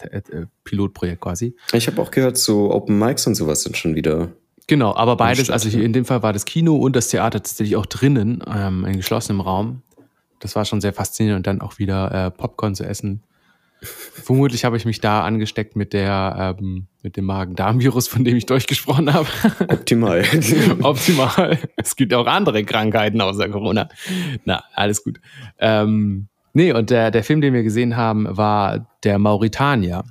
Th- 0.00 0.30
äh, 0.30 0.46
Pilotprojekt 0.64 1.20
quasi. 1.20 1.56
Ich 1.72 1.86
habe 1.88 2.00
auch 2.00 2.10
gehört, 2.10 2.38
so 2.38 2.70
Open 2.72 2.98
Mics 2.98 3.26
und 3.26 3.34
sowas 3.34 3.62
sind 3.62 3.76
schon 3.76 3.94
wieder. 3.94 4.28
Genau, 4.68 4.94
aber 4.94 5.16
beides, 5.16 5.46
Stadt, 5.46 5.54
also 5.54 5.68
hier 5.68 5.80
ja. 5.80 5.86
in 5.86 5.92
dem 5.92 6.04
Fall 6.04 6.22
war 6.22 6.32
das 6.32 6.44
Kino 6.44 6.76
und 6.76 6.94
das 6.94 7.08
Theater 7.08 7.40
tatsächlich 7.42 7.74
auch 7.76 7.86
drinnen, 7.86 8.42
ähm, 8.46 8.84
in 8.84 8.96
geschlossenem 8.96 9.40
Raum. 9.40 9.82
Das 10.42 10.56
war 10.56 10.64
schon 10.64 10.80
sehr 10.80 10.92
faszinierend 10.92 11.38
und 11.38 11.46
dann 11.46 11.60
auch 11.60 11.78
wieder 11.78 12.26
äh, 12.26 12.30
Popcorn 12.32 12.74
zu 12.74 12.84
essen. 12.84 13.22
Vermutlich 13.80 14.64
habe 14.64 14.76
ich 14.76 14.84
mich 14.84 15.00
da 15.00 15.22
angesteckt 15.22 15.76
mit 15.76 15.92
der 15.92 16.56
ähm, 16.60 16.86
mit 17.02 17.16
dem 17.16 17.24
Magen-Darm-Virus, 17.26 18.08
von 18.08 18.24
dem 18.24 18.36
ich 18.36 18.46
durchgesprochen 18.46 19.12
habe. 19.12 19.28
Optimal. 19.68 20.24
Optimal. 20.82 21.58
Es 21.76 21.94
gibt 21.94 22.12
auch 22.12 22.26
andere 22.26 22.64
Krankheiten 22.64 23.20
außer 23.20 23.48
Corona. 23.48 23.88
Na, 24.44 24.64
alles 24.74 25.04
gut. 25.04 25.20
Ähm, 25.58 26.28
nee, 26.52 26.72
und 26.72 26.90
der, 26.90 27.10
der 27.12 27.22
Film, 27.22 27.40
den 27.40 27.54
wir 27.54 27.62
gesehen 27.62 27.96
haben, 27.96 28.26
war 28.36 28.86
der 29.04 29.18
Mauritanier 29.18 30.04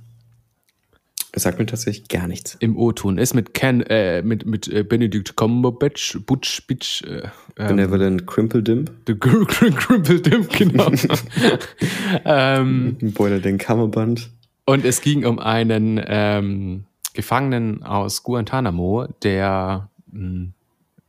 Das 1.34 1.44
sagt 1.44 1.60
mir 1.60 1.66
tatsächlich 1.66 2.10
gar 2.10 2.28
nichts. 2.28 2.58
im 2.60 2.76
O-Ton. 2.78 3.18
Ist 3.18 3.34
mit 3.34 3.54
Ken, 3.54 3.82
äh, 3.84 4.22
mit, 4.22 4.46
mit 4.46 4.68
äh, 4.68 4.84
Benedict 4.84 5.38
Cumberbatch, 5.38 6.20
Butch, 6.26 6.68
Bitch, 6.68 7.04
äh, 7.04 7.22
ähm, 7.58 7.68
Benevolent 7.70 8.28
Crimple 8.28 8.62
Dimp. 8.62 8.92
The 9.08 9.18
Gr- 9.18 9.46
Gr- 9.48 9.70
Grimpeldimp, 9.72 10.50
genau. 10.50 10.92
ähm, 12.26 12.98
Boiler 13.16 13.40
den 13.40 13.58
Kammerband. 13.58 14.30
und 14.66 14.86
es 14.86 15.02
ging 15.02 15.26
um 15.26 15.40
einen 15.40 16.02
ähm, 16.06 16.84
Gefangenen 17.14 17.84
aus 17.84 18.24
Guantanamo, 18.24 19.08
der 19.24 19.90
mh, 20.12 20.50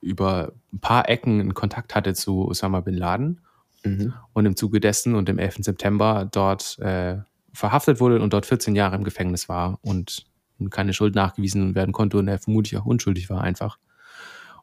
über 0.01 0.53
ein 0.73 0.79
paar 0.81 1.09
Ecken 1.09 1.41
einen 1.41 1.55
Kontakt 1.55 1.95
hatte 1.95 2.15
zu 2.15 2.47
Osama 2.49 2.81
Bin 2.81 2.95
Laden 2.95 3.41
Mhm. 3.85 4.13
und 4.33 4.47
im 4.47 4.55
Zuge 4.55 4.79
dessen 4.79 5.17
und 5.17 5.29
im 5.29 5.39
11. 5.41 5.57
September 5.65 6.29
dort 6.31 6.79
äh, 6.79 7.17
verhaftet 7.53 8.01
wurde 8.01 8.21
und 8.21 8.33
dort 8.33 8.47
14 8.47 8.75
Jahre 8.75 8.97
im 8.97 9.05
Gefängnis 9.05 9.49
war 9.49 9.79
und 9.83 10.25
keine 10.71 10.93
Schuld 10.93 11.15
nachgewiesen 11.15 11.75
werden 11.75 11.93
konnte 11.93 12.19
und 12.19 12.29
er 12.29 12.39
vermutlich 12.39 12.79
auch 12.79 12.87
unschuldig 12.87 13.29
war 13.31 13.43
einfach. 13.43 13.79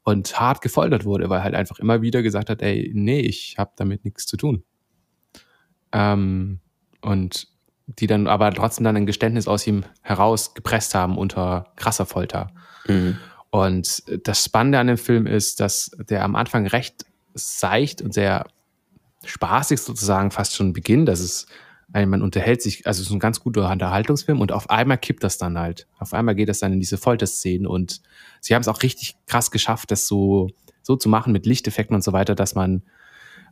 Und 0.04 0.40
hart 0.40 0.62
gefoltert 0.62 1.06
wurde, 1.06 1.30
weil 1.30 1.40
er 1.40 1.44
halt 1.44 1.56
einfach 1.56 1.80
immer 1.80 2.02
wieder 2.02 2.24
gesagt 2.24 2.50
hat, 2.50 2.62
ey, 2.62 2.92
nee, 2.94 3.20
ich 3.20 3.56
habe 3.58 3.72
damit 3.76 4.06
nichts 4.06 4.26
zu 4.26 4.38
tun. 4.38 4.64
Ähm, 5.92 6.60
und 7.02 7.48
die 7.86 8.08
dann 8.08 8.28
aber 8.28 8.54
trotzdem 8.54 8.84
dann 8.84 8.96
ein 8.96 9.06
Geständnis 9.06 9.48
aus 9.48 9.66
ihm 9.66 9.84
herausgepresst 10.02 10.96
haben 10.96 11.18
unter 11.18 11.74
krasser 11.76 12.06
Folter. 12.06 12.52
Mhm. 12.88 13.18
Und 13.50 14.04
das 14.24 14.46
Spannende 14.46 14.80
an 14.80 14.88
dem 14.88 14.98
Film 14.98 15.26
ist, 15.26 15.60
dass 15.60 15.92
der 15.98 16.24
am 16.24 16.36
Anfang 16.36 16.68
recht 16.68 17.06
seicht 17.34 18.02
und 18.02 18.14
sehr 18.14 18.46
spaßig 19.26 19.82
sozusagen 19.82 20.32
fast 20.32 20.56
schon 20.56 20.72
beginnt. 20.74 21.08
Das 21.08 21.20
ist, 21.20 21.48
man 21.94 22.22
unterhält 22.22 22.62
sich, 22.62 22.86
also 22.86 23.02
es 23.02 23.08
ist 23.08 23.14
ein 23.14 23.20
ganz 23.20 23.40
guter 23.40 23.70
Unterhaltungsfilm 23.70 24.40
und 24.42 24.52
auf 24.52 24.70
einmal 24.70 24.98
kippt 24.98 25.24
das 25.24 25.38
dann 25.38 25.58
halt. 25.58 25.88
Auf 25.98 26.14
einmal 26.14 26.36
geht 26.36 26.50
das 26.50 26.60
dann 26.60 26.74
in 26.74 26.80
diese 26.80 26.98
Folterszenen 26.98 27.66
und 27.66 28.02
sie 28.42 28.54
haben 28.54 28.62
es 28.62 28.68
auch 28.68 28.84
richtig 28.84 29.16
krass 29.26 29.50
geschafft, 29.52 29.92
das 29.92 30.08
so, 30.08 30.50
so 30.84 30.96
zu 30.96 31.10
machen 31.10 31.34
mit 31.34 31.46
Lichteffekten 31.46 31.96
und 31.96 32.04
so 32.04 32.14
weiter, 32.14 32.36
dass 32.36 32.54
man 32.56 32.84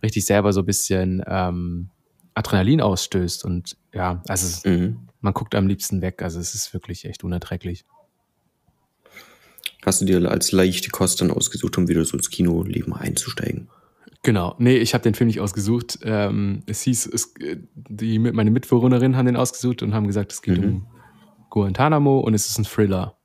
richtig 0.03 0.25
selber 0.25 0.53
so 0.53 0.61
ein 0.61 0.65
bisschen 0.65 1.23
ähm, 1.27 1.89
Adrenalin 2.35 2.81
ausstößt 2.81 3.43
und 3.43 3.77
ja, 3.93 4.21
also 4.27 4.69
Mhm. 4.69 5.07
man 5.21 5.33
guckt 5.33 5.55
am 5.55 5.67
liebsten 5.67 6.01
weg. 6.01 6.21
Also 6.21 6.39
es 6.39 6.53
ist 6.53 6.73
wirklich 6.73 7.05
echt 7.05 7.23
unerträglich. 7.23 7.85
Hast 9.83 10.01
du 10.01 10.05
dir 10.05 10.29
als 10.29 10.51
leichte 10.51 10.89
Kost 10.89 11.21
dann 11.21 11.31
ausgesucht, 11.31 11.77
um 11.77 11.87
wieder 11.87 12.03
so 12.05 12.17
ins 12.17 12.29
Kinoleben 12.29 12.93
einzusteigen? 12.93 13.69
Genau. 14.23 14.55
Nee, 14.57 14.77
ich 14.77 14.93
habe 14.93 15.03
den 15.03 15.13
Film 15.13 15.27
nicht 15.27 15.39
ausgesucht. 15.39 15.99
Ähm, 16.03 16.63
es 16.65 16.81
hieß, 16.81 17.05
es, 17.07 17.35
äh, 17.39 17.57
die, 17.73 18.19
meine 18.19 18.51
Mitbewohnerinnen 18.51 19.15
haben 19.17 19.25
den 19.25 19.37
ausgesucht 19.37 19.83
und 19.83 19.93
haben 19.93 20.07
gesagt, 20.07 20.31
es 20.31 20.41
geht 20.41 20.57
Mhm. 20.59 20.63
um 20.67 20.87
Guantanamo 21.49 22.19
und 22.19 22.33
es 22.33 22.49
ist 22.49 22.57
ein 22.59 22.65
Thriller. 22.65 23.15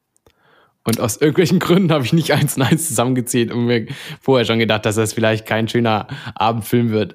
Und 0.85 1.01
aus 1.01 1.17
irgendwelchen 1.17 1.59
Gründen 1.59 1.93
habe 1.93 2.05
ich 2.05 2.13
nicht 2.13 2.33
eins 2.33 2.57
und 2.57 2.63
eins 2.63 2.89
zusammengezählt 2.89 3.51
und 3.51 3.67
mir 3.67 3.87
vorher 4.21 4.45
schon 4.45 4.59
gedacht, 4.59 4.85
dass 4.87 4.97
das 4.97 5.13
vielleicht 5.13 5.47
kein 5.47 5.69
schöner 5.69 6.07
Abendfilm 6.35 6.91
wird. 6.91 7.15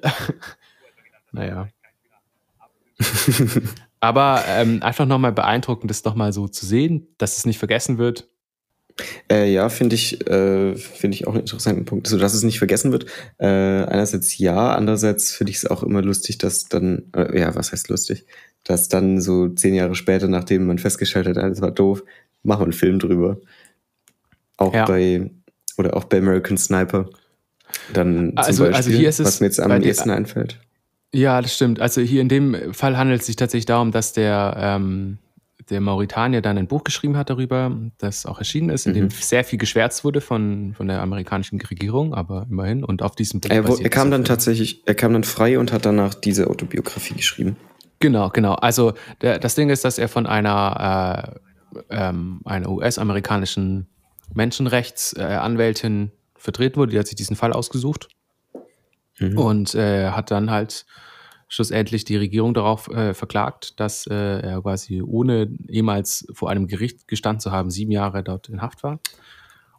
naja. 1.32 1.68
Aber 4.00 4.44
ähm, 4.48 4.82
einfach 4.82 5.06
nochmal 5.06 5.32
beeindruckend, 5.32 5.90
das 5.90 6.04
nochmal 6.04 6.32
so 6.32 6.46
zu 6.48 6.66
sehen, 6.66 7.08
dass 7.18 7.36
es 7.38 7.46
nicht 7.46 7.58
vergessen 7.58 7.98
wird. 7.98 8.28
Äh, 9.30 9.52
ja, 9.52 9.68
finde 9.68 9.94
ich, 9.94 10.26
äh, 10.26 10.74
finde 10.74 11.14
ich 11.14 11.26
auch 11.26 11.32
einen 11.32 11.40
interessanten 11.42 11.84
Punkt, 11.84 12.06
so 12.08 12.18
dass 12.18 12.34
es 12.34 12.42
nicht 12.42 12.58
vergessen 12.58 12.90
wird. 12.92 13.06
Äh, 13.38 13.46
einerseits 13.46 14.36
ja, 14.38 14.74
andererseits 14.74 15.32
finde 15.32 15.50
ich 15.50 15.58
es 15.58 15.66
auch 15.66 15.82
immer 15.82 16.02
lustig, 16.02 16.38
dass 16.38 16.64
dann, 16.64 17.04
äh, 17.14 17.38
ja, 17.38 17.54
was 17.54 17.72
heißt 17.72 17.88
lustig, 17.88 18.26
dass 18.64 18.88
dann 18.88 19.20
so 19.20 19.48
zehn 19.48 19.74
Jahre 19.74 19.94
später, 19.94 20.26
nachdem 20.28 20.66
man 20.66 20.78
festgestellt 20.78 21.28
hat, 21.28 21.38
alles 21.38 21.60
war 21.60 21.70
doof, 21.70 22.02
machen 22.42 22.60
wir 22.60 22.64
einen 22.64 22.72
Film 22.72 22.98
drüber. 22.98 23.38
Auch 24.56 24.74
Ja. 24.74 24.84
bei, 24.84 25.30
oder 25.76 25.96
auch 25.96 26.04
bei 26.04 26.18
American 26.18 26.58
Sniper. 26.58 27.08
Dann 27.92 28.30
zum 28.30 28.38
Also- 28.38 28.62
Beispiel, 28.64 28.76
also 28.76 28.90
hier 28.90 29.08
ist 29.08 29.20
es 29.20 29.26
was 29.26 29.40
mir 29.40 29.46
jetzt 29.46 29.60
am 29.60 29.82
ehesten 29.82 30.10
einfällt. 30.10 30.58
Ja, 31.14 31.40
das 31.40 31.54
stimmt. 31.54 31.80
Also 31.80 32.00
hier 32.00 32.20
in 32.20 32.28
dem 32.28 32.74
Fall 32.74 32.98
handelt 32.98 33.20
es 33.20 33.26
sich 33.26 33.36
tatsächlich 33.36 33.66
darum, 33.66 33.92
dass 33.92 34.12
der, 34.12 34.56
ähm, 34.58 35.18
der 35.70 35.80
Mauretanier 35.80 36.40
dann 36.40 36.56
ein 36.58 36.66
Buch 36.66 36.84
geschrieben 36.84 37.16
hat 37.16 37.30
darüber, 37.30 37.70
das 37.98 38.26
auch 38.26 38.38
erschienen 38.38 38.70
ist, 38.70 38.86
in 38.86 38.94
dem 38.94 39.04
Mhm. 39.04 39.10
sehr 39.10 39.44
viel 39.44 39.58
geschwärzt 39.58 40.04
wurde 40.04 40.20
von, 40.20 40.74
von 40.74 40.88
der 40.88 41.00
amerikanischen 41.02 41.60
Regierung, 41.60 42.14
aber 42.14 42.46
immerhin. 42.50 42.84
Und 42.84 43.02
auf 43.02 43.14
diesem 43.16 43.40
Buch 43.40 43.50
Er, 43.50 43.64
er 43.64 43.90
kam 43.90 44.10
dann 44.10 44.24
tatsächlich, 44.24 44.82
er 44.86 44.94
kam 44.94 45.12
dann 45.12 45.24
frei 45.24 45.58
und 45.58 45.72
hat 45.72 45.84
danach 45.86 46.14
diese 46.14 46.48
Autobiografie 46.48 47.14
geschrieben. 47.14 47.56
Genau, 48.00 48.30
genau. 48.30 48.54
Also 48.54 48.94
der, 49.20 49.38
das 49.38 49.54
Ding 49.56 49.70
ist, 49.70 49.84
dass 49.84 49.98
er 49.98 50.08
von 50.08 50.26
einer, 50.26 51.38
äh, 51.74 51.78
ähm, 51.90 52.40
einer 52.44 52.68
US-amerikanischen 52.70 53.88
Menschenrechtsanwältin 54.34 56.12
vertreten 56.36 56.76
wurde. 56.76 56.92
Die 56.92 56.98
hat 56.98 57.06
sich 57.06 57.16
diesen 57.16 57.36
Fall 57.36 57.52
ausgesucht 57.52 58.08
Mhm. 59.20 59.36
und 59.36 59.74
äh, 59.74 60.10
hat 60.10 60.30
dann 60.30 60.50
halt 60.50 60.86
schlussendlich 61.48 62.04
die 62.04 62.16
Regierung 62.16 62.54
darauf 62.54 62.88
äh, 62.88 63.14
verklagt, 63.14 63.80
dass 63.80 64.06
äh, 64.06 64.14
er 64.14 64.60
quasi 64.62 65.02
ohne 65.02 65.48
jemals 65.66 66.26
vor 66.32 66.50
einem 66.50 66.66
Gericht 66.66 67.08
gestanden 67.08 67.40
zu 67.40 67.50
haben, 67.50 67.70
sieben 67.70 67.90
Jahre 67.90 68.22
dort 68.22 68.48
in 68.48 68.62
Haft 68.62 68.82
war 68.82 69.00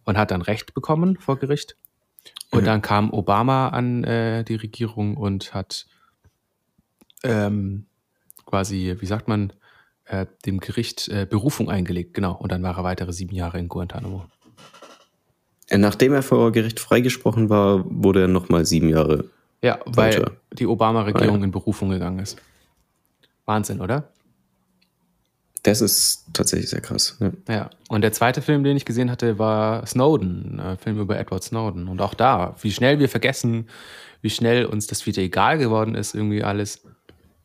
und 0.04 0.18
hat 0.18 0.32
dann 0.32 0.42
Recht 0.42 0.74
bekommen 0.74 1.18
vor 1.18 1.38
Gericht. 1.38 1.76
Und 2.52 2.62
Mhm. 2.62 2.66
dann 2.66 2.82
kam 2.82 3.14
Obama 3.14 3.70
an 3.70 4.04
äh, 4.04 4.44
die 4.44 4.56
Regierung 4.56 5.16
und 5.16 5.54
hat 5.54 5.86
ähm, 7.24 7.86
quasi, 8.46 8.96
wie 9.00 9.06
sagt 9.06 9.28
man, 9.28 9.54
äh, 10.06 10.26
dem 10.46 10.60
Gericht 10.60 11.08
äh, 11.10 11.28
Berufung 11.30 11.70
eingelegt, 11.70 12.16
genau. 12.16 12.34
Und 12.34 12.52
dann 12.52 12.64
war 12.64 12.78
er 12.78 12.84
weitere 12.84 13.14
sieben 13.14 13.36
Jahre 13.36 13.60
in 13.60 13.68
Guantanamo. 13.68 14.26
Äh, 15.68 15.78
Nachdem 15.78 16.14
er 16.14 16.24
vor 16.24 16.52
Gericht 16.52 16.80
freigesprochen 16.80 17.50
war, 17.50 17.86
wurde 17.86 18.22
er 18.22 18.28
nochmal 18.28 18.66
sieben 18.66 18.90
Jahre. 18.90 19.26
Ja, 19.62 19.80
weil 19.86 20.14
Weiter. 20.14 20.32
die 20.54 20.68
Obama-Regierung 20.68 21.40
ja. 21.40 21.44
in 21.44 21.52
Berufung 21.52 21.90
gegangen 21.90 22.20
ist. 22.20 22.38
Wahnsinn, 23.46 23.82
oder? 23.82 24.10
Das 25.64 25.82
ist 25.82 26.26
tatsächlich 26.34 26.70
sehr 26.70 26.82
krass. 26.82 27.18
Ja. 27.20 27.32
Ja. 27.54 27.70
Und 27.90 28.02
der 28.02 28.14
zweite 28.14 28.42
Film, 28.42 28.64
den 28.64 28.78
ich 28.78 28.86
gesehen 28.86 29.12
hatte, 29.12 29.38
war 29.38 29.86
Snowden, 29.86 30.60
ein 30.60 30.78
Film 30.78 31.00
über 31.00 31.20
Edward 31.20 31.44
Snowden. 31.44 31.88
Und 31.88 32.02
auch 32.02 32.14
da, 32.14 32.56
wie 32.62 32.72
schnell 32.72 33.00
wir 33.00 33.10
vergessen, 33.10 33.68
wie 34.22 34.30
schnell 34.30 34.66
uns 34.66 34.88
das 34.88 35.06
wieder 35.06 35.22
egal 35.22 35.58
geworden 35.58 35.96
ist, 35.96 36.16
irgendwie 36.16 36.44
alles 36.44 36.82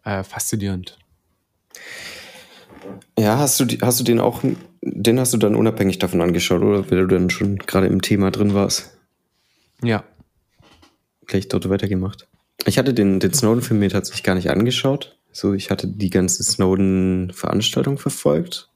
äh, 0.04 0.22
faszinierend. 0.22 0.98
Ja, 3.18 3.38
hast 3.38 3.58
du, 3.58 3.64
hast 3.80 3.98
du 3.98 4.04
den 4.04 4.20
auch, 4.20 4.42
den 4.82 5.18
hast 5.18 5.32
du 5.32 5.38
dann 5.38 5.56
unabhängig 5.56 5.98
davon 5.98 6.20
angeschaut, 6.20 6.62
oder? 6.62 6.90
Weil 6.90 7.06
du 7.06 7.06
dann 7.06 7.30
schon 7.30 7.58
gerade 7.58 7.86
im 7.86 8.02
Thema 8.02 8.30
drin 8.30 8.54
warst. 8.54 8.96
Ja. 9.82 10.04
Gleich 11.26 11.48
dort 11.48 11.68
weitergemacht. 11.68 12.26
Ich 12.66 12.78
hatte 12.78 12.94
den, 12.94 13.20
den 13.20 13.32
Snowden-Film 13.32 13.80
mir 13.80 13.90
tatsächlich 13.90 14.22
gar 14.22 14.34
nicht 14.34 14.50
angeschaut. 14.50 15.18
So, 15.32 15.52
ich 15.52 15.70
hatte 15.70 15.88
die 15.88 16.10
ganze 16.10 16.42
Snowden-Veranstaltung 16.44 17.98
verfolgt. 17.98 18.70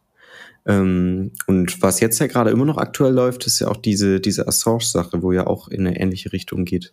Ähm, 0.66 1.32
und 1.46 1.80
was 1.82 2.00
jetzt 2.00 2.18
ja 2.18 2.26
gerade 2.26 2.50
immer 2.50 2.64
noch 2.64 2.78
aktuell 2.78 3.12
läuft, 3.12 3.46
ist 3.46 3.60
ja 3.60 3.68
auch 3.68 3.76
diese, 3.76 4.20
diese 4.20 4.46
Assange-Sache, 4.48 5.22
wo 5.22 5.32
ja 5.32 5.46
auch 5.46 5.68
in 5.68 5.86
eine 5.86 5.98
ähnliche 5.98 6.32
Richtung 6.32 6.64
geht. 6.64 6.92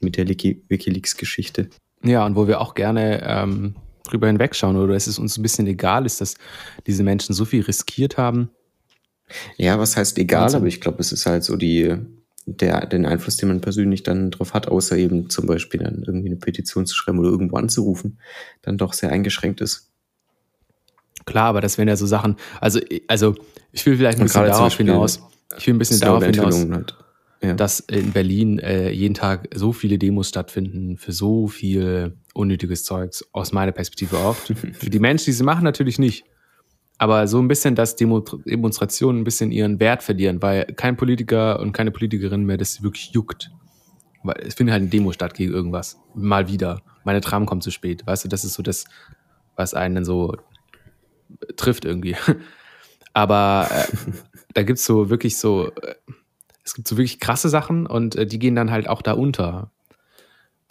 Mit 0.00 0.16
der 0.16 0.26
Wiki- 0.28 0.62
Wikileaks-Geschichte. 0.68 1.68
Ja, 2.02 2.26
und 2.26 2.34
wo 2.34 2.48
wir 2.48 2.60
auch 2.60 2.74
gerne 2.74 3.22
ähm, 3.24 3.76
drüber 4.04 4.26
hinwegschauen 4.26 4.76
oder 4.76 4.94
es 4.94 5.06
ist 5.06 5.18
uns 5.20 5.38
ein 5.38 5.42
bisschen 5.42 5.66
egal 5.68 6.06
ist, 6.06 6.20
dass 6.20 6.34
diese 6.86 7.04
Menschen 7.04 7.34
so 7.34 7.44
viel 7.44 7.62
riskiert 7.62 8.16
haben. 8.16 8.50
Ja, 9.56 9.78
was 9.78 9.96
heißt 9.96 10.18
egal, 10.18 10.42
Wahnsinn. 10.42 10.58
aber 10.58 10.66
ich 10.66 10.80
glaube, 10.80 10.98
es 10.98 11.12
ist 11.12 11.26
halt 11.26 11.44
so 11.44 11.56
die, 11.56 11.94
der, 12.46 12.86
den 12.86 13.06
Einfluss, 13.06 13.36
den 13.36 13.48
man 13.48 13.60
persönlich 13.60 14.02
dann 14.02 14.30
drauf 14.30 14.54
hat, 14.54 14.68
außer 14.68 14.96
eben 14.96 15.30
zum 15.30 15.46
Beispiel 15.46 15.80
dann 15.80 16.02
irgendwie 16.04 16.28
eine 16.28 16.36
Petition 16.36 16.86
zu 16.86 16.94
schreiben 16.94 17.18
oder 17.18 17.28
irgendwo 17.28 17.56
anzurufen, 17.56 18.18
dann 18.62 18.78
doch 18.78 18.92
sehr 18.92 19.10
eingeschränkt 19.10 19.60
ist. 19.60 19.90
Klar, 21.24 21.46
aber 21.46 21.60
das 21.60 21.78
wären 21.78 21.88
ja 21.88 21.96
so 21.96 22.06
Sachen, 22.06 22.36
also, 22.60 22.80
also 23.06 23.34
ich 23.70 23.86
will 23.86 23.96
vielleicht 23.96 24.18
ein 24.18 24.24
bisschen 24.24 24.44
darauf 24.44 24.76
hinaus, 24.76 25.22
ich 25.56 25.66
will 25.66 25.74
ein 25.74 25.78
bisschen 25.78 26.00
darauf 26.00 26.24
hinaus, 26.24 26.66
halt. 26.68 26.96
Ja. 27.40 27.54
dass 27.54 27.80
in 27.80 28.12
Berlin 28.12 28.58
äh, 28.58 28.90
jeden 28.90 29.14
Tag 29.14 29.48
so 29.54 29.72
viele 29.72 29.98
Demos 29.98 30.28
stattfinden 30.28 30.96
für 30.96 31.12
so 31.12 31.46
viel 31.46 32.16
unnötiges 32.34 32.84
Zeugs, 32.84 33.24
aus 33.32 33.52
meiner 33.52 33.72
Perspektive 33.72 34.16
oft. 34.18 34.48
für 34.72 34.90
die 34.90 34.98
Menschen, 34.98 35.26
die 35.26 35.32
sie 35.32 35.44
machen, 35.44 35.64
natürlich 35.64 35.98
nicht. 35.98 36.24
Aber 36.98 37.26
so 37.26 37.38
ein 37.40 37.48
bisschen, 37.48 37.74
dass 37.74 37.96
Demo 37.96 38.20
Demonstrationen 38.20 39.22
ein 39.22 39.24
bisschen 39.24 39.50
ihren 39.50 39.80
Wert 39.80 40.02
verlieren, 40.02 40.40
weil 40.40 40.66
kein 40.66 40.96
Politiker 40.96 41.58
und 41.60 41.72
keine 41.72 41.90
Politikerin 41.90 42.44
mehr 42.44 42.58
das 42.58 42.82
wirklich 42.82 43.10
juckt. 43.12 43.50
Weil 44.22 44.40
es 44.46 44.54
findet 44.54 44.72
halt 44.72 44.82
eine 44.82 44.90
Demo 44.90 45.12
statt 45.12 45.34
gegen 45.34 45.52
irgendwas. 45.52 45.98
Mal 46.14 46.48
wieder. 46.48 46.82
Meine 47.04 47.20
Tram 47.20 47.46
kommt 47.46 47.64
zu 47.64 47.70
spät. 47.72 48.06
Weißt 48.06 48.24
du, 48.24 48.28
das 48.28 48.44
ist 48.44 48.54
so 48.54 48.62
das, 48.62 48.84
was 49.56 49.74
einen 49.74 49.96
dann 49.96 50.04
so 50.04 50.36
trifft 51.56 51.84
irgendwie. 51.84 52.16
Aber 53.14 53.68
äh, 53.70 54.12
da 54.54 54.62
gibt's 54.62 54.84
so 54.84 55.10
wirklich 55.10 55.38
so, 55.38 55.70
äh, 55.70 55.94
es 56.64 56.74
gibt 56.74 56.88
so 56.88 56.96
wirklich 56.96 57.20
krasse 57.20 57.48
Sachen 57.48 57.86
und 57.86 58.16
äh, 58.16 58.26
die 58.26 58.38
gehen 58.38 58.54
dann 58.54 58.70
halt 58.70 58.88
auch 58.88 59.02
da 59.02 59.12
unter. 59.12 59.70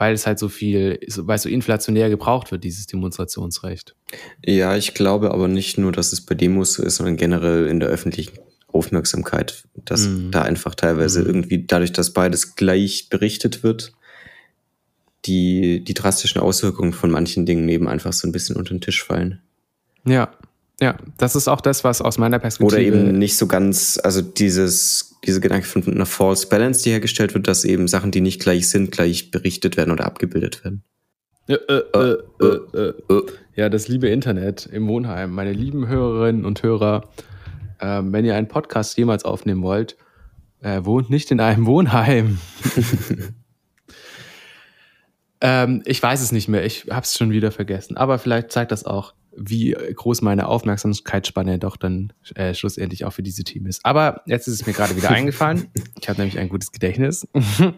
Weil 0.01 0.15
es 0.15 0.25
halt 0.25 0.39
so 0.39 0.49
viel, 0.49 0.99
weil 1.17 1.35
es 1.35 1.43
so 1.43 1.49
inflationär 1.49 2.09
gebraucht 2.09 2.51
wird, 2.51 2.63
dieses 2.63 2.87
Demonstrationsrecht. 2.87 3.95
ja, 4.43 4.75
ich 4.75 4.95
glaube 4.95 5.29
aber 5.31 5.47
nicht 5.47 5.77
nur, 5.77 5.91
dass 5.91 6.11
es 6.11 6.21
bei 6.21 6.33
Demos 6.33 6.73
so 6.73 6.81
ist, 6.81 6.95
sondern 6.95 7.17
generell 7.17 7.67
in 7.67 7.79
der 7.79 7.89
öffentlichen 7.89 8.39
Aufmerksamkeit, 8.73 9.63
dass 9.85 10.07
Mhm. 10.07 10.31
da 10.31 10.41
einfach 10.41 10.73
teilweise 10.73 11.19
Mhm. 11.21 11.27
irgendwie 11.27 11.65
dadurch, 11.67 11.91
dass 11.91 12.13
beides 12.13 12.55
gleich 12.55 13.09
berichtet 13.09 13.61
wird, 13.61 13.93
die, 15.25 15.83
die 15.83 15.93
drastischen 15.93 16.41
Auswirkungen 16.41 16.93
von 16.93 17.11
manchen 17.11 17.45
Dingen 17.45 17.69
eben 17.69 17.87
einfach 17.87 18.11
so 18.13 18.27
ein 18.27 18.31
bisschen 18.31 18.55
unter 18.55 18.73
den 18.73 18.81
Tisch 18.81 19.03
fallen. 19.03 19.39
Ja, 20.03 20.33
ja, 20.81 20.97
das 21.17 21.35
ist 21.35 21.47
auch 21.47 21.61
das, 21.61 21.83
was 21.83 22.01
aus 22.01 22.17
meiner 22.17 22.39
Perspektive. 22.39 22.81
Oder 22.81 22.85
eben 22.85 23.17
nicht 23.19 23.37
so 23.37 23.45
ganz, 23.45 23.99
also 24.03 24.21
dieses, 24.21 25.15
diese 25.23 25.39
Gedanke 25.39 25.67
von 25.67 25.87
einer 25.87 26.07
False 26.07 26.47
Balance, 26.47 26.83
die 26.83 26.89
hergestellt 26.89 27.35
wird, 27.35 27.47
dass 27.47 27.63
eben 27.63 27.87
Sachen, 27.87 28.09
die 28.09 28.19
nicht 28.19 28.41
gleich 28.41 28.67
sind, 28.67 28.91
gleich 28.91 29.29
berichtet 29.29 29.77
werden 29.77 29.91
oder 29.91 30.05
abgebildet 30.05 30.63
werden. 30.63 30.83
Äh, 31.47 31.53
äh, 31.53 31.83
äh, 31.93 32.77
äh, 32.77 32.93
äh. 33.09 33.23
Ja, 33.55 33.69
das 33.69 33.87
liebe 33.87 34.07
Internet 34.07 34.65
im 34.65 34.87
Wohnheim. 34.87 35.31
Meine 35.31 35.53
lieben 35.53 35.87
Hörerinnen 35.87 36.45
und 36.45 36.63
Hörer, 36.63 37.09
ähm, 37.79 38.11
wenn 38.11 38.25
ihr 38.25 38.35
einen 38.35 38.47
Podcast 38.47 38.97
jemals 38.97 39.23
aufnehmen 39.23 39.61
wollt, 39.61 39.97
äh, 40.61 40.83
wohnt 40.83 41.11
nicht 41.11 41.29
in 41.29 41.39
einem 41.39 41.65
Wohnheim. 41.67 42.39
ähm, 45.41 45.83
ich 45.85 46.01
weiß 46.01 46.21
es 46.21 46.31
nicht 46.31 46.47
mehr. 46.47 46.65
Ich 46.65 46.87
habe 46.89 47.03
es 47.03 47.15
schon 47.15 47.29
wieder 47.29 47.51
vergessen. 47.51 47.97
Aber 47.97 48.17
vielleicht 48.17 48.51
zeigt 48.51 48.71
das 48.71 48.83
auch, 48.83 49.13
wie 49.35 49.71
groß 49.71 50.21
meine 50.21 50.47
Aufmerksamkeitsspanne 50.47 51.57
doch 51.59 51.77
dann 51.77 52.13
äh, 52.35 52.53
schlussendlich 52.53 53.05
auch 53.05 53.13
für 53.13 53.23
diese 53.23 53.43
Team 53.43 53.65
ist. 53.65 53.85
Aber 53.85 54.21
jetzt 54.25 54.47
ist 54.47 54.55
es 54.55 54.67
mir 54.67 54.73
gerade 54.73 54.95
wieder 54.95 55.09
eingefallen. 55.11 55.67
Ich 55.99 56.09
habe 56.09 56.19
nämlich 56.19 56.37
ein 56.39 56.49
gutes 56.49 56.71
Gedächtnis. 56.71 57.27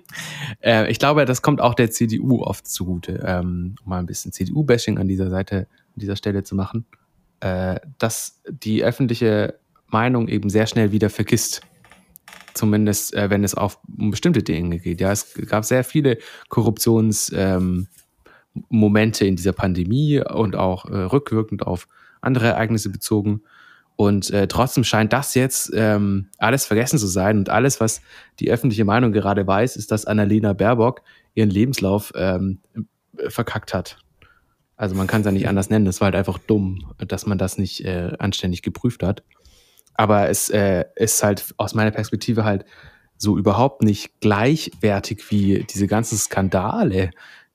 äh, 0.64 0.90
ich 0.90 1.00
glaube, 1.00 1.26
das 1.26 1.42
kommt 1.42 1.62
auch 1.62 1.76
der 1.76 1.92
CDU 1.92 2.42
oft 2.42 2.68
zugute, 2.68 3.24
ähm, 3.26 3.76
um 3.84 3.90
mal 3.90 4.00
ein 4.00 4.06
bisschen 4.06 4.32
CDU-Bashing 4.32 4.98
an 4.98 5.08
dieser 5.08 5.30
Seite, 5.30 5.68
an 5.96 6.00
dieser 6.00 6.16
Stelle 6.16 6.44
zu 6.44 6.56
machen, 6.56 6.86
äh, 7.40 7.80
dass 8.00 8.42
die 8.50 8.84
öffentliche 8.84 9.60
Meinung 9.88 10.28
eben 10.28 10.50
sehr 10.50 10.66
schnell 10.66 10.92
wieder 10.92 11.10
vergisst. 11.10 11.62
Zumindest, 12.56 13.14
äh, 13.14 13.30
wenn 13.30 13.44
es 13.44 13.56
auf 13.56 13.80
um 13.98 14.12
bestimmte 14.12 14.44
Dinge 14.44 14.80
geht. 14.80 15.02
Ja, 15.02 15.12
es 15.12 15.34
gab 15.48 15.66
sehr 15.66 15.84
viele 15.84 16.18
Korruptions- 16.50 17.32
ähm, 17.36 17.88
Momente 18.70 19.26
in 19.26 19.36
dieser 19.36 19.54
Pandemie 19.54 20.20
und 20.20 20.56
auch 20.56 20.86
äh, 20.86 20.96
rückwirkend 20.96 21.66
auf 21.66 21.88
andere 22.22 22.48
Ereignisse 22.48 22.90
bezogen. 22.90 23.42
Und 23.96 24.32
äh, 24.32 24.48
trotzdem 24.48 24.84
scheint 24.84 25.14
das 25.14 25.36
jetzt 25.36 25.72
ähm, 25.76 26.30
alles 26.38 26.66
vergessen 26.66 26.98
zu 26.98 27.08
sein. 27.08 27.38
Und 27.38 27.50
alles, 27.50 27.80
was 27.80 28.02
die 28.40 28.50
öffentliche 28.52 28.86
Meinung 28.86 29.12
gerade 29.12 29.46
weiß, 29.46 29.76
ist, 29.76 29.92
dass 29.92 30.06
Annalena 30.06 30.54
Baerbock 30.54 31.02
ihren 31.36 31.50
Lebenslauf 31.50 32.12
ähm, 32.16 32.60
verkackt 33.28 33.74
hat. 33.74 33.98
Also 34.76 34.96
man 34.96 35.08
kann 35.08 35.22
es 35.22 35.26
ja 35.26 35.32
nicht 35.32 35.48
anders 35.48 35.70
nennen. 35.70 35.86
Es 35.86 36.02
war 36.02 36.08
halt 36.08 36.16
einfach 36.16 36.40
dumm, 36.40 36.94
dass 36.98 37.26
man 37.26 37.38
das 37.38 37.58
nicht 37.58 37.86
äh, 37.86 38.14
anständig 38.18 38.64
geprüft 38.64 39.04
hat. 39.04 39.24
Aber 39.94 40.28
es 40.30 40.50
äh, 40.50 40.86
ist 40.96 41.24
halt 41.24 41.54
aus 41.58 41.76
meiner 41.76 41.92
Perspektive 41.92 42.44
halt 42.44 42.66
so 43.18 43.38
überhaupt 43.38 43.84
nicht 43.84 44.20
gleichwertig 44.20 45.24
wie 45.30 45.66
diese 45.72 45.88
ganzen 45.88 46.18
Skandale, 46.18 47.12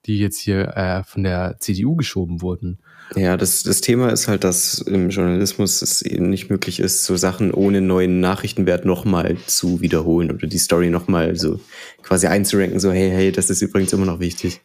die 0.06 0.18
jetzt 0.18 0.38
hier 0.38 0.76
äh, 0.76 1.04
von 1.04 1.22
der 1.22 1.56
CDU 1.60 1.96
geschoben 1.96 2.40
wurden. 2.40 2.78
Ja, 3.16 3.36
das, 3.36 3.62
das 3.62 3.80
Thema 3.80 4.10
ist 4.10 4.28
halt, 4.28 4.44
dass 4.44 4.78
im 4.80 5.08
Journalismus 5.08 5.82
es 5.82 6.02
eben 6.02 6.28
nicht 6.28 6.50
möglich 6.50 6.80
ist, 6.80 7.04
so 7.04 7.16
Sachen 7.16 7.52
ohne 7.52 7.80
neuen 7.80 8.20
Nachrichtenwert 8.20 8.84
nochmal 8.84 9.36
zu 9.46 9.80
wiederholen 9.80 10.30
oder 10.30 10.46
die 10.46 10.58
Story 10.58 10.90
nochmal 10.90 11.36
so 11.36 11.60
quasi 12.02 12.26
einzuranken, 12.26 12.80
so 12.80 12.92
hey, 12.92 13.10
hey, 13.10 13.32
das 13.32 13.50
ist 13.50 13.62
übrigens 13.62 13.92
immer 13.92 14.06
noch 14.06 14.20
wichtig. 14.20 14.60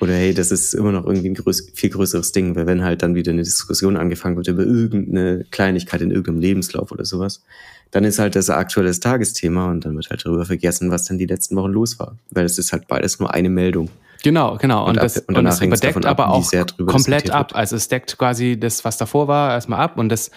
Oder 0.00 0.14
hey, 0.14 0.34
das 0.34 0.50
ist 0.50 0.74
immer 0.74 0.90
noch 0.90 1.06
irgendwie 1.06 1.28
ein 1.28 1.34
größ 1.34 1.70
viel 1.74 1.90
größeres 1.90 2.32
Ding, 2.32 2.56
weil 2.56 2.66
wenn 2.66 2.82
halt 2.82 3.02
dann 3.02 3.14
wieder 3.14 3.30
eine 3.30 3.44
Diskussion 3.44 3.96
angefangen 3.96 4.36
wird 4.36 4.48
über 4.48 4.64
irgendeine 4.64 5.44
Kleinigkeit 5.50 6.00
in 6.00 6.10
irgendeinem 6.10 6.40
Lebenslauf 6.40 6.90
oder 6.90 7.04
sowas, 7.04 7.44
dann 7.92 8.04
ist 8.04 8.18
halt 8.18 8.34
das 8.34 8.50
aktuelles 8.50 8.98
Tagesthema 8.98 9.70
und 9.70 9.84
dann 9.84 9.94
wird 9.94 10.10
halt 10.10 10.24
darüber 10.24 10.44
vergessen, 10.44 10.90
was 10.90 11.04
denn 11.04 11.18
die 11.18 11.26
letzten 11.26 11.54
Wochen 11.54 11.70
los 11.70 12.00
war. 12.00 12.16
Weil 12.30 12.46
es 12.46 12.58
ist 12.58 12.72
halt 12.72 12.88
beides 12.88 13.20
nur 13.20 13.32
eine 13.32 13.50
Meldung. 13.50 13.90
Genau, 14.22 14.56
genau. 14.56 14.82
Und, 14.82 14.90
und, 14.90 14.96
das, 15.02 15.18
und, 15.18 15.36
und 15.36 15.44
das 15.44 15.60
überdeckt 15.60 16.06
aber 16.06 16.26
ab, 16.26 16.30
auch 16.30 16.50
komplett 16.86 17.30
ab. 17.30 17.52
Also 17.54 17.76
es 17.76 17.88
deckt 17.88 18.16
quasi 18.18 18.58
das, 18.58 18.84
was 18.84 18.96
davor 18.96 19.28
war, 19.28 19.52
erstmal 19.52 19.80
ab. 19.80 19.98
Und 19.98 20.10
das, 20.10 20.30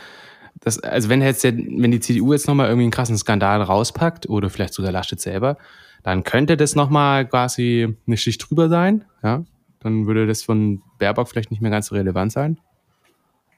das 0.60 0.80
also 0.80 1.10
wenn 1.10 1.22
jetzt, 1.22 1.44
wenn 1.44 1.92
die 1.92 2.00
CDU 2.00 2.34
jetzt 2.34 2.48
nochmal 2.48 2.68
irgendwie 2.68 2.86
einen 2.86 2.92
krassen 2.92 3.18
Skandal 3.18 3.62
rauspackt, 3.62 4.28
oder 4.28 4.50
vielleicht 4.50 4.74
sogar 4.74 4.92
Laschet 4.92 5.20
selber, 5.20 5.58
dann 6.04 6.24
könnte 6.24 6.58
das 6.58 6.76
nochmal 6.76 7.28
quasi 7.28 7.96
eine 8.08 8.18
Schicht 8.18 8.50
drüber 8.50 8.70
sein. 8.70 9.06
Ja, 9.24 9.44
dann 9.80 10.08
würde 10.08 10.26
das 10.26 10.44
von 10.44 10.82
Baerbock 10.98 11.30
vielleicht 11.30 11.52
nicht 11.52 11.62
mehr 11.62 11.72
ganz 11.72 11.88
so 11.88 11.96
relevant 11.96 12.32
sein. 12.32 12.60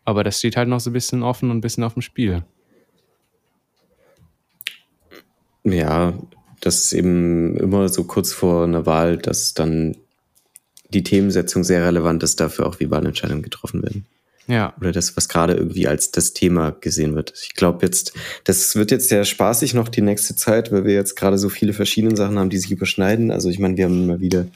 Aber 0.04 0.24
das 0.24 0.40
steht 0.40 0.58
halt 0.58 0.70
noch 0.70 0.80
so 0.80 0.90
ein 0.90 0.94
bisschen 0.94 1.24
offen 1.24 1.52
und 1.52 1.58
ein 1.58 1.62
bisschen 1.62 1.84
auf 1.84 1.94
dem 1.94 2.02
Spiel. 2.02 2.44
Ja, 5.64 6.14
das 6.62 6.86
ist 6.86 6.94
eben 6.94 7.58
immer 7.58 7.90
so 7.90 8.06
kurz 8.06 8.32
vor 8.32 8.64
einer 8.64 8.86
Wahl, 8.86 9.18
dass 9.18 9.54
dann 9.54 9.98
die 10.90 11.04
Themensetzung 11.04 11.64
sehr 11.64 11.86
relevant 11.86 12.24
ist 12.24 12.40
dafür 12.40 12.66
auch, 12.66 12.80
wie 12.80 12.90
Wahlentscheidungen 12.90 13.44
getroffen 13.44 13.84
werden. 13.84 14.06
Ja. 14.48 14.74
Oder 14.80 14.94
das, 14.94 15.16
was 15.18 15.28
gerade 15.28 15.54
irgendwie 15.54 15.88
als 15.88 16.12
das 16.12 16.34
Thema 16.34 16.72
gesehen 16.72 17.16
wird. 17.16 17.34
Ich 17.44 17.54
glaube 17.54 17.86
jetzt, 17.86 18.14
das 18.46 18.76
wird 18.78 18.92
jetzt 18.92 19.10
sehr 19.10 19.26
spaßig 19.26 19.74
noch 19.74 19.90
die 19.90 20.02
nächste 20.02 20.36
Zeit, 20.36 20.72
weil 20.72 20.86
wir 20.86 20.94
jetzt 20.94 21.16
gerade 21.16 21.38
so 21.38 21.50
viele 21.50 21.74
verschiedene 21.74 22.16
Sachen 22.16 22.40
haben, 22.40 22.50
die 22.50 22.58
sich 22.58 22.72
überschneiden. 22.72 23.30
Also 23.30 23.50
ich 23.50 23.60
meine, 23.60 23.76
wir 23.76 23.86
haben 23.86 24.08
mal 24.08 24.22
wieder 24.22 24.48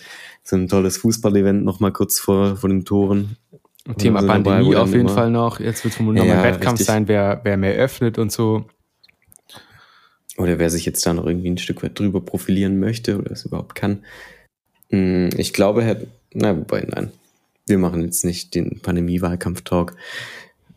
so 0.44 0.56
ein 0.56 0.70
tolles 0.70 0.98
Fußballevent 0.98 1.66
noch 1.66 1.82
mal 1.82 1.92
kurz 1.92 2.20
vor, 2.20 2.56
vor 2.56 2.70
den 2.70 2.86
Toren. 2.86 3.36
Thema 3.98 4.22
so 4.22 4.28
Pandemie 4.28 4.72
dabei, 4.72 4.82
auf 4.82 4.94
jeden 4.94 5.10
Fall 5.10 5.32
noch. 5.32 5.60
Jetzt 5.60 5.84
wird 5.84 5.94
vermutlich 5.96 6.24
ja, 6.24 6.36
noch 6.36 6.44
ein 6.44 6.54
Wettkampf 6.54 6.80
richtig. 6.80 6.88
sein, 6.88 7.08
wer, 7.08 7.42
wer 7.44 7.58
mehr 7.58 7.74
öffnet 7.74 8.18
und 8.18 8.32
so. 8.32 8.66
Oder 10.38 10.60
wer 10.60 10.70
sich 10.70 10.86
jetzt 10.86 11.06
da 11.06 11.14
noch 11.14 11.26
irgendwie 11.26 11.50
ein 11.50 11.58
Stück 11.58 11.84
weit 11.84 12.00
drüber 12.00 12.22
profilieren 12.22 12.80
möchte 12.80 13.18
oder 13.18 13.32
es 13.32 13.44
überhaupt 13.44 13.76
kann. 13.76 14.06
Hm, 14.90 15.30
ich 15.36 15.52
glaube, 15.52 15.84
Herr 15.84 15.98
na, 16.34 16.58
wobei, 16.58 16.86
nein. 16.88 17.12
Wir 17.68 17.78
machen 17.78 18.02
jetzt 18.02 18.26
nicht 18.26 18.56
den 18.56 18.82
Pandemie-Wahlkampf-Talk. 18.82 19.96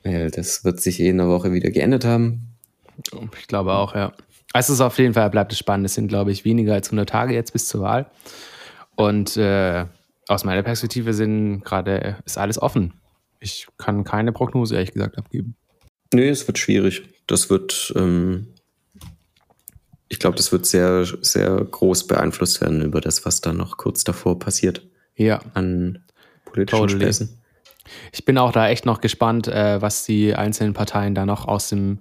Das 0.02 0.64
wird 0.64 0.80
sich 0.80 1.00
eh 1.00 1.08
in 1.08 1.18
der 1.18 1.28
Woche 1.28 1.52
wieder 1.52 1.70
geändert 1.70 2.04
haben. 2.04 2.48
Ich 3.38 3.48
glaube 3.48 3.72
auch, 3.72 3.94
ja. 3.94 4.12
Also 4.52 4.72
es 4.72 4.78
ist 4.78 4.80
auf 4.80 4.98
jeden 4.98 5.14
Fall, 5.14 5.30
bleibt 5.30 5.52
es 5.52 5.58
spannend. 5.58 5.86
Es 5.86 5.94
sind, 5.94 6.08
glaube 6.08 6.30
ich, 6.30 6.44
weniger 6.44 6.74
als 6.74 6.88
100 6.88 7.08
Tage 7.08 7.34
jetzt 7.34 7.52
bis 7.52 7.66
zur 7.66 7.80
Wahl. 7.80 8.10
Und 8.94 9.36
äh, 9.36 9.86
aus 10.28 10.44
meiner 10.44 10.62
Perspektive 10.62 11.14
sind 11.14 11.64
gerade, 11.64 12.18
ist 12.24 12.38
alles 12.38 12.60
offen. 12.60 12.92
Ich 13.40 13.66
kann 13.78 14.04
keine 14.04 14.32
Prognose, 14.32 14.74
ehrlich 14.74 14.92
gesagt, 14.92 15.18
abgeben. 15.18 15.56
Nee, 16.12 16.28
es 16.28 16.46
wird 16.46 16.58
schwierig. 16.58 17.02
Das 17.26 17.50
wird, 17.50 17.92
ähm, 17.96 18.48
ich 20.08 20.20
glaube, 20.20 20.36
das 20.36 20.52
wird 20.52 20.66
sehr, 20.66 21.04
sehr 21.22 21.56
groß 21.56 22.06
beeinflusst 22.06 22.60
werden 22.60 22.82
über 22.82 23.00
das, 23.00 23.24
was 23.24 23.40
da 23.40 23.52
noch 23.52 23.76
kurz 23.76 24.04
davor 24.04 24.38
passiert 24.38 24.86
ja. 25.16 25.40
an 25.54 26.04
politischen 26.44 26.78
totally. 26.78 27.04
Späßen. 27.04 27.38
Ich 28.12 28.24
bin 28.24 28.38
auch 28.38 28.52
da 28.52 28.68
echt 28.68 28.86
noch 28.86 29.00
gespannt, 29.00 29.48
äh, 29.48 29.80
was 29.80 30.04
die 30.04 30.34
einzelnen 30.34 30.72
Parteien 30.72 31.14
da 31.14 31.26
noch 31.26 31.46
aus 31.46 31.68
dem, 31.68 31.98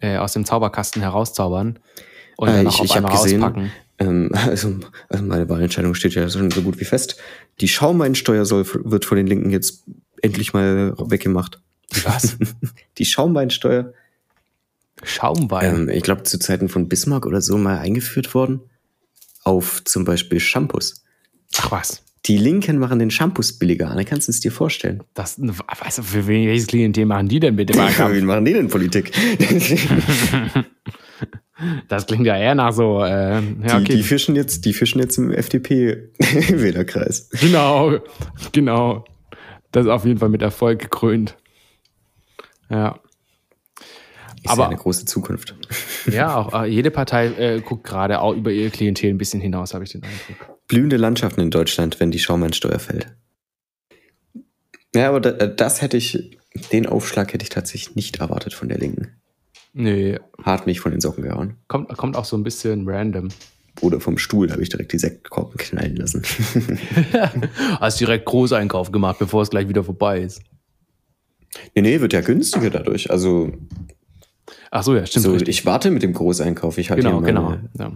äh, 0.00 0.18
aus 0.18 0.32
dem 0.34 0.44
Zauberkasten 0.44 1.00
herauszaubern 1.02 1.78
und 2.36 2.48
äh, 2.48 2.62
ich, 2.64 2.82
ich 2.82 2.94
einmal 2.94 3.12
gesehen. 3.12 3.70
Ähm, 3.98 4.30
also, 4.34 4.80
also 5.08 5.24
meine 5.24 5.48
Wahlentscheidung 5.48 5.94
steht 5.94 6.14
ja 6.14 6.28
schon 6.28 6.50
so 6.50 6.62
gut 6.62 6.80
wie 6.80 6.84
fest. 6.84 7.16
Die 7.60 7.68
Schaumweinsteuer 7.68 8.44
soll, 8.44 8.66
wird 8.84 9.04
von 9.04 9.16
den 9.16 9.26
Linken 9.26 9.50
jetzt 9.50 9.84
endlich 10.22 10.52
mal 10.52 10.94
weggemacht. 10.98 11.60
Was? 12.04 12.36
die 12.98 13.04
Schaumweinsteuer. 13.04 13.92
Schaumwein? 15.02 15.74
Ähm, 15.74 15.88
ich 15.88 16.02
glaube, 16.02 16.24
zu 16.24 16.38
Zeiten 16.38 16.68
von 16.68 16.88
Bismarck 16.88 17.26
oder 17.26 17.40
so 17.40 17.56
mal 17.56 17.78
eingeführt 17.78 18.34
worden. 18.34 18.60
Auf 19.44 19.82
zum 19.84 20.04
Beispiel 20.04 20.40
Shampoos. 20.40 21.02
Ach 21.58 21.70
was. 21.70 22.02
Die 22.26 22.36
Linken 22.36 22.78
machen 22.78 22.98
den 22.98 23.10
Shampoos 23.10 23.58
billiger. 23.58 23.94
Da 23.94 24.04
kannst 24.04 24.28
du 24.28 24.32
es 24.32 24.40
dir 24.40 24.52
vorstellen. 24.52 25.02
Das, 25.14 25.40
weißt 25.40 25.98
du, 25.98 26.02
für 26.02 26.26
welches 26.26 26.66
Klientel 26.66 27.06
machen 27.06 27.28
die 27.28 27.40
denn 27.40 27.56
bitte? 27.56 27.72
Wie 27.78 28.20
machen 28.20 28.44
die 28.44 28.52
denn 28.52 28.68
Politik? 28.68 29.12
das 31.88 32.06
klingt 32.06 32.26
ja 32.26 32.36
eher 32.36 32.54
nach 32.54 32.72
so. 32.72 33.02
Äh, 33.02 33.40
ja, 33.40 33.40
okay. 33.76 33.84
die, 33.84 33.96
die, 33.96 34.02
fischen 34.02 34.36
jetzt, 34.36 34.66
die 34.66 34.74
fischen 34.74 35.00
jetzt 35.00 35.16
im 35.16 35.32
FDP-Wählerkreis. 35.32 37.30
Genau, 37.40 37.98
genau. 38.52 39.04
Das 39.72 39.86
ist 39.86 39.90
auf 39.90 40.04
jeden 40.04 40.18
Fall 40.18 40.28
mit 40.28 40.42
Erfolg 40.42 40.78
gekrönt. 40.78 41.38
Ja. 42.68 43.00
Ist 44.42 44.50
aber 44.50 44.62
ja 44.62 44.68
eine 44.68 44.76
große 44.76 45.06
Zukunft. 45.06 45.54
Ja, 46.10 46.36
auch 46.36 46.62
äh, 46.62 46.66
jede 46.66 46.90
Partei 46.90 47.28
äh, 47.28 47.60
guckt 47.60 47.84
gerade 47.84 48.20
auch 48.20 48.34
über 48.34 48.50
ihr 48.50 48.68
Klientel 48.70 49.10
ein 49.10 49.18
bisschen 49.18 49.40
hinaus, 49.40 49.72
habe 49.74 49.84
ich 49.84 49.92
den 49.92 50.02
Eindruck 50.02 50.59
blühende 50.70 50.96
Landschaften 50.96 51.40
in 51.40 51.50
Deutschland, 51.50 51.98
wenn 51.98 52.12
die 52.12 52.20
Schaumannsteuer 52.20 52.78
fällt. 52.78 53.08
Ja, 54.94 55.08
aber 55.08 55.20
das 55.20 55.82
hätte 55.82 55.96
ich, 55.96 56.38
den 56.70 56.86
Aufschlag 56.86 57.32
hätte 57.32 57.42
ich 57.42 57.48
tatsächlich 57.48 57.96
nicht 57.96 58.20
erwartet 58.20 58.54
von 58.54 58.68
der 58.68 58.78
Linken. 58.78 59.08
Nee. 59.72 60.18
Hart 60.40 60.66
mich 60.66 60.78
von 60.78 60.92
den 60.92 61.00
Socken 61.00 61.24
gehauen. 61.24 61.56
Kommt, 61.66 61.88
kommt 61.96 62.16
auch 62.16 62.24
so 62.24 62.36
ein 62.36 62.44
bisschen 62.44 62.88
random. 62.88 63.30
Oder 63.80 63.98
vom 63.98 64.16
Stuhl 64.16 64.52
habe 64.52 64.62
ich 64.62 64.68
direkt 64.68 64.92
die 64.92 64.98
Sektkorken 64.98 65.58
knallen 65.58 65.96
lassen. 65.96 66.22
Hast 67.80 67.98
direkt 67.98 68.26
Großeinkauf 68.26 68.92
gemacht, 68.92 69.18
bevor 69.18 69.42
es 69.42 69.50
gleich 69.50 69.68
wieder 69.68 69.82
vorbei 69.82 70.20
ist. 70.20 70.40
Nee, 71.74 71.82
nee, 71.82 72.00
wird 72.00 72.12
ja 72.12 72.20
günstiger 72.20 72.70
dadurch. 72.70 73.10
Also. 73.10 73.52
Ach 74.70 74.84
so, 74.84 74.94
ja, 74.94 75.04
stimmt. 75.04 75.24
So, 75.24 75.34
ich 75.34 75.66
warte 75.66 75.90
mit 75.90 76.04
dem 76.04 76.12
Großeinkauf. 76.12 76.78
Ich 76.78 76.90
halte 76.90 77.02
genau, 77.02 77.20
genau. 77.22 77.58
Ja. 77.76 77.92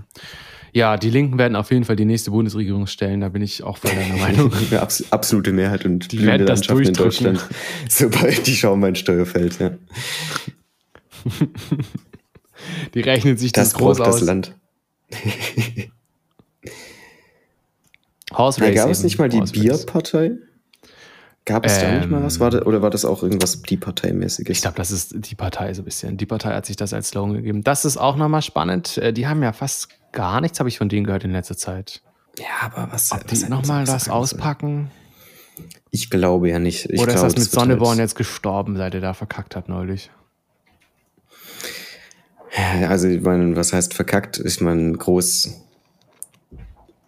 Ja, 0.74 0.96
die 0.96 1.08
Linken 1.08 1.38
werden 1.38 1.54
auf 1.54 1.70
jeden 1.70 1.84
Fall 1.84 1.94
die 1.94 2.04
nächste 2.04 2.32
Bundesregierung 2.32 2.88
stellen, 2.88 3.20
da 3.20 3.28
bin 3.28 3.42
ich 3.42 3.62
auch 3.62 3.78
voll 3.78 3.92
deiner 3.92 4.16
Meinung. 4.16 4.52
Eine 4.70 4.82
absolute 4.82 5.52
Mehrheit 5.52 5.84
und 5.84 6.10
die 6.10 6.26
werden 6.26 6.46
das 6.48 6.62
in 6.66 6.92
Deutschland, 6.92 7.48
sobald 7.88 8.44
die 8.48 8.56
Schaumweinsteuer 8.56 9.24
fällt. 9.24 9.60
Ja. 9.60 9.70
die 12.94 13.00
rechnen 13.00 13.36
sich 13.36 13.52
das, 13.52 13.70
das 13.70 13.78
groß 13.78 14.00
aus. 14.00 14.16
das 14.16 14.26
Land. 14.26 14.56
Horse 18.32 18.64
ja, 18.64 18.72
gab 18.72 18.90
es 18.90 19.04
nicht 19.04 19.16
mal 19.16 19.28
die 19.28 19.42
Bierpartei? 19.42 20.32
Gab 21.46 21.66
es 21.66 21.76
ähm, 21.76 21.82
da 21.82 21.98
nicht 21.98 22.10
mal 22.10 22.22
was? 22.22 22.40
War 22.40 22.50
das, 22.50 22.64
oder 22.64 22.80
war 22.80 22.90
das 22.90 23.04
auch 23.04 23.22
irgendwas 23.22 23.60
die 23.62 23.76
Parteimäßiges? 23.76 24.56
Ich 24.56 24.62
glaube, 24.62 24.76
das 24.76 24.90
ist 24.90 25.14
die 25.14 25.34
Partei 25.34 25.74
so 25.74 25.82
ein 25.82 25.84
bisschen. 25.84 26.16
Die 26.16 26.26
Partei 26.26 26.54
hat 26.54 26.64
sich 26.64 26.76
das 26.76 26.94
als 26.94 27.08
Slogan 27.08 27.34
gegeben. 27.34 27.62
Das 27.62 27.84
ist 27.84 27.98
auch 27.98 28.16
nochmal 28.16 28.42
spannend. 28.42 28.96
Äh, 28.98 29.12
die 29.12 29.26
haben 29.26 29.42
ja 29.42 29.52
fast 29.52 29.88
gar 30.12 30.40
nichts, 30.40 30.58
habe 30.58 30.68
ich 30.70 30.78
von 30.78 30.88
denen 30.88 31.04
gehört 31.04 31.24
in 31.24 31.32
letzter 31.32 31.56
Zeit. 31.56 32.02
Ja, 32.38 32.46
aber 32.62 32.88
was? 32.92 33.12
Ob 33.12 33.30
was 33.30 33.40
die 33.40 33.48
nochmal 33.48 33.86
was 33.86 34.08
auspacken? 34.08 34.90
Ich 35.90 36.10
glaube 36.10 36.48
ja 36.48 36.58
nicht. 36.58 36.86
Ich 36.90 37.00
Oder 37.00 37.12
ist 37.12 37.20
glaube, 37.20 37.34
das 37.34 37.44
mit 37.44 37.52
Sonneborn 37.52 37.98
jetzt 37.98 38.16
gestorben, 38.16 38.76
seit 38.76 38.94
er 38.94 39.00
da 39.00 39.14
verkackt 39.14 39.54
hat 39.54 39.68
neulich? 39.68 40.10
Also, 42.88 43.08
ich 43.08 43.20
meine, 43.20 43.56
was 43.56 43.72
heißt 43.72 43.94
verkackt? 43.94 44.38
Ich 44.38 44.60
meine, 44.60 44.92
groß 44.92 45.63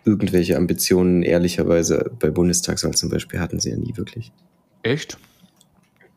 irgendwelche 0.07 0.57
Ambitionen, 0.57 1.23
ehrlicherweise, 1.23 2.13
bei 2.19 2.31
Bundestagswahl 2.31 2.95
zum 2.95 3.11
Beispiel, 3.11 3.41
hatten 3.41 3.59
sie 3.59 3.71
ja 3.71 3.77
nie 3.77 3.97
wirklich. 3.97 4.33
Echt? 4.83 5.19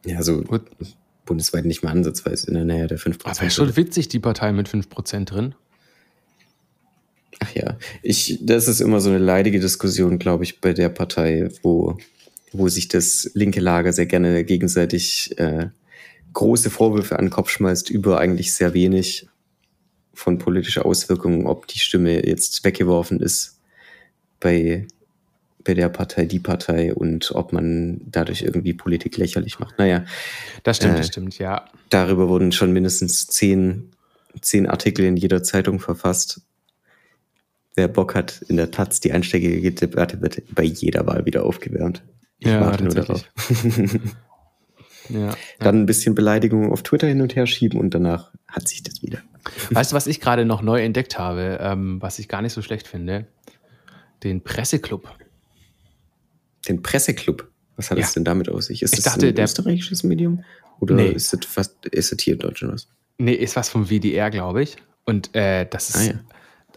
Ja, 0.05 0.17
also 0.17 0.41
Gut. 0.41 0.61
bundesweit 1.25 1.65
nicht 1.65 1.83
mal 1.83 1.91
ansatzweise 1.91 2.47
in 2.47 2.53
der 2.53 2.65
Nähe 2.65 2.87
der 2.87 2.99
5%. 2.99 3.25
Aber 3.25 3.47
ist 3.47 3.55
schon 3.55 3.75
witzig, 3.75 4.07
die 4.07 4.19
Partei 4.19 4.51
mit 4.53 4.69
5% 4.69 5.25
drin. 5.25 5.55
Ach 7.39 7.55
ja, 7.55 7.77
ich, 8.03 8.39
das 8.41 8.67
ist 8.67 8.79
immer 8.79 9.01
so 9.01 9.09
eine 9.09 9.17
leidige 9.17 9.59
Diskussion, 9.59 10.19
glaube 10.19 10.43
ich, 10.43 10.61
bei 10.61 10.73
der 10.73 10.89
Partei, 10.89 11.49
wo, 11.63 11.97
wo 12.51 12.69
sich 12.69 12.89
das 12.89 13.31
linke 13.33 13.59
Lager 13.59 13.91
sehr 13.91 14.05
gerne 14.05 14.43
gegenseitig 14.43 15.37
äh, 15.39 15.67
große 16.33 16.69
Vorwürfe 16.69 17.17
an 17.17 17.25
den 17.25 17.31
Kopf 17.31 17.49
schmeißt 17.49 17.89
über 17.89 18.19
eigentlich 18.19 18.53
sehr 18.53 18.73
wenig 18.73 19.27
von 20.13 20.37
politischer 20.37 20.85
Auswirkung, 20.85 21.47
ob 21.47 21.67
die 21.67 21.79
Stimme 21.79 22.27
jetzt 22.27 22.63
weggeworfen 22.63 23.19
ist 23.21 23.58
bei, 24.39 24.87
bei 25.63 25.73
der 25.73 25.89
Partei, 25.89 26.25
die 26.25 26.39
Partei 26.39 26.93
und 26.93 27.31
ob 27.35 27.53
man 27.53 28.01
dadurch 28.05 28.41
irgendwie 28.41 28.73
Politik 28.73 29.17
lächerlich 29.17 29.59
macht. 29.59 29.77
Naja, 29.77 30.05
Das 30.63 30.77
stimmt, 30.77 30.95
Äh, 30.95 30.97
das 30.97 31.07
stimmt, 31.07 31.37
ja. 31.39 31.65
darüber 31.89 32.29
wurden 32.29 32.51
schon 32.51 32.71
mindestens 32.71 33.27
zehn, 33.27 33.91
zehn 34.41 34.67
Artikel 34.67 35.05
in 35.05 35.17
jeder 35.17 35.43
Zeitung 35.43 35.79
verfasst. 35.79 36.41
Wer 37.75 37.87
Bock 37.87 38.15
hat, 38.15 38.41
in 38.47 38.57
der 38.57 38.71
Taz, 38.71 38.99
die 38.99 39.11
einsteigige 39.13 39.71
Debatte 39.71 40.21
wird 40.21 40.41
bei 40.53 40.63
jeder 40.63 41.05
Wahl 41.07 41.25
wieder 41.25 41.43
aufgewärmt. 41.45 42.03
Ich 42.39 42.47
Ja, 42.47 42.61
warte 42.61 42.83
nur 42.83 42.93
darauf. 42.93 43.23
ja. 45.09 45.35
Dann 45.59 45.81
ein 45.81 45.85
bisschen 45.85 46.15
Beleidigung 46.15 46.71
auf 46.71 46.83
Twitter 46.83 47.07
hin 47.07 47.21
und 47.21 47.35
her 47.35 47.47
schieben 47.47 47.79
und 47.79 47.93
danach 47.93 48.31
hat 48.47 48.67
sich 48.67 48.83
das 48.83 49.01
wieder. 49.01 49.19
Weißt 49.71 49.91
du, 49.91 49.95
was 49.95 50.07
ich 50.07 50.19
gerade 50.19 50.45
noch 50.45 50.61
neu 50.61 50.81
entdeckt 50.81 51.17
habe, 51.17 51.57
ähm, 51.61 52.01
was 52.01 52.19
ich 52.19 52.27
gar 52.27 52.41
nicht 52.41 52.53
so 52.53 52.61
schlecht 52.61 52.87
finde? 52.87 53.27
Den 54.23 54.43
Presseclub. 54.43 55.09
Den 56.67 56.81
Presseclub. 56.81 57.49
Was 57.75 57.89
hat 57.91 57.97
Ja. 57.97 58.03
es 58.05 58.13
denn 58.13 58.25
damit 58.25 58.49
aus 58.49 58.65
sich? 58.67 58.81
Ist 58.81 58.93
Ich 58.97 59.03
das 59.03 59.13
dachte, 59.13 59.27
ein 59.27 59.35
der- 59.35 59.45
österreichisches 59.45 60.03
Medium? 60.03 60.43
Oder 60.81 60.95
Nee. 60.95 61.09
ist 61.09 61.33
das 61.33 61.45
fast, 61.45 61.85
ist 61.87 62.11
das 62.11 62.19
hier 62.21 62.33
in 62.33 62.39
Deutschland 62.39 62.73
was? 62.73 62.87
Nee, 63.17 63.33
ist 63.33 63.55
was 63.55 63.69
vom 63.69 63.89
WDR, 63.89 64.29
glaube 64.29 64.61
ich. 64.63 64.77
Und 65.05 65.35
äh, 65.35 65.65
das 65.69 65.89
ist 65.89 66.13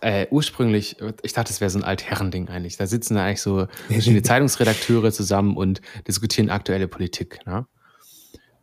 Ah, 0.00 0.08
äh, 0.08 0.26
ursprünglich, 0.30 0.96
ich 1.22 1.32
dachte, 1.32 1.52
es 1.52 1.60
wäre 1.60 1.70
so 1.70 1.78
ein 1.78 1.84
Altherrending 1.84 2.48
eigentlich. 2.48 2.76
Da 2.76 2.86
sitzen 2.86 3.14
da 3.14 3.24
eigentlich 3.24 3.42
so 3.42 3.66
verschiedene 3.88 4.22
Zeitungsredakteure 4.22 5.12
zusammen 5.12 5.56
und 5.56 5.80
diskutieren 6.08 6.50
aktuelle 6.50 6.88
Politik. 6.88 7.38
Ne? 7.46 7.66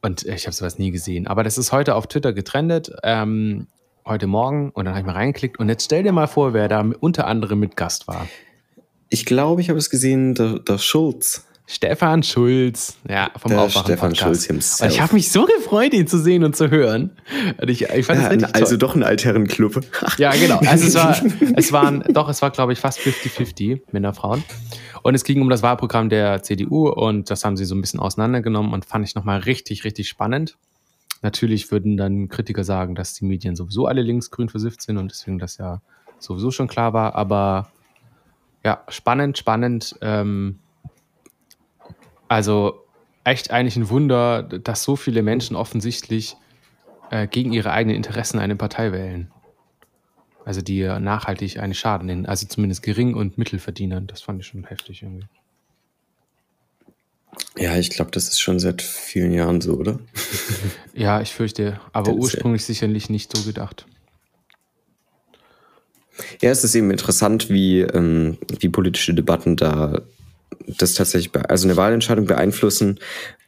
Und 0.01 0.25
äh, 0.25 0.35
ich 0.35 0.45
habe 0.45 0.55
sowas 0.55 0.77
nie 0.77 0.91
gesehen. 0.91 1.27
Aber 1.27 1.43
das 1.43 1.57
ist 1.57 1.71
heute 1.71 1.95
auf 1.95 2.07
Twitter 2.07 2.33
getrendet, 2.33 2.91
ähm, 3.03 3.67
heute 4.05 4.27
Morgen. 4.27 4.71
Und 4.71 4.85
dann 4.85 4.93
habe 4.93 5.01
ich 5.01 5.05
mal 5.05 5.13
reingeklickt. 5.13 5.59
Und 5.59 5.69
jetzt 5.69 5.85
stell 5.85 6.03
dir 6.03 6.11
mal 6.13 6.27
vor, 6.27 6.53
wer 6.53 6.67
da 6.67 6.81
unter 6.99 7.27
anderem 7.27 7.59
mit 7.59 7.75
Gast 7.77 8.07
war. 8.07 8.27
Ich 9.09 9.25
glaube, 9.25 9.61
ich 9.61 9.69
habe 9.69 9.79
es 9.79 9.89
gesehen, 9.89 10.35
der, 10.35 10.59
der 10.59 10.77
Schulz. 10.77 11.45
Stefan 11.71 12.23
Schulz, 12.23 12.97
ja, 13.07 13.29
vom 13.37 13.51
Der 13.51 13.61
Aufwachen 13.61 13.85
Stefan 13.85 14.09
Podcast. 14.09 14.23
Schulz 14.23 14.45
himself. 14.45 14.89
Und 14.89 14.95
ich 14.95 15.01
habe 15.01 15.13
mich 15.13 15.31
so 15.31 15.45
gefreut, 15.45 15.93
ihn 15.93 16.07
zu 16.07 16.17
sehen 16.17 16.43
und 16.43 16.55
zu 16.55 16.71
hören. 16.71 17.11
Und 17.61 17.69
ich, 17.69 17.83
ich 17.83 18.07
fand 18.07 18.21
Ja, 18.23 18.29
richtig 18.29 18.55
also 18.55 18.69
toll. 18.69 18.77
doch 18.79 18.95
ein 18.95 19.03
Altherrenclub. 19.03 19.79
Ja, 20.17 20.31
genau. 20.31 20.59
Also 20.65 20.87
es 20.87 20.95
war, 20.95 21.15
es 21.55 21.71
waren, 21.71 22.03
doch, 22.09 22.27
es 22.27 22.41
war, 22.41 22.49
glaube 22.49 22.73
ich, 22.73 22.79
fast 22.79 22.97
50-50 22.99 23.81
Männer, 23.91 24.13
Frauen. 24.15 24.43
Und 25.03 25.13
es 25.13 25.23
ging 25.23 25.43
um 25.43 25.49
das 25.51 25.61
Wahlprogramm 25.61 26.09
der 26.09 26.41
CDU 26.41 26.89
und 26.89 27.29
das 27.29 27.45
haben 27.45 27.55
sie 27.55 27.65
so 27.65 27.75
ein 27.75 27.81
bisschen 27.81 27.99
auseinandergenommen 27.99 28.73
und 28.73 28.85
fand 28.85 29.07
ich 29.07 29.13
nochmal 29.13 29.37
richtig, 29.41 29.83
richtig 29.83 30.09
spannend. 30.09 30.57
Natürlich 31.21 31.71
würden 31.71 31.97
dann 31.97 32.29
Kritiker 32.29 32.63
sagen, 32.63 32.95
dass 32.95 33.13
die 33.13 33.25
Medien 33.25 33.55
sowieso 33.55 33.85
alle 33.85 34.01
linksgrün 34.01 34.49
versifft 34.49 34.81
sind 34.81 34.97
und 34.97 35.11
deswegen 35.11 35.37
das 35.37 35.57
ja 35.57 35.81
sowieso 36.17 36.49
schon 36.49 36.67
klar 36.67 36.93
war. 36.93 37.13
Aber 37.13 37.71
ja, 38.63 38.83
spannend, 38.89 39.37
spannend. 39.37 39.95
Ähm, 40.01 40.59
also 42.27 42.83
echt 43.23 43.51
eigentlich 43.51 43.75
ein 43.75 43.89
Wunder, 43.89 44.43
dass 44.43 44.83
so 44.83 44.95
viele 44.95 45.21
Menschen 45.23 45.55
offensichtlich 45.55 46.35
äh, 47.11 47.27
gegen 47.27 47.53
ihre 47.53 47.71
eigenen 47.71 47.95
Interessen 47.95 48.39
eine 48.39 48.55
Partei 48.55 48.91
wählen. 48.91 49.31
Also 50.45 50.61
die 50.61 50.83
nachhaltig 50.83 51.59
einen 51.59 51.73
Schaden 51.73 52.07
nehmen, 52.07 52.25
also 52.25 52.47
zumindest 52.47 52.81
Gering- 52.81 53.13
und 53.13 53.37
Mittelverdienern. 53.37 54.07
Das 54.07 54.21
fand 54.21 54.41
ich 54.41 54.47
schon 54.47 54.63
heftig 54.63 55.03
irgendwie. 55.03 55.27
Ja, 57.57 57.77
ich 57.77 57.89
glaube, 57.89 58.11
das 58.11 58.29
ist 58.29 58.39
schon 58.39 58.59
seit 58.59 58.81
vielen 58.81 59.31
Jahren 59.31 59.61
so, 59.61 59.75
oder? 59.75 59.99
Ja, 60.93 61.21
ich 61.21 61.33
fürchte, 61.33 61.79
aber 61.93 62.13
ursprünglich 62.13 62.65
sicherlich 62.65 63.09
nicht 63.09 63.35
so 63.35 63.43
gedacht. 63.43 63.85
Ja, 66.41 66.51
es 66.51 66.63
ist 66.63 66.75
eben 66.75 66.91
interessant, 66.91 67.49
wie, 67.49 67.81
ähm, 67.81 68.37
wie 68.59 68.69
politische 68.69 69.13
Debatten 69.13 69.55
da 69.55 70.01
das 70.77 70.93
tatsächlich, 70.93 71.31
also 71.47 71.67
eine 71.67 71.77
Wahlentscheidung 71.77 72.25
beeinflussen 72.25 72.99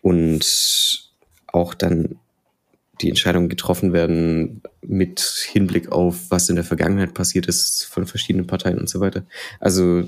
und 0.02 1.10
auch 1.48 1.74
dann 1.74 2.16
die 3.02 3.10
Entscheidungen 3.10 3.50
getroffen 3.50 3.94
werden 3.94 4.62
mit 4.82 5.20
Hinblick 5.52 5.92
auf, 5.92 6.30
was 6.30 6.50
in 6.50 6.56
der 6.56 6.66
Vergangenheit 6.66 7.14
passiert 7.14 7.48
ist 7.48 7.86
von 7.86 8.06
verschiedenen 8.06 8.48
Parteien 8.48 8.80
und 8.80 8.90
so 8.90 9.00
weiter. 9.00 9.26
Also 9.60 10.08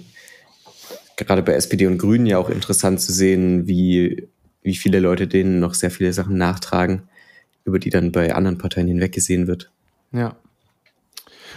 gerade 1.17 1.43
bei 1.43 1.53
SPD 1.53 1.87
und 1.87 1.97
Grünen 1.97 2.25
ja 2.25 2.37
auch 2.37 2.49
interessant 2.49 3.01
zu 3.01 3.11
sehen, 3.11 3.67
wie, 3.67 4.27
wie 4.61 4.75
viele 4.75 4.99
Leute 4.99 5.27
denen 5.27 5.59
noch 5.59 5.73
sehr 5.73 5.91
viele 5.91 6.13
Sachen 6.13 6.37
nachtragen, 6.37 7.03
über 7.65 7.79
die 7.79 7.89
dann 7.89 8.11
bei 8.11 8.33
anderen 8.33 8.57
Parteien 8.57 8.87
hinweggesehen 8.87 9.47
wird. 9.47 9.71
Ja. 10.11 10.37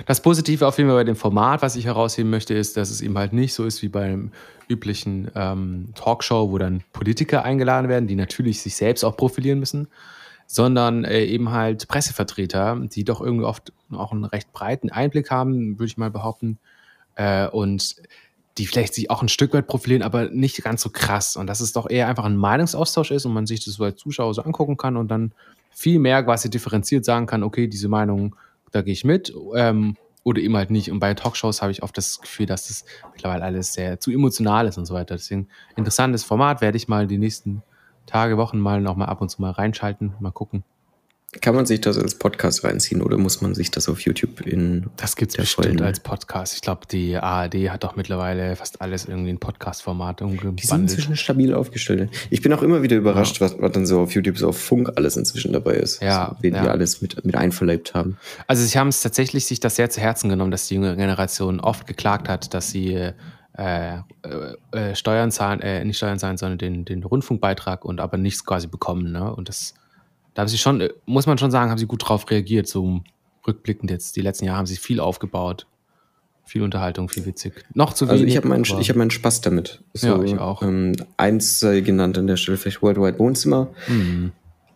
Das 0.04 0.20
Positive 0.20 0.66
auf 0.66 0.76
jeden 0.76 0.90
Fall 0.90 0.98
bei 0.98 1.04
dem 1.04 1.16
Format, 1.16 1.62
was 1.62 1.76
ich 1.76 1.86
herausheben 1.86 2.30
möchte, 2.30 2.54
ist, 2.54 2.76
dass 2.76 2.90
es 2.90 3.00
eben 3.00 3.16
halt 3.16 3.32
nicht 3.32 3.54
so 3.54 3.64
ist 3.64 3.82
wie 3.82 3.88
beim 3.88 4.30
üblichen 4.68 5.30
ähm, 5.34 5.92
Talkshow, 5.94 6.50
wo 6.50 6.58
dann 6.58 6.82
Politiker 6.92 7.44
eingeladen 7.44 7.88
werden, 7.88 8.06
die 8.06 8.16
natürlich 8.16 8.60
sich 8.60 8.76
selbst 8.76 9.04
auch 9.04 9.16
profilieren 9.16 9.58
müssen, 9.58 9.88
sondern 10.46 11.04
äh, 11.04 11.24
eben 11.24 11.50
halt 11.50 11.88
Pressevertreter, 11.88 12.80
die 12.80 13.04
doch 13.04 13.20
irgendwie 13.20 13.46
oft 13.46 13.72
auch 13.90 14.12
einen 14.12 14.24
recht 14.24 14.52
breiten 14.52 14.90
Einblick 14.90 15.30
haben, 15.30 15.78
würde 15.78 15.86
ich 15.86 15.96
mal 15.96 16.10
behaupten, 16.10 16.58
äh, 17.14 17.48
und 17.48 17.96
die 18.58 18.66
vielleicht 18.66 18.94
sich 18.94 19.10
auch 19.10 19.22
ein 19.22 19.28
Stück 19.28 19.52
weit 19.52 19.66
profilieren, 19.66 20.02
aber 20.02 20.30
nicht 20.30 20.62
ganz 20.62 20.82
so 20.82 20.90
krass. 20.90 21.36
Und 21.36 21.46
dass 21.46 21.60
es 21.60 21.72
doch 21.72 21.90
eher 21.90 22.08
einfach 22.08 22.24
ein 22.24 22.36
Meinungsaustausch 22.36 23.10
ist 23.10 23.26
und 23.26 23.34
man 23.34 23.46
sich 23.46 23.64
das 23.64 23.74
so 23.74 23.84
als 23.84 23.96
Zuschauer 23.96 24.32
so 24.32 24.42
angucken 24.42 24.76
kann 24.76 24.96
und 24.96 25.08
dann 25.08 25.32
viel 25.70 25.98
mehr 25.98 26.22
quasi 26.22 26.48
differenziert 26.48 27.04
sagen 27.04 27.26
kann, 27.26 27.42
okay, 27.42 27.68
diese 27.68 27.88
Meinung, 27.88 28.34
da 28.76 28.82
gehe 28.82 28.92
ich 28.92 29.04
mit 29.04 29.32
ähm, 29.54 29.96
oder 30.22 30.40
eben 30.40 30.56
halt 30.56 30.70
nicht. 30.70 30.90
Und 30.90 30.98
bei 30.98 31.14
Talkshows 31.14 31.62
habe 31.62 31.72
ich 31.72 31.82
oft 31.82 31.96
das 31.96 32.20
Gefühl, 32.20 32.46
dass 32.46 32.68
das 32.68 32.84
mittlerweile 33.12 33.44
alles 33.44 33.72
sehr 33.72 34.00
zu 34.00 34.10
emotional 34.10 34.66
ist 34.66 34.76
und 34.76 34.84
so 34.84 34.94
weiter. 34.94 35.14
Deswegen 35.14 35.48
interessantes 35.76 36.24
Format, 36.24 36.60
werde 36.60 36.76
ich 36.76 36.88
mal 36.88 37.06
die 37.06 37.18
nächsten 37.18 37.62
Tage, 38.06 38.36
Wochen 38.36 38.58
mal 38.58 38.80
noch 38.80 38.96
mal 38.96 39.06
ab 39.06 39.20
und 39.20 39.30
zu 39.30 39.40
mal 39.40 39.50
reinschalten, 39.50 40.14
mal 40.20 40.30
gucken. 40.30 40.64
Kann 41.40 41.54
man 41.54 41.66
sich 41.66 41.80
das 41.80 41.98
als 41.98 42.14
Podcast 42.14 42.64
reinziehen 42.64 43.02
oder 43.02 43.18
muss 43.18 43.42
man 43.42 43.54
sich 43.54 43.70
das 43.70 43.88
auf 43.88 44.00
YouTube 44.00 44.40
in. 44.42 44.86
Das 44.96 45.16
gibt 45.16 45.32
es 45.32 45.36
bestimmt 45.36 45.66
vollen- 45.66 45.82
als 45.82 46.00
Podcast. 46.00 46.54
Ich 46.54 46.62
glaube, 46.62 46.86
die 46.90 47.16
ARD 47.16 47.68
hat 47.68 47.84
doch 47.84 47.96
mittlerweile 47.96 48.56
fast 48.56 48.80
alles 48.80 49.06
irgendwie 49.06 49.30
in 49.30 49.38
Podcast-Format 49.38 50.20
Die 50.20 50.66
sind 50.66 50.82
inzwischen 50.82 51.16
stabil 51.16 51.52
aufgestellt. 51.52 52.10
Ich 52.30 52.42
bin 52.42 52.52
auch 52.52 52.62
immer 52.62 52.82
wieder 52.82 52.96
überrascht, 52.96 53.40
was, 53.40 53.60
was 53.60 53.72
dann 53.72 53.86
so 53.86 54.00
auf 54.00 54.12
YouTube, 54.12 54.38
so 54.38 54.48
auf 54.48 54.58
Funk 54.58 54.92
alles 54.96 55.16
inzwischen 55.16 55.52
dabei 55.52 55.74
ist. 55.74 56.00
Ja, 56.00 56.30
so, 56.30 56.42
wen 56.42 56.54
die 56.54 56.60
ja. 56.60 56.70
alles 56.70 57.02
mit, 57.02 57.22
mit 57.24 57.34
einverleibt 57.34 57.92
haben. 57.92 58.16
Also 58.46 58.64
sie 58.64 58.78
haben 58.78 58.88
es 58.88 59.02
tatsächlich 59.02 59.46
sich 59.46 59.60
das 59.60 59.76
sehr 59.76 59.90
zu 59.90 60.00
Herzen 60.00 60.30
genommen, 60.30 60.52
dass 60.52 60.68
die 60.68 60.74
jüngere 60.74 60.96
Generation 60.96 61.60
oft 61.60 61.86
geklagt 61.86 62.28
hat, 62.28 62.54
dass 62.54 62.70
sie 62.70 62.94
äh, 62.94 63.12
äh, 63.58 63.98
äh, 64.72 64.94
Steuern 64.94 65.30
zahlen, 65.30 65.60
äh, 65.60 65.84
nicht 65.84 65.96
Steuern 65.96 66.18
zahlen, 66.18 66.36
sondern 66.36 66.58
den, 66.58 66.84
den 66.84 67.02
Rundfunkbeitrag 67.02 67.84
und 67.84 68.00
aber 68.00 68.16
nichts 68.16 68.44
quasi 68.44 68.66
bekommen. 68.68 69.12
Ne? 69.12 69.34
Und 69.34 69.48
das, 69.48 69.74
da 70.36 70.42
haben 70.42 70.48
sie 70.48 70.58
schon, 70.58 70.82
äh, 70.82 70.90
muss 71.06 71.26
man 71.26 71.38
schon 71.38 71.50
sagen, 71.50 71.70
haben 71.70 71.78
sie 71.78 71.86
gut 71.86 72.06
drauf 72.06 72.30
reagiert, 72.30 72.68
so 72.68 73.00
rückblickend 73.46 73.90
jetzt. 73.90 74.16
Die 74.16 74.20
letzten 74.20 74.44
Jahre 74.44 74.58
haben 74.58 74.66
sie 74.66 74.76
viel 74.76 75.00
aufgebaut. 75.00 75.66
Viel 76.44 76.62
Unterhaltung, 76.62 77.08
viel 77.08 77.24
witzig. 77.24 77.64
Noch 77.72 77.94
zu 77.94 78.04
Also 78.04 78.20
wenig. 78.20 78.34
ich 78.34 78.36
habe 78.36 78.46
meinen, 78.46 78.62
ich 78.64 78.90
hab 78.90 78.96
meinen 78.96 79.10
Spaß 79.10 79.40
damit. 79.40 79.82
Ja, 79.94 80.22
ich 80.22 80.38
auch. 80.38 80.60
Ähm, 80.62 80.92
eins 81.16 81.58
sei 81.58 81.80
genannt 81.80 82.18
an 82.18 82.26
der 82.26 82.36
Stelle 82.36 82.58
vielleicht 82.58 82.82
Worldwide 82.82 83.18
Wohnzimmer. 83.18 83.68
Hm. 83.86 84.32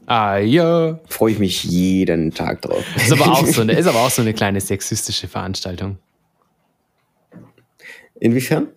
Ah, 0.07 0.39
ja. 0.39 0.99
Freue 1.09 1.33
ich 1.33 1.39
mich 1.39 1.63
jeden 1.65 2.33
Tag 2.33 2.63
drauf. 2.63 2.83
Ist 2.97 3.13
aber 3.13 3.31
auch 3.31 3.47
so 3.47 3.61
eine, 3.61 3.73
ist 3.79 3.87
aber 3.87 4.01
auch 4.01 4.11
so 4.11 4.23
eine 4.23 4.33
kleine 4.33 4.63
sexistische 4.63 5.29
Veranstaltung. 5.29 5.99
Inwiefern? 8.19 8.69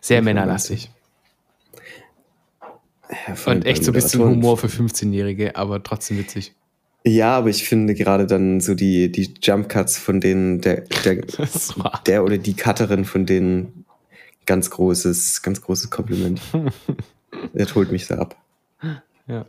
Sehr 0.00 0.22
männerlastig. 0.22 0.90
Und 3.46 3.64
echt 3.66 3.84
so 3.84 3.90
ein 3.90 3.94
bisschen. 3.94 4.20
Humor 4.22 4.56
für 4.58 4.66
15-Jährige, 4.66 5.56
aber 5.56 5.82
trotzdem 5.82 6.18
witzig. 6.18 6.54
Ja, 7.06 7.36
aber 7.36 7.50
ich 7.50 7.68
finde 7.68 7.94
gerade 7.94 8.26
dann 8.26 8.60
so 8.60 8.74
die, 8.74 9.12
die 9.12 9.34
Jump 9.42 9.68
Cuts 9.68 9.98
von 9.98 10.20
denen, 10.20 10.60
der, 10.60 10.82
der, 11.04 11.16
Das 11.38 11.78
war- 11.78 12.02
der 12.06 12.24
oder 12.24 12.38
die 12.38 12.54
Cutterin 12.56 13.04
von 13.04 13.26
denen 13.26 13.84
ganz 14.46 14.70
großes, 14.70 15.42
ganz 15.42 15.60
großes 15.60 15.90
Kompliment. 15.90 16.40
Der 17.52 17.66
holt 17.74 17.90
mich 17.92 18.06
da 18.06 18.18
ab. 18.18 18.36
Ja. 19.26 19.44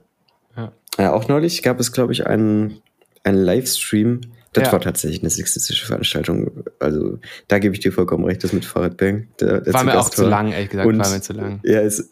Ja. 0.57 0.71
Ja, 0.97 1.13
auch 1.13 1.27
neulich 1.27 1.61
gab 1.63 1.79
es, 1.79 1.91
glaube 1.91 2.13
ich, 2.13 2.25
einen, 2.27 2.81
einen 3.23 3.37
Livestream. 3.37 4.21
Das 4.53 4.65
Ja. 4.67 4.71
war 4.73 4.81
tatsächlich 4.81 5.21
eine 5.21 5.29
sexistische 5.29 5.85
Veranstaltung. 5.85 6.63
Also 6.79 7.19
da 7.47 7.59
gebe 7.59 7.73
ich 7.75 7.81
dir 7.81 7.91
vollkommen 7.91 8.25
recht, 8.25 8.43
das 8.43 8.53
mit 8.53 8.65
Fahrradbang. 8.65 9.27
Der, 9.39 9.61
der 9.61 9.73
War 9.73 9.83
mir 9.83 9.91
auch 9.93 10.05
Gast 10.05 10.13
zu 10.13 10.23
war. 10.23 10.29
lang, 10.29 10.51
ehrlich 10.51 10.69
gesagt, 10.69 10.87
Und- 10.87 10.97
war 10.99 11.09
mir 11.09 11.21
zu 11.21 11.33
lang. 11.33 11.59
Ja, 11.63 11.81
es, 11.81 12.11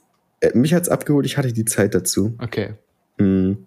mich 0.53 0.73
hat's 0.73 0.89
abgeholt, 0.89 1.25
ich 1.25 1.37
hatte 1.37 1.53
die 1.53 1.65
Zeit 1.65 1.95
dazu. 1.95 2.35
Okay. 2.39 2.73
Hm. 3.17 3.65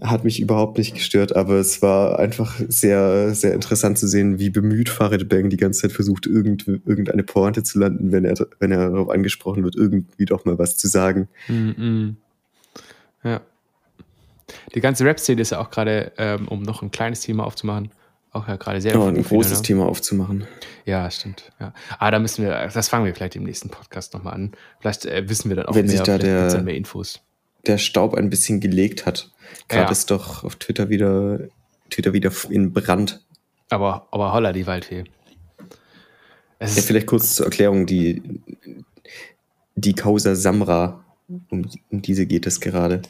Hat 0.00 0.24
mich 0.24 0.40
überhaupt 0.40 0.78
nicht 0.78 0.94
gestört, 0.94 1.36
aber 1.36 1.56
es 1.56 1.82
war 1.82 2.18
einfach 2.18 2.58
sehr, 2.68 3.34
sehr 3.34 3.52
interessant 3.52 3.98
zu 3.98 4.06
sehen, 4.06 4.38
wie 4.38 4.48
bemüht 4.48 4.88
Farid 4.88 5.28
Bang 5.28 5.50
die 5.50 5.58
ganze 5.58 5.82
Zeit 5.82 5.92
versucht, 5.92 6.26
irgend, 6.26 6.66
irgendeine 6.66 7.22
Pointe 7.22 7.62
zu 7.62 7.78
landen, 7.78 8.10
wenn 8.10 8.24
er, 8.24 8.34
wenn 8.60 8.72
er 8.72 8.90
darauf 8.90 9.10
angesprochen 9.10 9.62
wird, 9.62 9.76
irgendwie 9.76 10.24
doch 10.24 10.44
mal 10.46 10.58
was 10.58 10.78
zu 10.78 10.88
sagen. 10.88 11.28
Mhm. 11.48 12.16
Ja. 13.22 13.42
Die 14.74 14.80
ganze 14.80 15.04
Rap-Szene 15.04 15.42
ist 15.42 15.50
ja 15.50 15.60
auch 15.60 15.70
gerade, 15.70 16.12
ähm, 16.16 16.48
um 16.48 16.62
noch 16.62 16.82
ein 16.82 16.90
kleines 16.90 17.20
Thema 17.20 17.44
aufzumachen, 17.44 17.90
auch 18.32 18.46
ja 18.48 18.56
gerade 18.56 18.80
sehr 18.80 18.92
Ja, 18.94 19.06
ein 19.06 19.16
viele, 19.16 19.26
großes 19.28 19.58
ne? 19.58 19.62
Thema 19.62 19.86
aufzumachen. 19.86 20.46
Ja, 20.84 21.10
stimmt. 21.10 21.52
Ja. 21.60 21.72
Aber 21.98 22.10
da 22.12 22.18
müssen 22.18 22.44
wir, 22.44 22.68
das 22.72 22.88
fangen 22.88 23.04
wir 23.04 23.14
vielleicht 23.14 23.36
im 23.36 23.42
nächsten 23.44 23.70
Podcast 23.70 24.14
nochmal 24.14 24.34
an. 24.34 24.52
Vielleicht 24.80 25.04
äh, 25.06 25.28
wissen 25.28 25.48
wir 25.48 25.56
dann 25.56 25.66
auch 25.66 25.74
Wenn 25.74 25.86
mehr, 25.86 25.96
sich 25.96 26.02
da 26.02 26.18
der- 26.18 26.62
mehr 26.62 26.74
Infos. 26.76 27.20
Der 27.66 27.76
Staub 27.78 28.14
ein 28.14 28.30
bisschen 28.30 28.60
gelegt 28.60 29.04
hat. 29.04 29.30
Gerade 29.68 29.84
Ja. 29.86 29.90
ist 29.90 30.10
doch 30.10 30.44
auf 30.44 30.56
Twitter 30.56 30.88
wieder, 30.88 31.40
Twitter 31.90 32.12
wieder 32.12 32.32
in 32.48 32.72
Brand. 32.72 33.20
Aber, 33.68 34.08
aber 34.10 34.32
holla 34.32 34.52
die 34.52 34.66
Waldfee. 34.66 35.04
Es 36.58 36.76
Ja, 36.76 36.82
vielleicht 36.82 37.06
kurz 37.06 37.34
zur 37.36 37.46
Erklärung, 37.46 37.86
die, 37.86 38.22
die 39.74 39.94
Causa 39.94 40.34
Samra, 40.34 41.04
um, 41.50 41.68
um 41.90 42.02
diese 42.02 42.26
geht 42.26 42.46
es 42.46 42.60
gerade. 42.60 43.02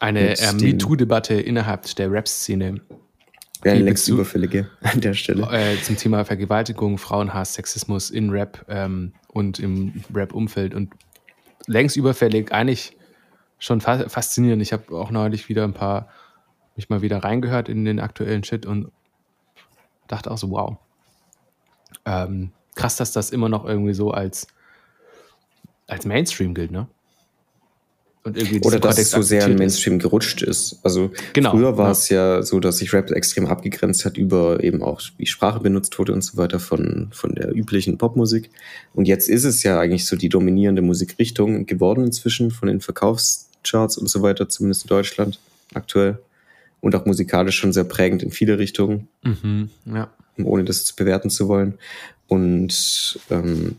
eine 0.00 0.38
äh, 0.38 0.52
MeToo-Debatte 0.52 1.34
innerhalb 1.34 1.94
der 1.96 2.10
Rap-Szene 2.10 2.80
Ja, 3.64 3.74
du- 3.74 4.12
überfällige 4.14 4.70
an 4.82 5.00
der 5.00 5.14
Stelle. 5.14 5.48
äh, 5.50 5.80
zum 5.82 5.96
Thema 5.96 6.24
Vergewaltigung, 6.24 6.98
Frauenhass, 6.98 7.54
Sexismus 7.54 8.10
in 8.10 8.30
Rap 8.30 8.64
ähm, 8.68 9.12
und 9.28 9.58
im 9.58 10.04
Rap-Umfeld 10.14 10.74
und 10.74 10.94
längst 11.66 11.96
überfällig, 11.96 12.52
eigentlich 12.52 12.96
schon 13.58 13.80
fa 13.80 14.08
faszinierend. 14.08 14.62
Ich 14.62 14.72
habe 14.72 14.94
auch 14.96 15.10
neulich 15.10 15.48
wieder 15.48 15.64
ein 15.64 15.74
paar, 15.74 16.08
mich 16.76 16.88
mal 16.88 17.02
wieder 17.02 17.18
reingehört 17.24 17.68
in 17.68 17.84
den 17.84 17.98
aktuellen 18.00 18.44
Shit 18.44 18.64
und 18.66 18.90
dachte 20.06 20.30
auch 20.30 20.38
so, 20.38 20.50
wow. 20.50 20.76
Ähm, 22.04 22.52
krass, 22.74 22.96
dass 22.96 23.12
das 23.12 23.30
immer 23.30 23.48
noch 23.48 23.64
irgendwie 23.64 23.94
so 23.94 24.12
als, 24.12 24.46
als 25.86 26.06
Mainstream 26.06 26.54
gilt, 26.54 26.70
ne? 26.70 26.86
Und 28.24 28.36
irgendwie 28.36 28.60
Oder 28.62 28.80
dass 28.80 28.98
es 28.98 29.10
so 29.10 29.22
sehr 29.22 29.46
in. 29.46 29.56
Mainstream 29.56 29.98
gerutscht 29.98 30.42
ist. 30.42 30.78
Also 30.82 31.12
Genau, 31.32 31.52
früher 31.52 31.76
war 31.76 31.86
ja. 31.86 31.92
es 31.92 32.08
ja 32.08 32.42
so, 32.42 32.60
dass 32.60 32.78
sich 32.78 32.92
Rap 32.92 33.10
extrem 33.10 33.46
abgegrenzt 33.46 34.04
hat 34.04 34.16
über 34.16 34.62
eben 34.62 34.82
auch, 34.82 35.00
wie 35.16 35.26
Sprache 35.26 35.60
benutzt 35.60 35.98
wurde 35.98 36.12
und 36.12 36.22
so 36.22 36.36
weiter 36.36 36.58
von, 36.58 37.08
von 37.12 37.34
der 37.34 37.54
üblichen 37.54 37.96
Popmusik. 37.96 38.50
Und 38.94 39.06
jetzt 39.06 39.28
ist 39.28 39.44
es 39.44 39.62
ja 39.62 39.78
eigentlich 39.78 40.06
so 40.06 40.16
die 40.16 40.28
dominierende 40.28 40.82
Musikrichtung 40.82 41.66
geworden 41.66 42.04
inzwischen 42.04 42.50
von 42.50 42.68
den 42.68 42.80
Verkaufscharts 42.80 43.96
und 43.98 44.08
so 44.08 44.20
weiter, 44.22 44.48
zumindest 44.48 44.84
in 44.84 44.88
Deutschland 44.88 45.38
aktuell. 45.74 46.18
Und 46.80 46.94
auch 46.94 47.06
musikalisch 47.06 47.56
schon 47.56 47.72
sehr 47.72 47.84
prägend 47.84 48.22
in 48.22 48.30
viele 48.30 48.58
Richtungen. 48.58 49.08
Mhm, 49.22 49.70
ja. 49.86 50.10
ohne 50.42 50.64
das 50.64 50.84
zu 50.84 50.94
bewerten 50.94 51.30
zu 51.30 51.48
wollen. 51.48 51.74
Und 52.28 53.18
ähm, 53.30 53.76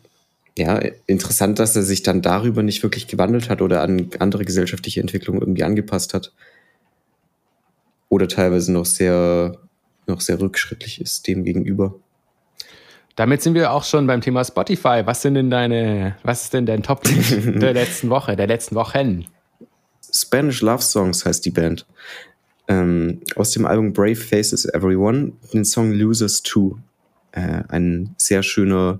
ja, 0.59 0.79
interessant, 1.07 1.57
dass 1.59 1.75
er 1.75 1.83
sich 1.83 2.03
dann 2.03 2.21
darüber 2.21 2.63
nicht 2.63 2.83
wirklich 2.83 3.07
gewandelt 3.07 3.49
hat 3.49 3.61
oder 3.61 3.81
an 3.81 4.09
andere 4.19 4.45
gesellschaftliche 4.45 4.99
Entwicklungen 4.99 5.41
irgendwie 5.41 5.63
angepasst 5.63 6.13
hat. 6.13 6.33
Oder 8.09 8.27
teilweise 8.27 8.73
noch 8.73 8.85
sehr, 8.85 9.57
noch 10.07 10.21
sehr 10.21 10.39
rückschrittlich 10.39 10.99
ist 10.99 11.27
dem 11.27 11.43
gegenüber. 11.43 11.95
Damit 13.15 13.41
sind 13.41 13.53
wir 13.53 13.71
auch 13.71 13.83
schon 13.83 14.07
beim 14.07 14.21
Thema 14.21 14.43
Spotify. 14.43 15.01
Was 15.05 15.21
sind 15.21 15.35
denn 15.35 15.49
deine, 15.49 16.15
was 16.23 16.43
ist 16.43 16.53
denn 16.53 16.65
dein 16.65 16.83
Top 16.83 17.03
der 17.03 17.73
letzten 17.73 18.09
Woche, 18.09 18.35
der 18.35 18.47
letzten 18.47 18.75
Wochen? 18.75 19.25
Spanish 20.13 20.61
Love 20.61 20.81
Songs 20.81 21.25
heißt 21.25 21.45
die 21.45 21.51
Band. 21.51 21.85
Ähm, 22.67 23.21
aus 23.35 23.51
dem 23.51 23.65
Album 23.65 23.93
Brave 23.93 24.15
Faces 24.15 24.65
Everyone, 24.65 25.33
den 25.53 25.65
Song 25.65 25.91
Losers 25.91 26.43
2. 26.43 26.77
Äh, 27.31 27.63
ein 27.67 28.15
sehr 28.17 28.43
schöner, 28.43 28.99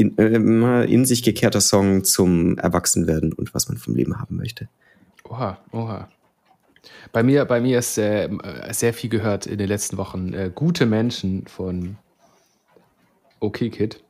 in, 0.00 0.16
äh, 0.18 0.28
immer 0.28 0.84
in 0.86 1.04
sich 1.04 1.22
gekehrter 1.22 1.60
Song 1.60 2.04
zum 2.04 2.56
Erwachsenwerden 2.58 3.32
und 3.32 3.54
was 3.54 3.68
man 3.68 3.76
vom 3.76 3.94
Leben 3.94 4.18
haben 4.18 4.36
möchte. 4.36 4.68
Oha, 5.28 5.58
oha. 5.72 6.08
Bei 7.12 7.22
mir, 7.22 7.44
bei 7.44 7.60
mir 7.60 7.78
ist 7.78 7.98
äh, 7.98 8.28
sehr 8.70 8.94
viel 8.94 9.10
gehört 9.10 9.46
in 9.46 9.58
den 9.58 9.68
letzten 9.68 9.98
Wochen. 9.98 10.32
Äh, 10.32 10.50
Gute 10.54 10.86
Menschen 10.86 11.46
von 11.46 11.96
OK 13.40 13.58
Kid. 13.70 14.02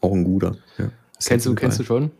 Auch 0.00 0.12
ein 0.12 0.24
guter. 0.24 0.56
Ja. 0.76 0.90
Kennst 1.24 1.46
du, 1.46 1.54
kennst 1.54 1.78
du 1.78 1.84
schon? 1.84 2.10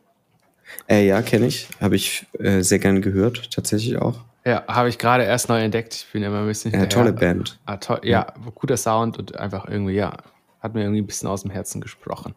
Äh, 0.89 1.07
ja, 1.07 1.21
kenne 1.23 1.47
ich. 1.47 1.69
Habe 1.81 1.97
ich 1.97 2.27
äh, 2.39 2.63
sehr 2.63 2.79
gern 2.79 3.03
gehört, 3.03 3.53
tatsächlich 3.53 3.99
auch. 3.99 4.21
Ja, 4.47 4.65
habe 4.69 4.89
ich 4.89 4.99
gerade 4.99 5.25
erst 5.25 5.49
neu 5.49 5.61
entdeckt. 5.61 5.95
Ich 5.95 6.13
bin 6.13 6.23
immer 6.23 6.41
ein 6.41 6.47
bisschen 6.47 6.73
Ja, 6.73 6.87
tolle 6.87 7.13
Band. 7.13 7.59
Ah, 7.65 7.79
toll, 7.79 8.01
ja, 8.05 8.33
guter 8.55 8.77
Sound 8.77 9.19
und 9.19 9.37
einfach 9.37 9.69
irgendwie, 9.69 9.95
ja, 9.95 10.17
hat 10.65 10.75
mir 10.75 10.81
irgendwie 10.83 11.03
ein 11.03 11.07
bisschen 11.07 11.29
aus 11.29 11.43
dem 11.43 11.51
Herzen 11.51 11.81
gesprochen. 11.81 12.35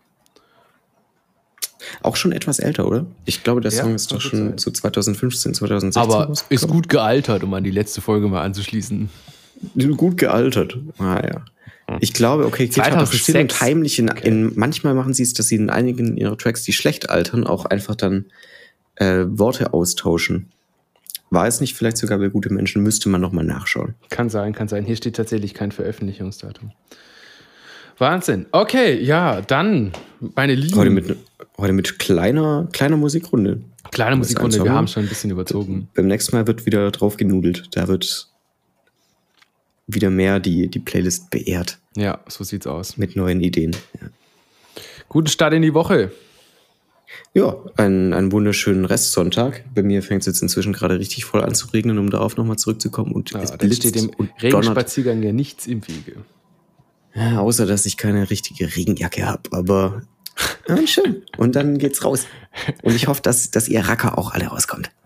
Auch 2.04 2.16
schon 2.18 2.32
etwas 2.34 2.60
älter, 2.60 2.86
oder? 2.88 3.06
Ich 3.26 3.44
glaube, 3.44 3.62
der 3.62 3.72
Ja, 3.72 3.84
Song 3.84 3.96
ist 3.96 4.12
doch 4.12 4.20
schon 4.20 4.50
sein. 4.50 4.58
so 4.58 4.70
2015, 4.72 5.54
2016 5.54 6.02
Aber 6.02 6.34
ist 6.50 6.68
gut 6.68 6.90
gealtert, 6.90 7.44
um 7.44 7.54
an 7.54 7.64
die 7.64 7.72
letzte 7.72 8.02
Folge 8.02 8.28
mal 8.28 8.42
anzuschließen. 8.44 9.10
Gut 9.96 10.18
gealtert. 10.18 10.78
Ah, 10.98 11.22
ja. 11.24 11.46
Ich 12.02 12.14
glaube, 12.14 12.46
okay, 12.46 12.68
Kid 12.68 12.80
hat 12.84 12.92
2006. 12.92 13.24
still 13.24 13.38
und 13.42 13.62
heimlich 13.62 13.98
in, 14.00 14.10
Okay. 14.12 14.28
in, 14.28 14.52
manchmal 14.60 14.94
machen 14.94 15.14
sie 15.14 15.24
es, 15.24 15.34
dass 15.34 15.48
sie 15.48 15.56
in 15.56 15.70
einigen 15.70 16.18
ihrer 16.18 16.38
Tracks, 16.38 16.64
die 16.64 16.74
schlecht 16.74 17.10
altern, 17.10 17.48
auch 17.48 17.66
einfach 17.66 17.96
dann 17.96 18.26
äh, 18.96 19.24
Worte 19.28 19.74
austauschen. 19.74 20.52
War 21.30 21.48
es 21.48 21.62
nicht 21.62 21.76
vielleicht 21.76 21.98
sogar 21.98 22.18
bei 22.20 22.28
gute 22.28 22.52
Menschen, 22.52 22.84
müsste 22.84 23.08
man 23.08 23.22
nochmal 23.22 23.46
nachschauen. 23.46 23.96
Kann 24.10 24.30
sein, 24.30 24.54
kann 24.54 24.68
sein. 24.68 24.84
Hier 24.84 24.98
steht 24.98 25.16
tatsächlich 25.16 25.54
kein 25.54 25.72
Veröffentlichungsdatum. 25.72 26.72
Wahnsinn. 27.98 28.46
Okay, 28.52 29.02
ja, 29.02 29.42
dann, 29.42 29.92
meine 30.36 30.56
Lieben. 30.56 30.78
Heute 30.78 30.90
mit, 30.92 31.16
heute 31.58 31.74
mit 31.74 32.00
kleiner, 32.00 32.68
kleiner 32.72 32.98
Musikrunde. 32.98 33.62
Kleine 33.92 34.18
Musikrunde, 34.18 34.64
wir 34.64 34.72
haben 34.74 34.88
schon 34.88 35.04
ein 35.04 35.10
bisschen 35.10 35.32
überzogen. 35.32 35.88
Beim 35.96 36.08
nächsten 36.08 36.36
Mal 36.36 36.46
wird 36.46 36.66
wieder 36.66 36.92
drauf 36.92 37.18
genudelt. 37.18 37.70
Da 37.72 37.88
wird 37.88 38.28
wieder 39.88 40.10
mehr 40.10 40.40
die, 40.40 40.68
die 40.68 40.80
Playlist 40.80 41.30
beehrt 41.30 41.80
Ja, 41.96 42.20
so 42.28 42.44
sieht's 42.44 42.68
aus. 42.68 42.98
mit 42.98 43.16
neuen 43.16 43.40
Ideen. 43.42 43.72
Ja, 44.00 44.08
Guten 45.08 45.28
Start 45.30 45.54
in 45.54 45.62
die 45.62 45.74
Woche. 45.74 46.12
ja 47.34 47.56
einen, 47.78 48.12
einen 48.14 48.34
wunderschönen 48.34 48.84
Restsonntag. 48.84 49.64
Bei 49.74 49.82
mir 49.82 50.04
fängt 50.04 50.22
es 50.24 50.26
jetzt 50.28 50.42
inzwischen 50.42 50.74
gerade 50.74 51.00
richtig 51.00 51.24
voll 51.24 51.42
an 51.42 51.56
zu 51.56 51.68
regnen, 51.68 51.98
um 51.98 52.10
darauf 52.10 52.36
nochmal 52.36 52.58
zurückzukommen. 52.58 53.14
Und 53.14 53.32
Ja, 53.32 53.42
es 53.42 53.58
blitzt 53.58 53.84
steht 53.84 53.96
dem. 53.96 54.12
Regenspaziergang 54.42 55.24
ja 55.24 55.32
nichts 55.32 55.66
im 55.66 55.88
Wege. 55.88 56.18
Ja, 57.18 57.40
außer, 57.40 57.66
dass 57.66 57.88
ich 57.88 57.98
keine 57.98 58.30
richtige 58.30 58.76
Regenjacke 58.76 59.26
habe. 59.26 59.42
Aber 59.52 60.04
ja, 60.68 60.86
schön. 60.86 61.24
Und 61.38 61.56
dann 61.56 61.80
geht's 61.80 62.06
raus. 62.06 62.28
Und 62.84 62.96
ich 62.96 63.08
hoffe, 63.08 63.24
dass, 63.24 63.50
dass 63.50 63.68
ihr 63.68 63.88
Racker 63.88 64.20
auch 64.20 64.32
alle 64.34 64.48
rauskommt. 64.48 64.92